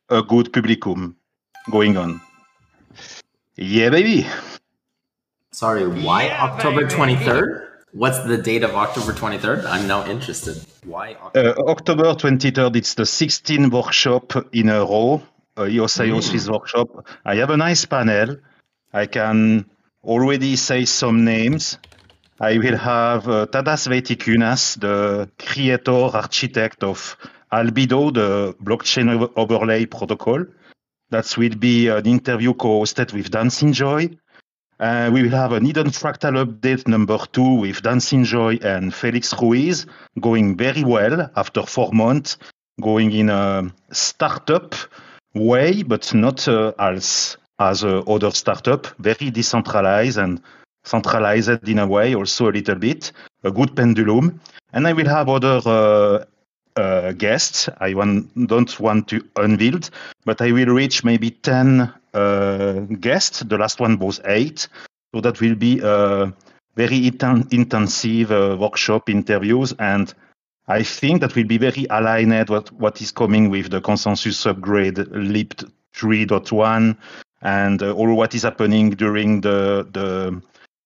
[0.09, 1.15] a good publicum
[1.71, 2.21] going on.
[3.55, 4.27] Yeah, baby.
[5.51, 7.15] Sorry, why yeah, October baby.
[7.15, 7.66] 23rd?
[7.93, 9.65] What's the date of October 23rd?
[9.65, 10.57] I'm now interested.
[10.83, 11.49] Why October?
[11.49, 15.23] Uh, October 23rd, it's the 16th workshop in a row
[15.57, 17.07] uh, EOSIO Swiss workshop.
[17.25, 18.37] I have a nice panel.
[18.93, 19.65] I can
[20.03, 21.79] already say some names.
[22.39, 27.17] I will have uh, Tadas Vaitikunas, the creator architect of
[27.51, 30.45] Albedo, the blockchain overlay protocol.
[31.09, 34.17] That will be an interview co-hosted with Dan Singjoy.
[34.79, 39.33] Uh, we will have an Eden Fractal update number two with Dan Singjoy and Felix
[39.41, 39.87] Ruiz,
[40.19, 42.37] going very well after four months,
[42.79, 44.75] going in a startup
[45.33, 48.85] way, but not uh, as as uh, other startup.
[48.99, 50.41] Very decentralized and
[50.83, 53.11] centralized in a way, also a little bit.
[53.43, 54.39] A good pendulum,
[54.73, 56.27] and I will have other.
[56.77, 57.69] Uh, guests.
[57.79, 59.79] I want, don't want to unveil,
[60.25, 63.39] but I will reach maybe 10 uh, guests.
[63.39, 64.67] The last one was eight.
[65.11, 66.31] So that will be a
[66.75, 70.13] very intensive uh, workshop interviews and
[70.67, 74.99] I think that will be very aligned with what is coming with the consensus upgrade
[74.99, 75.55] LEAP
[75.95, 76.95] 3.1
[77.41, 80.39] and uh, all what is happening during the, the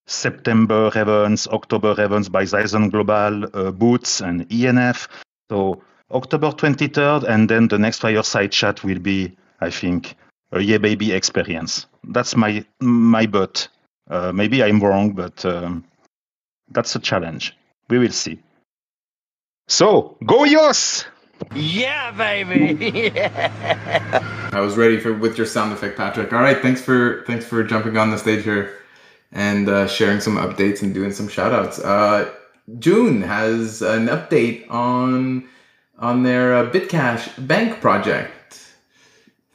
[0.08, 5.10] September events, October events by Xyzan Global, uh, Boots, and ENF.
[5.52, 10.15] So October 23rd, and then the next fireside chat will be, I think,
[10.53, 11.88] a yeah baby experience.
[12.06, 13.68] That's my my bet.
[14.10, 15.84] Uh, maybe I'm wrong, but um,
[16.69, 17.53] that's a challenge.
[17.90, 18.40] We will see.
[19.68, 21.03] So, go yours!
[21.53, 23.11] Yeah, baby.
[23.14, 24.49] yeah.
[24.53, 26.32] I was ready for with your sound effect, Patrick.
[26.32, 28.72] All right, thanks for thanks for jumping on the stage here
[29.34, 31.78] and uh, sharing some updates and doing some shout outs.
[31.78, 32.32] Uh,
[32.80, 35.48] June has an update on
[36.00, 38.60] on their uh, Bitcash bank project.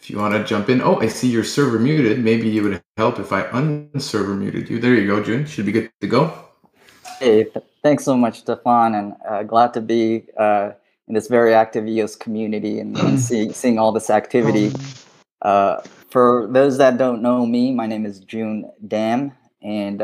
[0.00, 2.22] If you want to jump in, oh, I see your server muted.
[2.22, 4.78] Maybe it would help if I unserver muted you.
[4.78, 5.44] There you go, June.
[5.46, 6.32] Should be good to go.
[7.18, 7.46] Hey,
[7.86, 10.72] Thanks so much, Stefan, and uh, glad to be uh,
[11.06, 14.72] in this very active EOS community and, and see, seeing all this activity.
[15.40, 15.80] Uh,
[16.10, 19.30] for those that don't know me, my name is June Dam,
[19.62, 20.02] and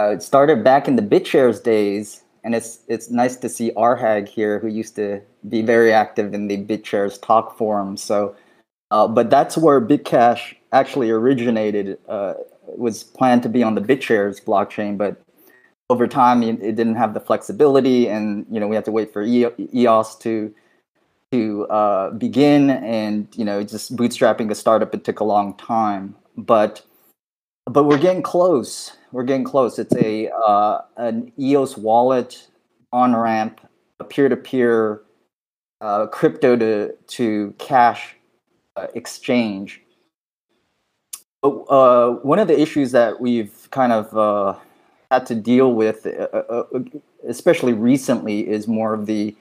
[0.00, 2.22] uh, it started back in the BitShares days.
[2.42, 6.48] And it's it's nice to see Arhag here, who used to be very active in
[6.48, 7.98] the BitShares talk forum.
[7.98, 8.34] So,
[8.90, 11.98] uh, but that's where Bitcash actually originated.
[12.08, 15.20] Uh, was planned to be on the BitShares blockchain, but
[15.90, 19.22] over time it didn't have the flexibility and you know we had to wait for
[19.22, 20.54] eos to
[21.32, 26.14] to uh, begin and you know just bootstrapping a startup it took a long time
[26.36, 26.82] but
[27.72, 28.96] but we're getting close.
[29.12, 29.78] We're getting close.
[29.78, 32.48] It's a uh, an eos wallet
[32.92, 33.60] on ramp
[34.00, 35.02] a peer-to-peer
[35.80, 38.16] uh, crypto to to cash
[38.76, 39.82] uh, exchange.
[41.42, 44.58] Uh, one of the issues that we've kind of uh,
[45.10, 46.64] had to deal with, uh, uh,
[47.26, 49.34] especially recently, is more of the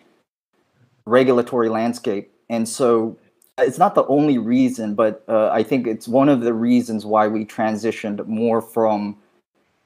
[1.06, 2.32] regulatory landscape.
[2.50, 3.18] And so
[3.62, 7.28] it's not the only reason, but uh, I think it's one of the reasons why
[7.28, 9.18] we transitioned more from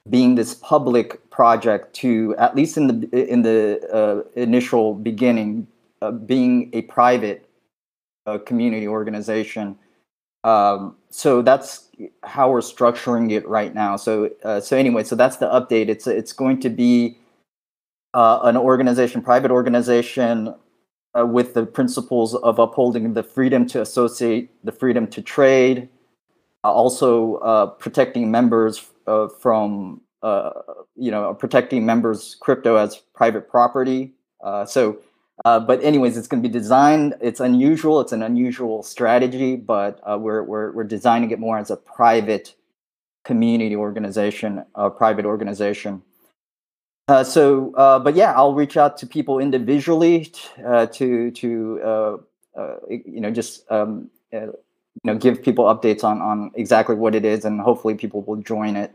[0.09, 5.67] being this public project to at least in the in the uh, initial beginning
[6.01, 7.47] uh, being a private
[8.25, 9.77] uh, community organization.
[10.43, 11.87] Um, so that's
[12.23, 13.95] how we're structuring it right now.
[13.95, 15.87] So uh, so anyway, so that's the update.
[15.87, 17.17] It's it's going to be
[18.13, 20.53] uh, an organization, private organization
[21.17, 25.89] uh, with the principles of upholding the freedom to associate, the freedom to trade,
[26.63, 30.51] uh, also uh, protecting members uh, from, uh,
[30.95, 34.13] you know, protecting members' crypto as private property.
[34.43, 34.97] Uh, so,
[35.43, 37.15] but anyways, it's going to be designed.
[37.19, 37.99] It's unusual.
[37.99, 42.55] It's an unusual strategy, but we're, we're we're designing it more as a private
[43.25, 46.01] community organization, a private organization.
[47.07, 50.31] Uh, so, uh, but yeah, I'll reach out to people individually
[50.65, 52.17] uh, to to uh,
[52.55, 54.53] uh, you know just um, uh, you
[55.03, 58.77] know give people updates on on exactly what it is, and hopefully people will join
[58.77, 58.93] it.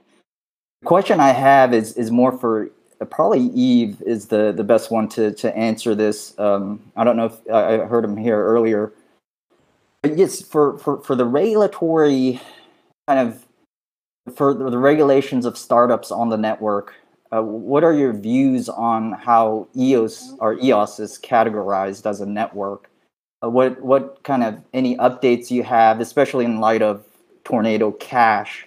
[0.81, 2.71] The question I have is is more for
[3.11, 6.39] probably Yves is the the best one to to answer this.
[6.39, 8.93] Um, I don't know if I heard him here earlier.
[10.03, 12.41] But yes, for for for the regulatory
[13.07, 13.45] kind of
[14.35, 16.95] for the regulations of startups on the network
[17.33, 22.91] uh, what are your views on how EOS or EOS is categorized as a network?
[23.43, 27.05] Uh, what what kind of any updates you have, especially in light of
[27.45, 28.67] Tornado Cash,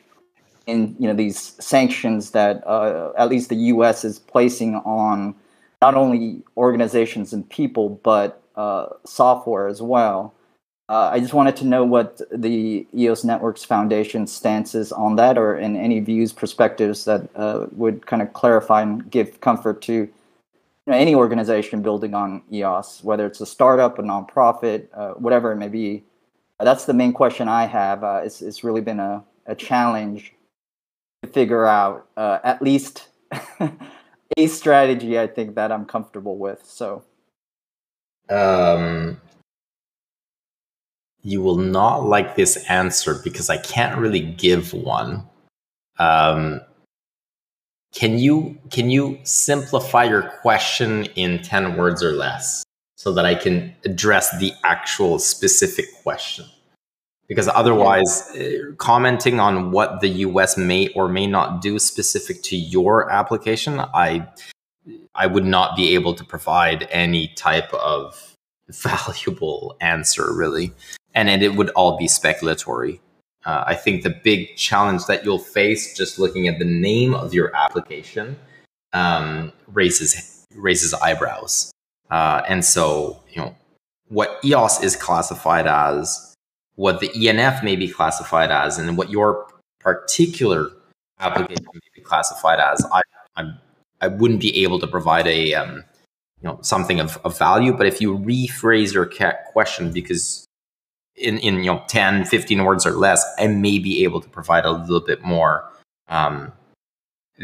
[0.67, 4.05] and you know these sanctions that uh, at least the U.S.
[4.05, 5.35] is placing on
[5.81, 10.33] not only organizations and people but uh, software as well.
[10.91, 15.37] Uh, I just wanted to know what the EOS Networks Foundation stance is on that,
[15.37, 19.93] or in any views, perspectives that uh, would kind of clarify and give comfort to
[19.93, 20.09] you
[20.87, 25.55] know, any organization building on EOS, whether it's a startup, a nonprofit, uh, whatever it
[25.55, 26.03] may be.
[26.59, 28.03] that's the main question I have.
[28.03, 30.33] Uh, it's, it's really been a, a challenge
[31.23, 33.07] to figure out uh, at least
[34.37, 36.65] a strategy I think that I'm comfortable with.
[36.65, 37.05] So.
[38.29, 39.21] Um,
[41.23, 45.27] you will not like this answer because I can't really give one.
[45.99, 46.61] Um,
[47.93, 52.63] can you can you simplify your question in 10 words or less
[52.95, 56.45] so that I can address the actual specific question?
[57.27, 62.55] Because otherwise, uh, commenting on what the US may or may not do specific to
[62.55, 64.27] your application, I
[65.13, 68.35] I would not be able to provide any type of
[68.69, 70.73] valuable answer really
[71.13, 72.99] and then it would all be speculatory.
[73.45, 77.33] Uh, I think the big challenge that you'll face just looking at the name of
[77.33, 78.37] your application
[78.93, 81.71] um, raises raises eyebrows.
[82.09, 83.55] Uh, and so, you know,
[84.09, 86.35] what EOS is classified as,
[86.75, 89.47] what the ENF may be classified as, and what your
[89.79, 90.69] particular
[91.19, 93.01] application may be classified as, I,
[93.37, 93.57] I'm,
[94.01, 95.85] I wouldn't be able to provide a, um,
[96.41, 97.71] you know, something of, of value.
[97.71, 99.09] But if you rephrase your
[99.53, 100.45] question because
[101.15, 104.65] in, in you know 10 15 words or less i may be able to provide
[104.65, 105.69] a little bit more
[106.07, 106.51] um,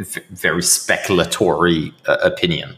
[0.03, 2.76] very speculatory uh, opinion.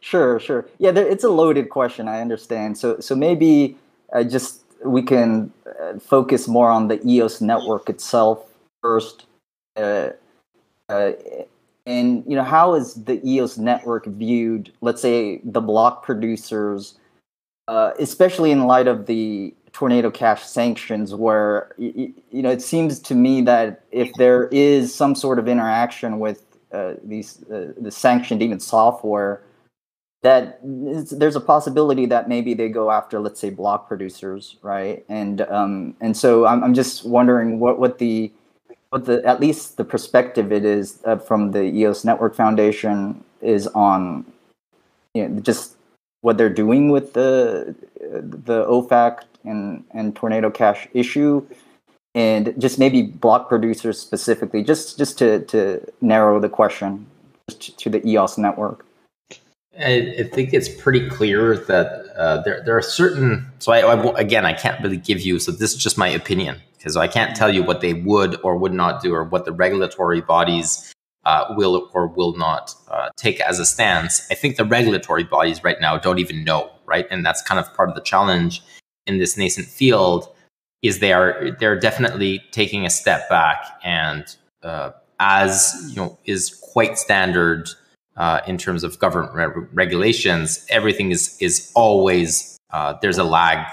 [0.00, 0.66] Sure sure.
[0.78, 2.78] Yeah there, it's a loaded question i understand.
[2.78, 3.76] So so maybe
[4.12, 9.26] uh, just we can uh, focus more on the eos network itself first
[9.76, 10.10] uh,
[10.88, 11.12] uh,
[11.86, 14.72] and you know how is the eos network viewed?
[14.80, 16.94] Let's say the block producers
[17.68, 22.98] uh, especially in light of the tornado cash sanctions where you, you, know it seems
[22.98, 27.90] to me that if there is some sort of interaction with uh, these uh, the
[27.90, 29.42] sanctioned even software
[30.22, 35.04] that there's a possibility that maybe they go after let's say block producers right?
[35.08, 38.32] And um, and so I'm, I'm just wondering what what the
[38.90, 43.66] what the at least the perspective it is uh, from the EOS Network Foundation is
[43.68, 44.24] on
[45.14, 45.75] you know, just
[46.26, 51.46] what they're doing with the the OFAC and and Tornado Cash issue,
[52.16, 57.06] and just maybe block producers specifically, just just to to narrow the question
[57.60, 58.84] to the EOS network.
[59.78, 61.86] I, think it's pretty clear that
[62.16, 63.46] uh, there there are certain.
[63.60, 65.38] So I, I again I can't really give you.
[65.38, 68.56] So this is just my opinion because I can't tell you what they would or
[68.56, 70.92] would not do or what the regulatory bodies
[71.26, 74.26] uh, will or will not uh, take as a stance.
[74.30, 77.06] I think the regulatory bodies right now don't even know, right?
[77.10, 78.62] And that's kind of part of the challenge
[79.06, 80.32] in this nascent field
[80.82, 86.60] is they are they're definitely taking a step back and uh, as you know is
[86.72, 87.68] quite standard
[88.16, 90.64] uh, in terms of government re- regulations.
[90.70, 93.66] Everything is is always uh, there's a lag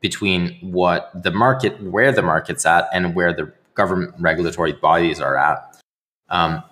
[0.00, 5.38] between what the market, where the market's at, and where the government regulatory bodies are
[5.38, 5.80] at.
[6.28, 6.62] Um,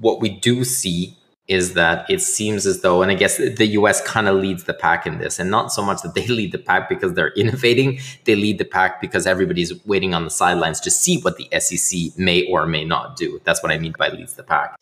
[0.00, 1.16] what we do see
[1.48, 4.74] is that it seems as though, and I guess the US kind of leads the
[4.74, 8.00] pack in this, and not so much that they lead the pack because they're innovating,
[8.24, 12.18] they lead the pack because everybody's waiting on the sidelines to see what the SEC
[12.18, 13.40] may or may not do.
[13.44, 14.76] That's what I mean by leads the pack.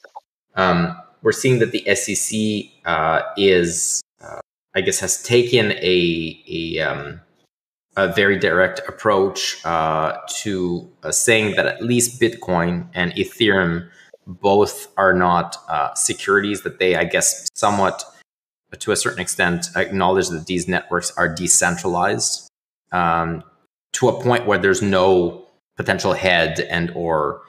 [0.54, 4.40] Um, we're seeing that the SEC uh, is, uh,
[4.74, 7.20] I guess, has taken a, a, um,
[7.96, 13.88] a very direct approach uh, to uh, saying that at least Bitcoin and Ethereum
[14.26, 18.04] both are not uh, securities that they, I guess, somewhat
[18.80, 22.50] to a certain extent acknowledge that these networks are decentralized
[22.92, 23.44] um,
[23.92, 25.46] to a point where there's no
[25.76, 27.42] potential head and or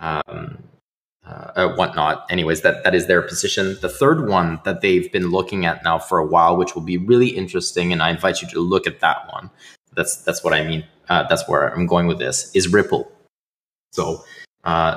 [0.00, 0.62] um,
[1.24, 2.26] uh, whatnot.
[2.30, 3.76] Anyways, that that is their position.
[3.80, 6.96] The third one that they've been looking at now for a while, which will be
[6.96, 9.50] really interesting, and I invite you to look at that one.
[9.94, 10.84] That's that's what I mean.
[11.08, 12.50] Uh, that's where I'm going with this.
[12.54, 13.10] Is Ripple.
[13.92, 14.24] So
[14.64, 14.96] uh,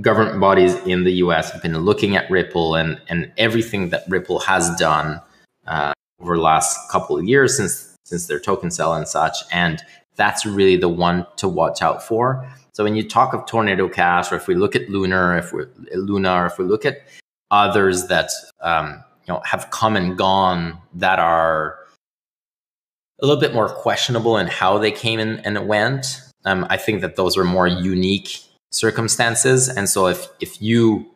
[0.00, 4.40] government bodies in the US have been looking at Ripple and, and everything that Ripple
[4.40, 5.20] has done
[5.66, 9.36] uh, over the last couple of years since since their token sale and such.
[9.50, 9.82] And
[10.14, 12.48] that's really the one to watch out for.
[12.72, 15.64] So when you talk of Tornado Cash, or if we look at Lunar, if we
[15.92, 16.98] Luna, or if we look at
[17.50, 21.78] others that um, you know have come and gone that are
[23.20, 26.20] a little bit more questionable in how they came in and went.
[26.44, 28.38] Um, I think that those are more unique
[28.78, 29.68] circumstances.
[29.68, 31.06] And so if if you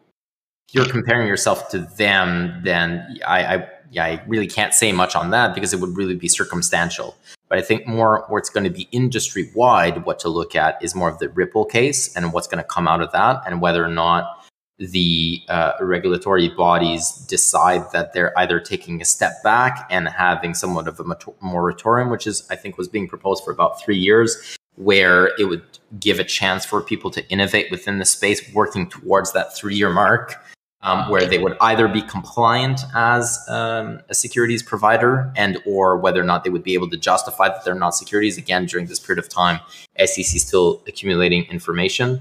[0.72, 5.30] you're comparing yourself to them, then I, I yeah, I really can't say much on
[5.30, 7.16] that because it would really be circumstantial.
[7.48, 10.82] But I think more where it's going to be industry wide, what to look at
[10.82, 13.60] is more of the Ripple case and what's going to come out of that, and
[13.60, 14.36] whether or not
[14.78, 20.88] the uh, regulatory bodies decide that they're either taking a step back and having somewhat
[20.88, 21.04] of a
[21.42, 25.62] moratorium, which is I think was being proposed for about three years, where it would
[25.98, 29.90] give a chance for people to innovate within the space, working towards that three year
[29.90, 30.34] mark,
[30.82, 36.20] um, where they would either be compliant as um, a securities provider and or whether
[36.20, 38.38] or not they would be able to justify that they're not securities.
[38.38, 39.60] Again during this period of time
[39.98, 42.20] sec still accumulating information.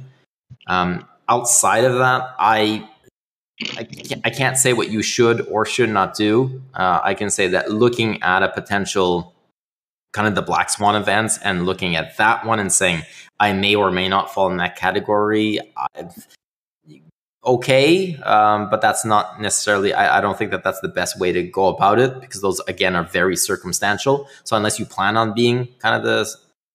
[0.67, 2.87] Um, outside of that i
[3.77, 6.61] I can't, I can't, say what you should or should not do.
[6.73, 9.33] Uh, i can say that looking at a potential
[10.13, 13.03] kind of the black swan events and looking at that one and saying
[13.39, 15.59] I may or may not fall in that category.
[15.95, 16.27] I've,
[17.45, 19.93] okay, um, but that's not necessarily.
[19.93, 22.59] I, I, don't think that that's the best way to go about it because those
[22.67, 24.27] again are very circumstantial.
[24.43, 26.29] So unless you plan on being kind of the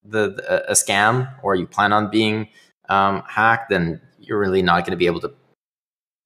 [0.04, 2.48] the, the a scam or you plan on being
[2.88, 5.32] um, hacked, then you're really not going to be able to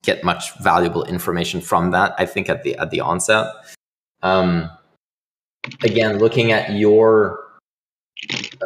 [0.03, 2.15] get much valuable information from that.
[2.17, 3.47] I think at the at the onset.
[4.21, 4.69] Um,
[5.83, 7.39] again, looking at your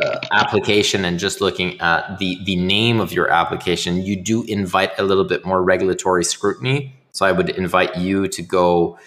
[0.01, 4.97] uh, application and just looking at the the name of your application, you do invite
[4.97, 6.93] a little bit more regulatory scrutiny.
[7.11, 8.97] So I would invite you to go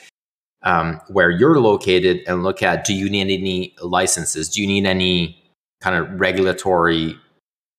[0.62, 4.48] um, where you're located and look at: Do you need any licenses?
[4.48, 5.42] Do you need any
[5.80, 7.18] kind of regulatory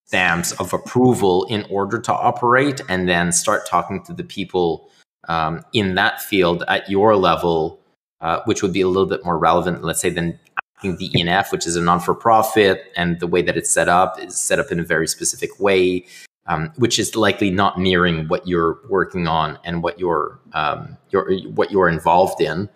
[0.06, 2.80] stamps of approval in order to operate?
[2.88, 4.90] And then start talking to the people
[5.28, 7.80] um, in that field at your level
[8.20, 10.38] uh, which would be a little bit more relevant, let's say, than
[10.76, 13.88] asking the ENF, which is a non for profit, and the way that it's set
[13.88, 16.04] up is set up in a very specific way,
[16.46, 21.38] um, which is likely not mirroring what you're working on and what you're, um, you're
[21.48, 22.68] what you're involved in.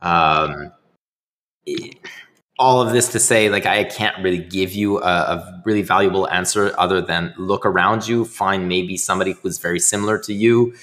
[0.00, 0.72] Um,
[2.58, 6.28] all of this to say, like, I can't really give you a, a, really valuable
[6.28, 10.74] answer other than look around you, find maybe somebody who's very similar to you,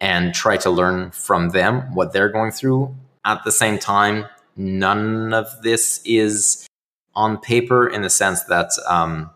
[0.00, 2.94] and try to learn from them what they're going through
[3.24, 4.26] at the same time,
[4.56, 6.66] none of this is
[7.14, 9.30] on paper in the sense that um,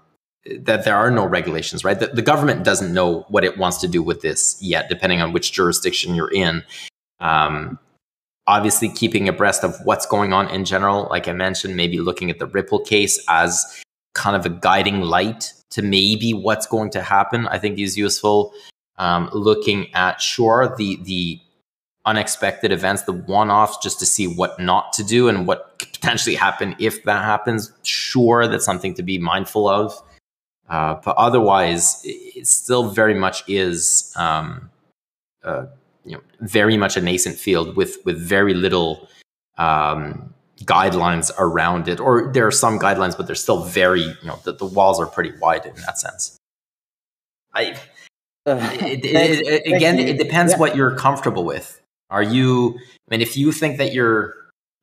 [0.60, 1.98] that there are no regulations, right?
[1.98, 5.32] The, the, government doesn't know what it wants to do with this yet, depending on
[5.32, 6.62] which jurisdiction you're in.
[7.18, 7.78] Um,
[8.46, 12.38] obviously, keeping abreast of what's going on in general, like I mentioned, maybe looking at
[12.38, 13.82] the Ripple case as
[14.14, 18.52] kind of a guiding light to maybe what's going to happen, I think is useful.
[18.98, 21.40] Um, looking at sure the the
[22.06, 25.92] unexpected events, the one offs, just to see what not to do and what could
[25.92, 27.72] potentially happen if that happens.
[27.82, 30.00] Sure, that's something to be mindful of.
[30.68, 34.70] Uh, but otherwise, it still very much is, um,
[35.44, 35.66] uh,
[36.04, 39.08] you know, very much a nascent field with with very little
[39.58, 42.00] um, guidelines around it.
[42.00, 45.06] Or there are some guidelines, but they're still very, you know, the, the walls are
[45.06, 46.36] pretty wide in that sense.
[47.52, 47.76] I.
[48.46, 50.58] it, it, it, again, it depends yeah.
[50.58, 51.80] what you're comfortable with.
[52.10, 54.34] Are you, I mean, if you think that you're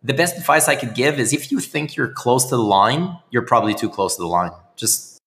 [0.01, 3.17] the best advice I could give is if you think you're close to the line,
[3.31, 4.51] you're probably too close to the line.
[4.75, 5.17] Just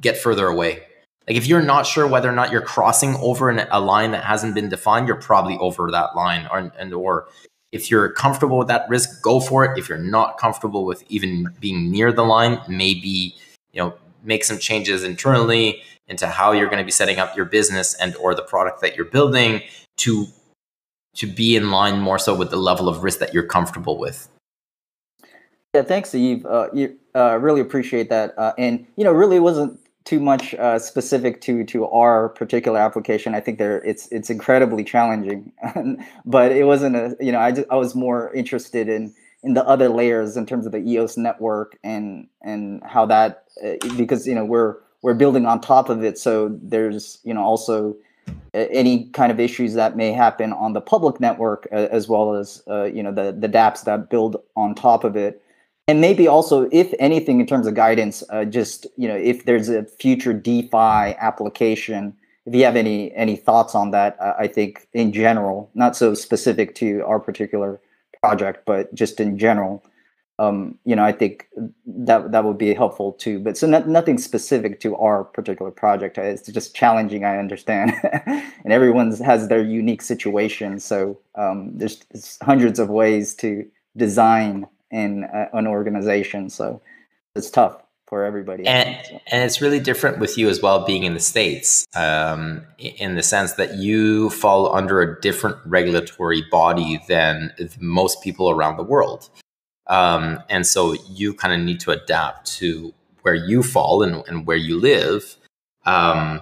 [0.00, 0.82] get further away.
[1.28, 4.24] Like if you're not sure whether or not you're crossing over an, a line that
[4.24, 6.48] hasn't been defined, you're probably over that line.
[6.50, 7.28] Or, and or
[7.72, 9.78] if you're comfortable with that risk, go for it.
[9.78, 13.34] If you're not comfortable with even being near the line, maybe
[13.72, 17.46] you know make some changes internally into how you're going to be setting up your
[17.46, 19.62] business and or the product that you're building
[19.96, 20.26] to
[21.14, 24.28] to be in line more so with the level of risk that you're comfortable with.
[25.74, 26.44] Yeah, thanks, Yves.
[26.44, 30.78] Uh, you uh, really appreciate that, uh, and you know, really wasn't too much uh,
[30.78, 33.34] specific to to our particular application.
[33.34, 35.52] I think there it's it's incredibly challenging,
[36.24, 39.12] but it wasn't a you know I just I was more interested in
[39.42, 43.72] in the other layers in terms of the EOS network and and how that uh,
[43.96, 47.96] because you know we're we're building on top of it, so there's you know also
[48.54, 52.84] any kind of issues that may happen on the public network as well as uh,
[52.84, 55.42] you know the the DApps that build on top of it.
[55.86, 59.68] And maybe also if anything in terms of guidance uh, just you know if there's
[59.68, 64.88] a future defi application if you have any any thoughts on that uh, i think
[64.92, 67.80] in general not so specific to our particular
[68.22, 69.84] project but just in general
[70.38, 71.48] um, you know i think
[71.86, 76.18] that that would be helpful too but so not, nothing specific to our particular project
[76.18, 77.92] it's just challenging i understand
[78.26, 83.64] and everyone has their unique situation so um, there's, there's hundreds of ways to
[83.96, 86.48] design in an organization.
[86.48, 86.80] So
[87.34, 88.64] it's tough for everybody.
[88.66, 89.20] And, so.
[89.32, 93.22] and it's really different with you as well, being in the States, um, in the
[93.22, 99.28] sense that you fall under a different regulatory body than most people around the world.
[99.86, 104.46] Um, and so you kind of need to adapt to where you fall and, and
[104.46, 105.36] where you live.
[105.86, 106.40] Um,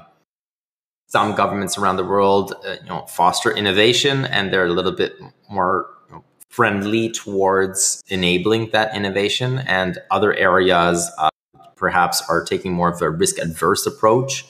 [1.09, 5.15] some governments around the world, uh, you know, foster innovation, and they're a little bit
[5.51, 5.87] more
[6.49, 11.29] friendly towards enabling that innovation, and other areas uh,
[11.77, 14.45] perhaps are taking more of a risk adverse approach.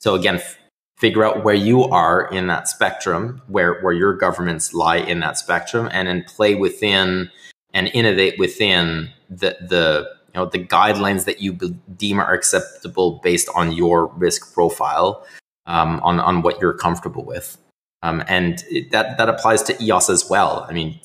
[0.00, 0.56] So again, f-
[0.96, 5.38] figure out where you are in that spectrum, where where your governments lie in that
[5.38, 7.30] spectrum, and then play within
[7.72, 11.52] and innovate within the the you know the guidelines that you
[11.96, 15.26] deem are acceptable based on your risk profile,
[15.66, 17.56] um, on on what you're comfortable with.
[18.02, 20.66] Um, and it, that that applies to EOS as well.
[20.68, 21.00] I mean,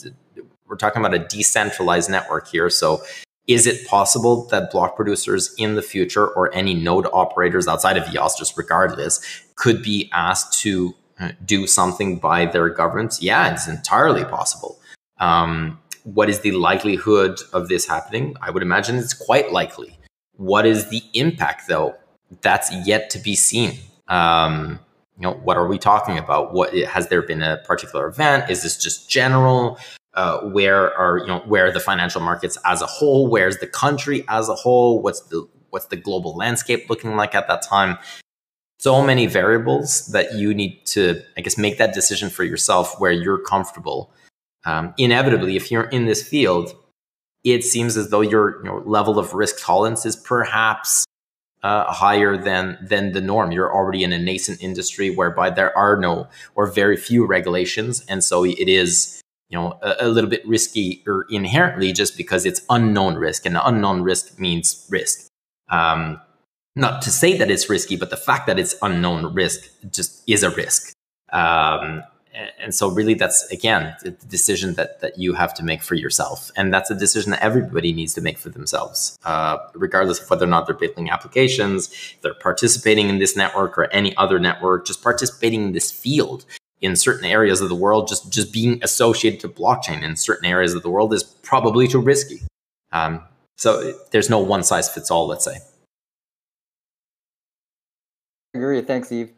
[0.67, 2.69] we're talking about a decentralized network here.
[2.69, 3.03] So
[3.47, 8.13] is it possible that block producers in the future or any node operators outside of
[8.13, 13.21] EOS, just regardless, could be asked to uh, do something by their governments?
[13.21, 14.79] Yeah, it's entirely possible.
[15.19, 18.35] Um, what is the likelihood of this happening?
[18.41, 19.97] I would imagine it's quite likely.
[20.35, 21.95] What is the impact, though?
[22.41, 23.77] That's yet to be seen.
[24.07, 24.79] Um,
[25.17, 26.53] you know, what are we talking about?
[26.53, 28.49] What has there been a particular event?
[28.49, 29.79] Is this just general?
[30.13, 33.67] uh, where are you know where are the financial markets as a whole where's the
[33.67, 37.97] country as a whole what's the what's the global landscape looking like at that time
[38.77, 43.11] so many variables that you need to i guess make that decision for yourself where
[43.11, 44.11] you're comfortable
[44.65, 46.75] um, inevitably if you're in this field
[47.43, 51.05] it seems as though your level of risk tolerance is perhaps
[51.63, 53.51] uh, higher than than the norm.
[53.51, 58.23] You're already in a nascent industry whereby there are no or very few regulations, and
[58.23, 62.61] so it is you know a, a, little bit risky or inherently just because it's
[62.69, 65.27] unknown risk and unknown risk means risk
[65.69, 66.19] um,
[66.75, 70.41] not to say that it's risky but the fact that it's unknown risk just is
[70.41, 70.93] a risk
[71.33, 72.01] um,
[72.59, 76.51] and so really that's again the decision that that you have to make for yourself
[76.55, 80.45] and that's a decision that everybody needs to make for themselves uh, regardless of whether
[80.45, 85.01] or not they're building applications they're participating in this network or any other network just
[85.01, 86.45] participating in this field
[86.83, 90.73] in certain areas of the world, just just being associated to blockchain in certain areas
[90.73, 92.41] of the world is probably too risky.
[92.91, 93.23] Um,
[93.57, 95.25] so there's no one size fits all.
[95.25, 95.57] Let's say.
[98.53, 98.81] I agree.
[98.81, 99.31] Thanks, Yves.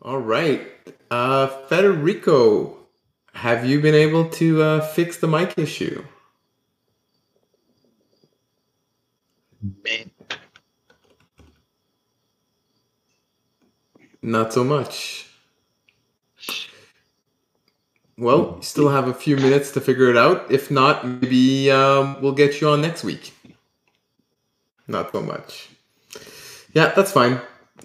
[0.00, 0.62] All right,
[1.10, 2.76] uh, Federico,
[3.34, 6.04] have you been able to uh, fix the mic issue?
[14.22, 15.26] Not so much.
[18.16, 20.50] Well, you still have a few minutes to figure it out.
[20.50, 23.32] If not, maybe um, we'll get you on next week.
[24.88, 25.68] Not so much.
[26.72, 27.40] Yeah, that's fine.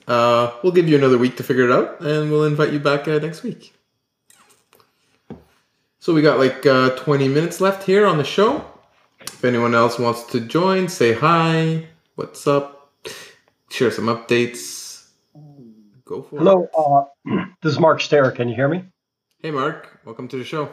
[0.07, 3.07] Uh, we'll give you another week to figure it out, and we'll invite you back
[3.07, 3.73] uh, next week.
[5.99, 8.65] So we got like uh, 20 minutes left here on the show.
[9.21, 12.91] If anyone else wants to join, say hi, what's up,
[13.69, 14.84] share some updates
[16.05, 16.69] Go for Hello, it.
[16.73, 18.30] Hello, uh, this is Mark Stair.
[18.31, 18.84] Can you hear me?
[19.39, 19.99] Hey, Mark.
[20.03, 20.69] Welcome to the show.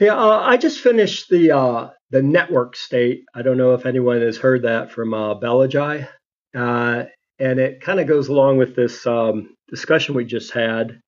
[0.00, 3.24] Yeah, uh, I just finished the uh, the network state.
[3.32, 6.08] I don't know if anyone has heard that from uh, Balaji.
[6.54, 7.04] Uh,
[7.38, 11.00] and it kind of goes along with this um, discussion we just had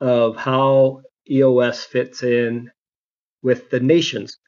[0.00, 2.70] of how EOS fits in
[3.42, 4.38] with the nations.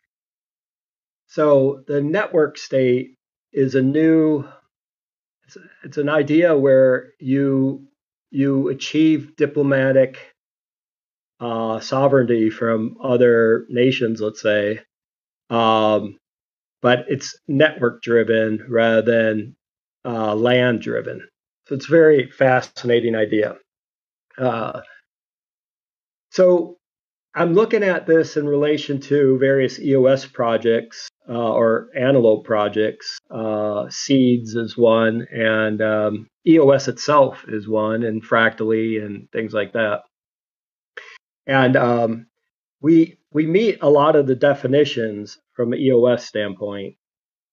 [1.27, 3.17] So the network state
[3.53, 4.45] is a new
[5.47, 7.87] it's, it's an idea where you
[8.31, 10.19] you achieve diplomatic
[11.41, 14.81] uh, sovereignty from other nations, let's say,
[15.51, 16.19] um,
[16.83, 19.57] but it's network driven rather than
[20.05, 21.27] uh, land driven.
[21.67, 23.57] So it's a very fascinating idea.
[24.37, 24.81] Uh,
[26.31, 26.79] so
[27.35, 33.19] I'm looking at this in relation to various EOS projects uh, or Antelope projects.
[33.31, 39.73] Uh, Seeds is one, and um, EOS itself is one, and Fractally and things like
[39.73, 40.03] that.
[41.47, 42.27] And um,
[42.81, 46.97] we we meet a lot of the definitions from an EOS standpoint.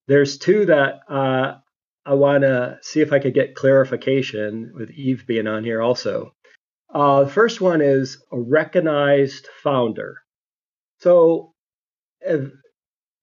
[0.07, 1.55] There's two that uh,
[2.05, 6.33] I want to see if I could get clarification with Yves being on here also.
[6.93, 10.17] Uh, the first one is a recognized founder.
[10.99, 11.53] So
[12.21, 12.51] if,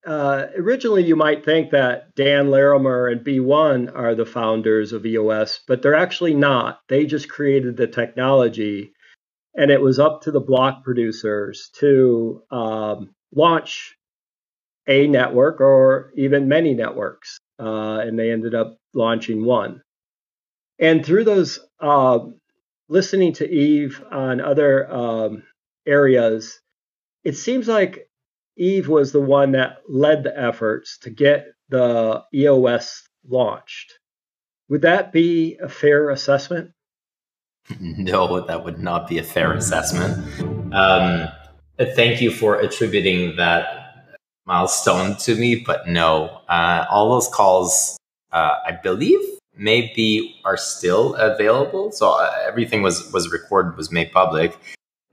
[0.05, 5.59] uh, originally you might think that Dan Larimer and B1 are the founders of EOS,
[5.67, 6.79] but they're actually not.
[6.87, 8.93] They just created the technology,
[9.53, 13.95] and it was up to the block producers to um, launch
[14.87, 19.81] a network or even many networks uh, and they ended up launching one.
[20.79, 22.19] And through those, uh,
[22.87, 25.43] listening to Yves on other um,
[25.85, 26.59] areas,
[27.23, 28.09] it seems like
[28.57, 33.99] Yves was the one that led the efforts to get the EOS launched.
[34.69, 36.71] Would that be a fair assessment?
[37.79, 40.17] No, that would not be a fair assessment.
[40.73, 41.27] Um,
[41.77, 43.88] thank you for attributing that
[44.49, 47.97] milestone to me, but no, uh, all those calls,
[48.33, 49.19] uh, I believe,
[49.55, 51.91] maybe are still available.
[51.91, 54.57] So uh, everything was was recorded, was made public.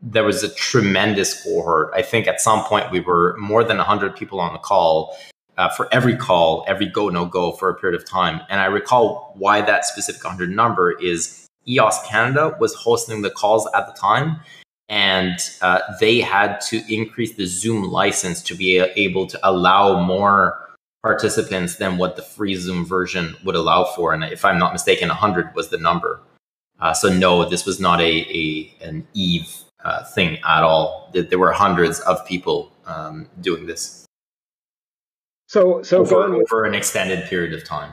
[0.02, 1.90] There was a tremendous cohort.
[1.94, 5.16] I think at some point we were more than 100 people on the call.
[5.58, 8.40] Uh, for every call, every go no go for a period of time.
[8.50, 13.68] And I recall why that specific 100 number is EOS Canada was hosting the calls
[13.74, 14.40] at the time
[14.88, 20.66] and uh, they had to increase the Zoom license to be able to allow more
[21.02, 24.12] participants than what the free Zoom version would allow for.
[24.12, 26.20] And if I'm not mistaken, 100 was the number.
[26.80, 31.10] Uh, so no, this was not a, a an Yves uh, thing at all.
[31.12, 34.04] There were hundreds of people um, doing this.
[35.48, 37.92] So, so over, over an extended period of time.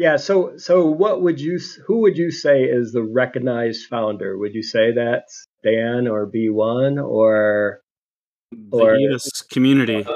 [0.00, 0.16] Yeah.
[0.16, 1.60] So, so what would you?
[1.86, 4.38] Who would you say is the recognized founder?
[4.38, 7.82] Would you say that's Dan or B1 or
[8.72, 10.06] or the EOS community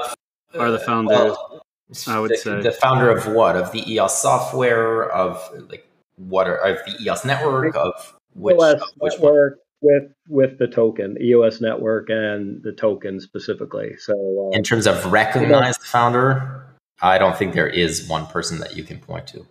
[0.55, 1.35] are the founders?
[1.37, 1.61] Well,
[2.07, 5.39] I would the, say the founder of what of the EOS software of
[5.69, 9.93] like what are of the EOS network of which, EOS of which network one?
[9.93, 13.97] with with the token EOS network and the token specifically.
[13.99, 16.65] So uh, in terms of recognized founder,
[17.03, 19.45] I don't think there is one person that you can point to.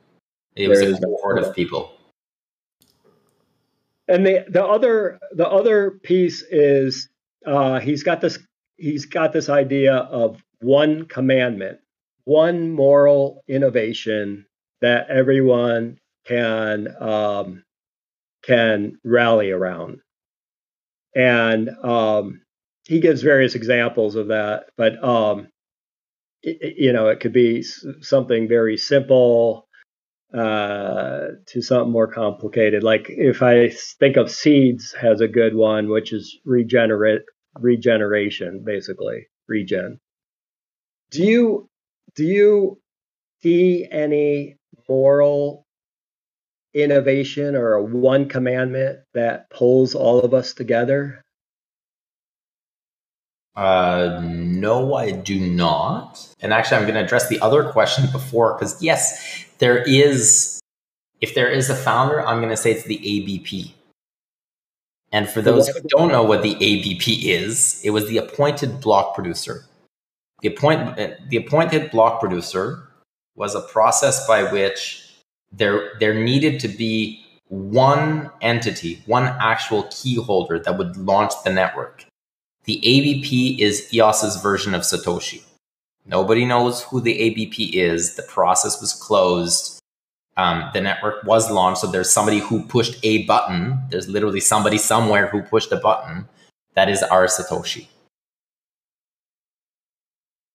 [0.56, 1.94] It was a cohort of people
[4.08, 7.08] and the the other the other piece is
[7.46, 8.38] uh, he's got this
[8.76, 11.78] he's got this idea of one commandment,
[12.24, 14.46] one moral innovation
[14.80, 17.64] that everyone can um,
[18.42, 20.00] can rally around,
[21.14, 22.42] and um,
[22.84, 24.66] he gives various examples of that.
[24.76, 25.48] But um,
[26.42, 27.62] it, you know, it could be
[28.02, 29.63] something very simple
[30.36, 32.82] uh, to something more complicated.
[32.82, 33.70] Like if I
[34.00, 37.22] think of seeds has a good one, which is regenerate
[37.60, 40.00] regeneration, basically regen.
[41.10, 41.68] Do you
[42.16, 42.80] do you
[43.42, 44.56] see any
[44.88, 45.66] moral
[46.74, 51.23] innovation or a one commandment that pulls all of us together?
[53.56, 56.28] Uh, no, I do not.
[56.40, 60.60] And actually, I'm going to address the other question before because yes, there is,
[61.20, 63.74] if there is a founder, I'm going to say it's the ABP.
[65.12, 69.14] And for those who don't know what the ABP is, it was the appointed block
[69.14, 69.64] producer.
[70.40, 70.96] The, appoint,
[71.28, 72.88] the appointed block producer
[73.36, 75.08] was a process by which
[75.52, 81.52] there, there needed to be one entity, one actual key holder that would launch the
[81.52, 82.04] network.
[82.64, 85.42] The ABP is EOS's version of Satoshi.
[86.06, 88.16] Nobody knows who the ABP is.
[88.16, 89.80] The process was closed.
[90.36, 91.80] um, the network was launched.
[91.80, 93.78] So there's somebody who pushed a button.
[93.90, 96.28] There's literally somebody somewhere who pushed a button.
[96.74, 97.86] That is our Satoshi.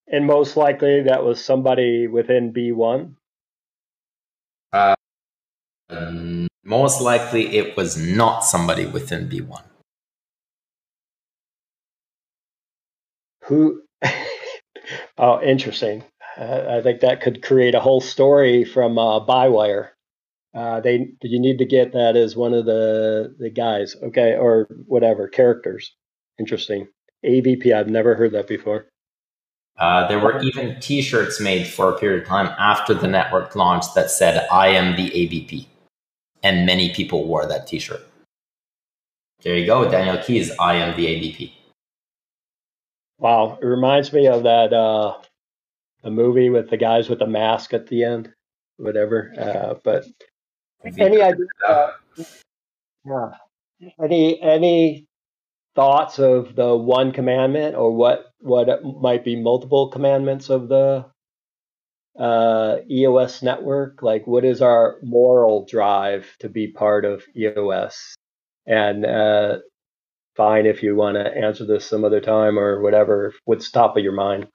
[0.06, 3.14] And most likely that was somebody within B1?
[4.72, 4.94] Uh,
[5.88, 9.62] um, most likely it was not somebody within B1.
[13.50, 13.82] Who?
[15.18, 16.04] oh, interesting.
[16.38, 19.88] Uh, I think that could create a whole story from uh, Bywire.
[20.54, 24.68] Uh, they you need to get that as one of the the guys, okay, or
[24.86, 25.92] whatever characters.
[26.38, 26.86] Interesting.
[27.26, 27.72] AVP.
[27.74, 28.86] I've never heard that before.
[29.76, 33.96] Uh, there were even T-shirts made for a period of time after the network launched
[33.96, 35.68] that said "I am the ABP,"
[36.44, 38.06] and many people wore that T-shirt.
[39.42, 40.52] There you go, Daniel Keyes.
[40.60, 41.52] I am the AVP.
[43.20, 45.18] Wow, it reminds me of that uh,
[46.02, 48.32] a movie with the guys with the mask at the end,
[48.78, 49.32] whatever.
[49.38, 50.06] Uh, but
[50.98, 51.44] any idea?
[51.68, 51.90] Uh,
[53.04, 53.30] yeah.
[54.02, 55.06] Any any
[55.74, 61.04] thoughts of the one commandment or what what might be multiple commandments of the
[62.18, 64.02] uh, EOS network?
[64.02, 68.14] Like, what is our moral drive to be part of EOS?
[68.66, 69.58] And uh,
[70.36, 73.34] fine if you want to answer this some other time or whatever.
[73.44, 74.48] What's top of your mind?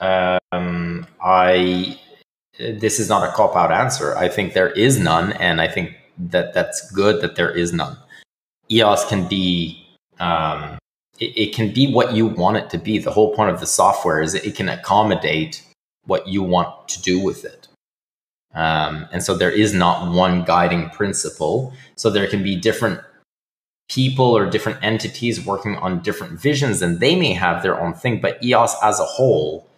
[0.00, 2.00] Um, I
[2.58, 4.16] this is not a cop out answer.
[4.16, 7.96] I think there is none, and I think that that's good that there is none.
[8.70, 9.84] EOS can be
[10.20, 10.78] um,
[11.18, 12.98] it, it, can be what you want it to be.
[12.98, 15.62] The whole point of the software is it can accommodate
[16.06, 17.68] what you want to do with it.
[18.54, 21.72] Um, and so there is not one guiding principle.
[21.96, 23.00] So there can be different
[23.88, 28.20] people or different entities working on different visions, and they may have their own thing.
[28.20, 29.68] But EOS as a whole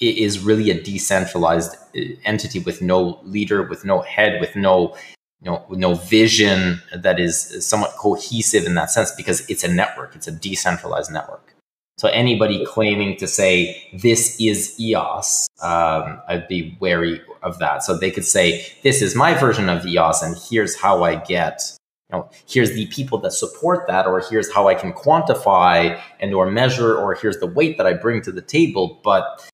[0.00, 4.96] is really a decentralized uh, entity with no leader, with no head, with no
[5.44, 10.16] you know, no vision that is somewhat cohesive in that sense because it's a network,
[10.16, 11.54] it's a decentralized network.
[11.98, 17.84] So anybody claiming to say this is EOS, um, I'd be wary of that.
[17.84, 21.62] So they could say this is my version of EOS, and here's how I get.
[22.46, 26.96] Here's the people that support that, or here's how I can quantify and or measure,
[26.96, 29.00] or here's the weight that I bring to the table.
[29.04, 29.48] But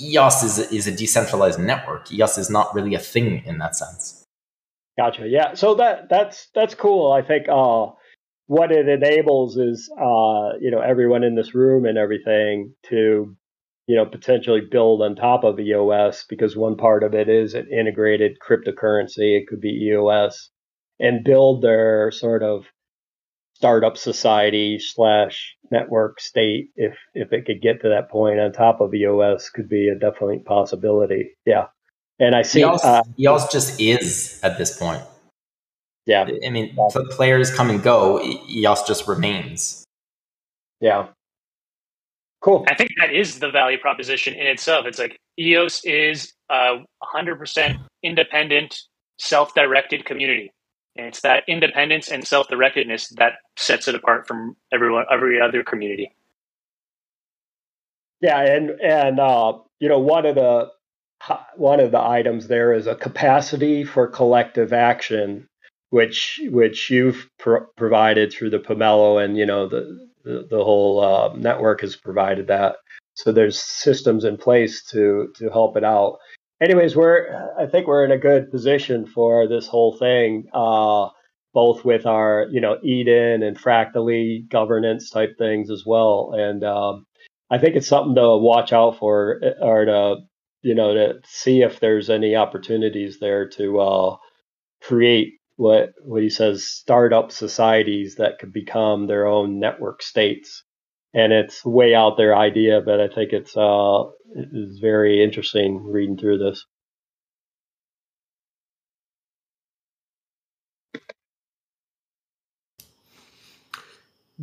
[0.00, 2.12] EOS is is a decentralized network.
[2.12, 4.24] EOS is not really a thing in that sense.
[4.98, 5.26] Gotcha.
[5.26, 5.54] Yeah.
[5.54, 7.12] So that that's that's cool.
[7.12, 7.86] I think uh,
[8.46, 13.36] what it enables is uh, you know everyone in this room and everything to
[13.86, 17.68] you know potentially build on top of EOS because one part of it is an
[17.72, 19.38] integrated cryptocurrency.
[19.38, 20.50] It could be EOS
[21.00, 22.66] and build their sort of
[23.54, 28.80] startup society slash network state if if it could get to that point on top
[28.80, 31.30] of EOS could be a definite possibility.
[31.44, 31.66] Yeah.
[32.18, 35.02] And I see EOS, uh, EOS just is at this point.
[36.06, 36.28] Yeah.
[36.46, 36.76] I mean,
[37.10, 38.20] players come and go.
[38.22, 39.84] EOS just remains.
[40.80, 41.08] Yeah.
[42.40, 42.64] Cool.
[42.68, 44.86] I think that is the value proposition in itself.
[44.86, 46.78] It's like EOS is a
[47.14, 48.80] 100% independent,
[49.18, 50.50] self directed community.
[50.96, 55.62] And it's that independence and self directedness that sets it apart from everyone, every other
[55.62, 56.14] community.
[58.20, 58.40] Yeah.
[58.40, 60.70] And, and, uh, you know, one of the
[61.56, 65.46] one of the items there is a capacity for collective action,
[65.90, 71.02] which which you've pro- provided through the Pomelo, and you know the the, the whole
[71.02, 72.76] uh, network has provided that.
[73.14, 76.18] So there's systems in place to to help it out.
[76.60, 81.08] Anyways, we're I think we're in a good position for this whole thing, uh,
[81.54, 87.06] both with our you know Eden and Fractally governance type things as well, and um,
[87.50, 90.16] I think it's something to watch out for or to
[90.62, 94.16] you know, to see if there's any opportunities there to uh,
[94.82, 100.64] create what what he says startup societies that could become their own network states.
[101.14, 104.04] And it's way out there idea, but I think it's uh,
[104.34, 106.64] it's very interesting reading through this.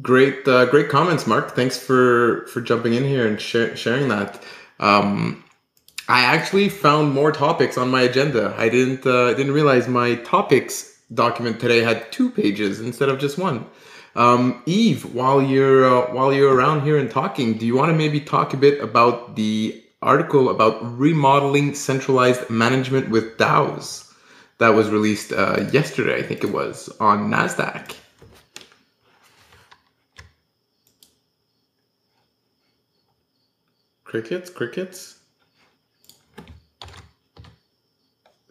[0.02, 1.56] Great, uh, great comments, Mark.
[1.56, 4.44] Thanks for for jumping in here and sh- sharing that.
[4.80, 5.44] Um,
[6.10, 8.56] I actually found more topics on my agenda.
[8.58, 13.38] I didn't uh, didn't realize my topics document today had two pages instead of just
[13.40, 13.66] one.
[14.18, 17.96] Um, Yves, while you're uh, while you're around here and talking, do you want to
[17.96, 24.12] maybe talk a bit about the article about remodeling centralized management with DAOs
[24.58, 26.18] that was released uh, yesterday?
[26.18, 27.96] I think it was on Nasdaq.
[34.04, 35.20] Crickets, crickets.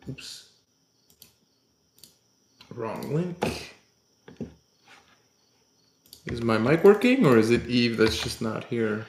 [0.08, 0.48] Oops.
[2.72, 3.75] Wrong link.
[6.26, 9.06] Is my mic working or is it Yves that's just not here?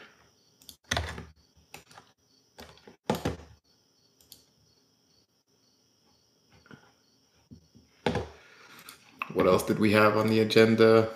[9.34, 11.10] What else did we have on the agenda?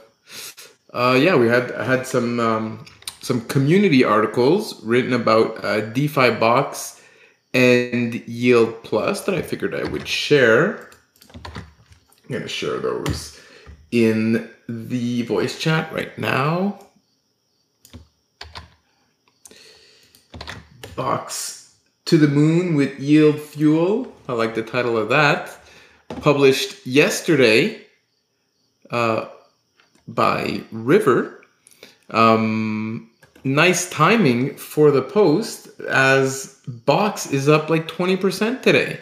[0.91, 2.86] Uh, yeah, we had had some um,
[3.22, 6.99] some community articles written about uh, DeFi Box
[7.53, 10.90] and Yield Plus that I figured I would share.
[12.30, 13.40] I'm to share those
[13.91, 16.80] in the voice chat right now.
[20.95, 21.76] Box
[22.06, 24.14] to the Moon with Yield Fuel.
[24.27, 25.57] I like the title of that.
[26.22, 27.81] Published yesterday
[28.89, 29.30] uh,
[30.07, 31.43] by River.
[32.10, 33.10] Um,
[33.43, 38.99] nice timing for the post as Box is up like 20% today.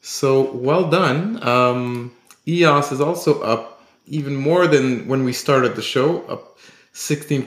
[0.00, 1.46] So well done.
[1.46, 2.12] Um,
[2.48, 3.69] EOS is also up
[4.10, 6.58] even more than when we started the show, up
[6.92, 7.44] 16%.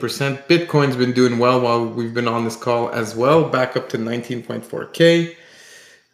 [0.48, 3.98] Bitcoin's been doing well while we've been on this call as well, back up to
[3.98, 5.36] 19.4K.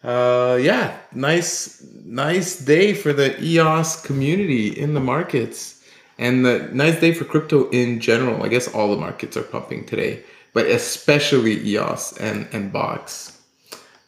[0.03, 5.85] Uh, yeah, nice, nice day for the EOS community in the markets
[6.19, 8.43] and the nice day for crypto in general.
[8.43, 10.23] I guess all the markets are pumping today,
[10.53, 13.39] but especially EOS and and Box.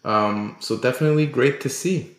[0.04, 2.16] Um, so definitely great to see.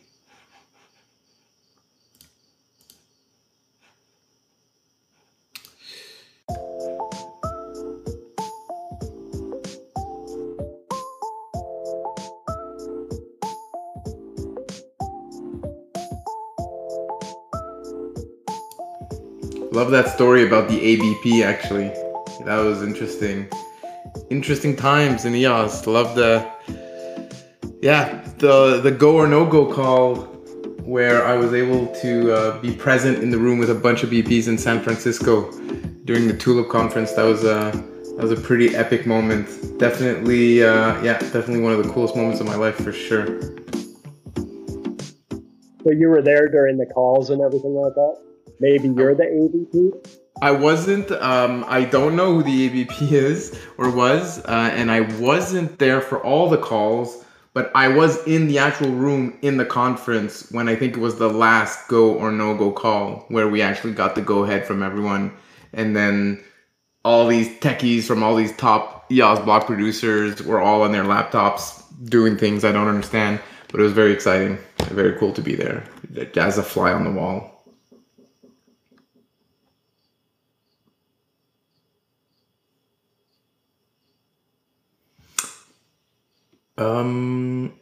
[19.73, 21.87] Love that story about the ABP actually.
[22.45, 23.49] That was interesting.
[24.29, 25.87] Interesting times in EOS.
[25.87, 26.47] Love the
[27.81, 30.27] yeah, the the go or no go call
[30.85, 34.11] where I was able to uh, be present in the room with a bunch of
[34.11, 35.49] BPs in San Francisco
[36.05, 37.13] during the Tulip conference.
[37.13, 39.79] That was a that was a pretty epic moment.
[39.79, 43.41] Definitely, uh, yeah, definitely one of the coolest moments of my life for sure.
[45.83, 48.32] So you were there during the calls and everything like that.
[48.63, 49.91] Maybe you're the ABP?
[50.41, 51.11] I wasn't.
[51.11, 55.99] Um, I don't know who the ABP is or was, uh, and I wasn't there
[55.99, 57.25] for all the calls.
[57.53, 61.17] But I was in the actual room in the conference when I think it was
[61.17, 64.81] the last go or no go call where we actually got the go ahead from
[64.81, 65.33] everyone,
[65.73, 66.41] and then
[67.03, 71.83] all these techies from all these top EOS block producers were all on their laptops
[72.05, 73.41] doing things I don't understand.
[73.67, 75.83] But it was very exciting, very cool to be there
[76.37, 77.52] as a fly on the wall.
[86.77, 87.73] Um,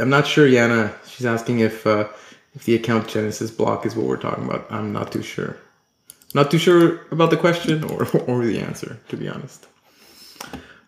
[0.00, 0.92] I'm not sure, Yana.
[1.06, 2.08] She's asking if uh,
[2.54, 4.66] if the account genesis block is what we're talking about.
[4.70, 5.56] I'm not too sure.
[6.34, 9.66] Not too sure about the question or or the answer, to be honest.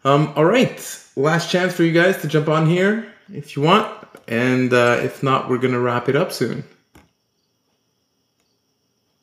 [0.04, 3.92] Um, all right, last chance for you guys to jump on here if you want,
[4.28, 6.64] and uh, if not, we're gonna wrap it up soon.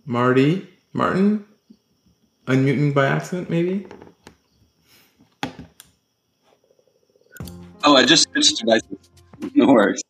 [0.05, 1.45] Marty, Martin,
[2.47, 3.87] unmuting by accident, maybe.
[7.85, 8.97] Oh, I just switched devices.
[9.55, 10.01] No worries.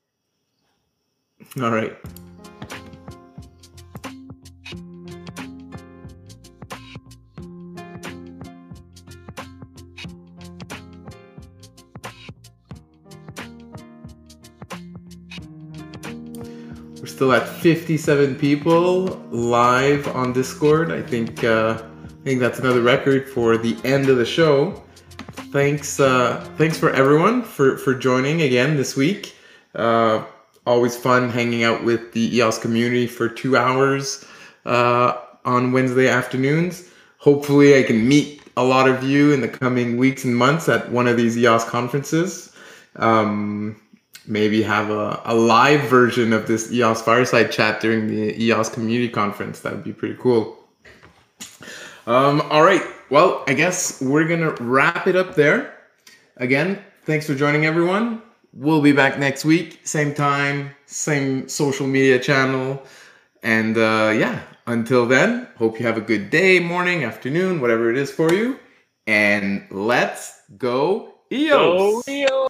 [1.59, 1.97] All right.
[16.99, 20.91] We're still at 57 people live on Discord.
[20.91, 24.83] I think uh, I think that's another record for the end of the show
[25.53, 29.35] thanks uh, thanks for everyone for for joining again this week.
[29.75, 30.25] Uh,
[30.65, 34.25] always fun hanging out with the EOS community for two hours
[34.65, 35.13] uh,
[35.45, 36.89] on Wednesday afternoons.
[37.19, 40.91] Hopefully, I can meet a lot of you in the coming weeks and months at
[40.91, 42.51] one of these EOS conferences.
[42.95, 43.79] Um,
[44.25, 49.09] maybe have a, a live version of this EOS fireside chat during the EOS community
[49.09, 49.59] conference.
[49.59, 50.57] That would be pretty cool.
[52.07, 52.81] Um, all right.
[53.13, 55.71] Well, I guess we're going to wrap it up there.
[56.37, 58.23] Again, thanks for joining everyone.
[58.53, 62.81] We'll be back next week, same time, same social media channel.
[63.43, 67.99] And uh, yeah, until then, hope you have a good day, morning, afternoon, whatever it
[67.99, 68.57] is for you.
[69.05, 72.05] And let's go EOS!
[72.07, 72.49] Go EOS!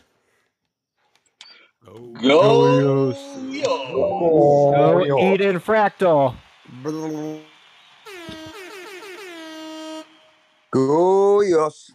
[1.83, 3.17] Go EOS!
[5.09, 6.37] Go Eden Fractal!
[10.73, 11.91] Go EOS!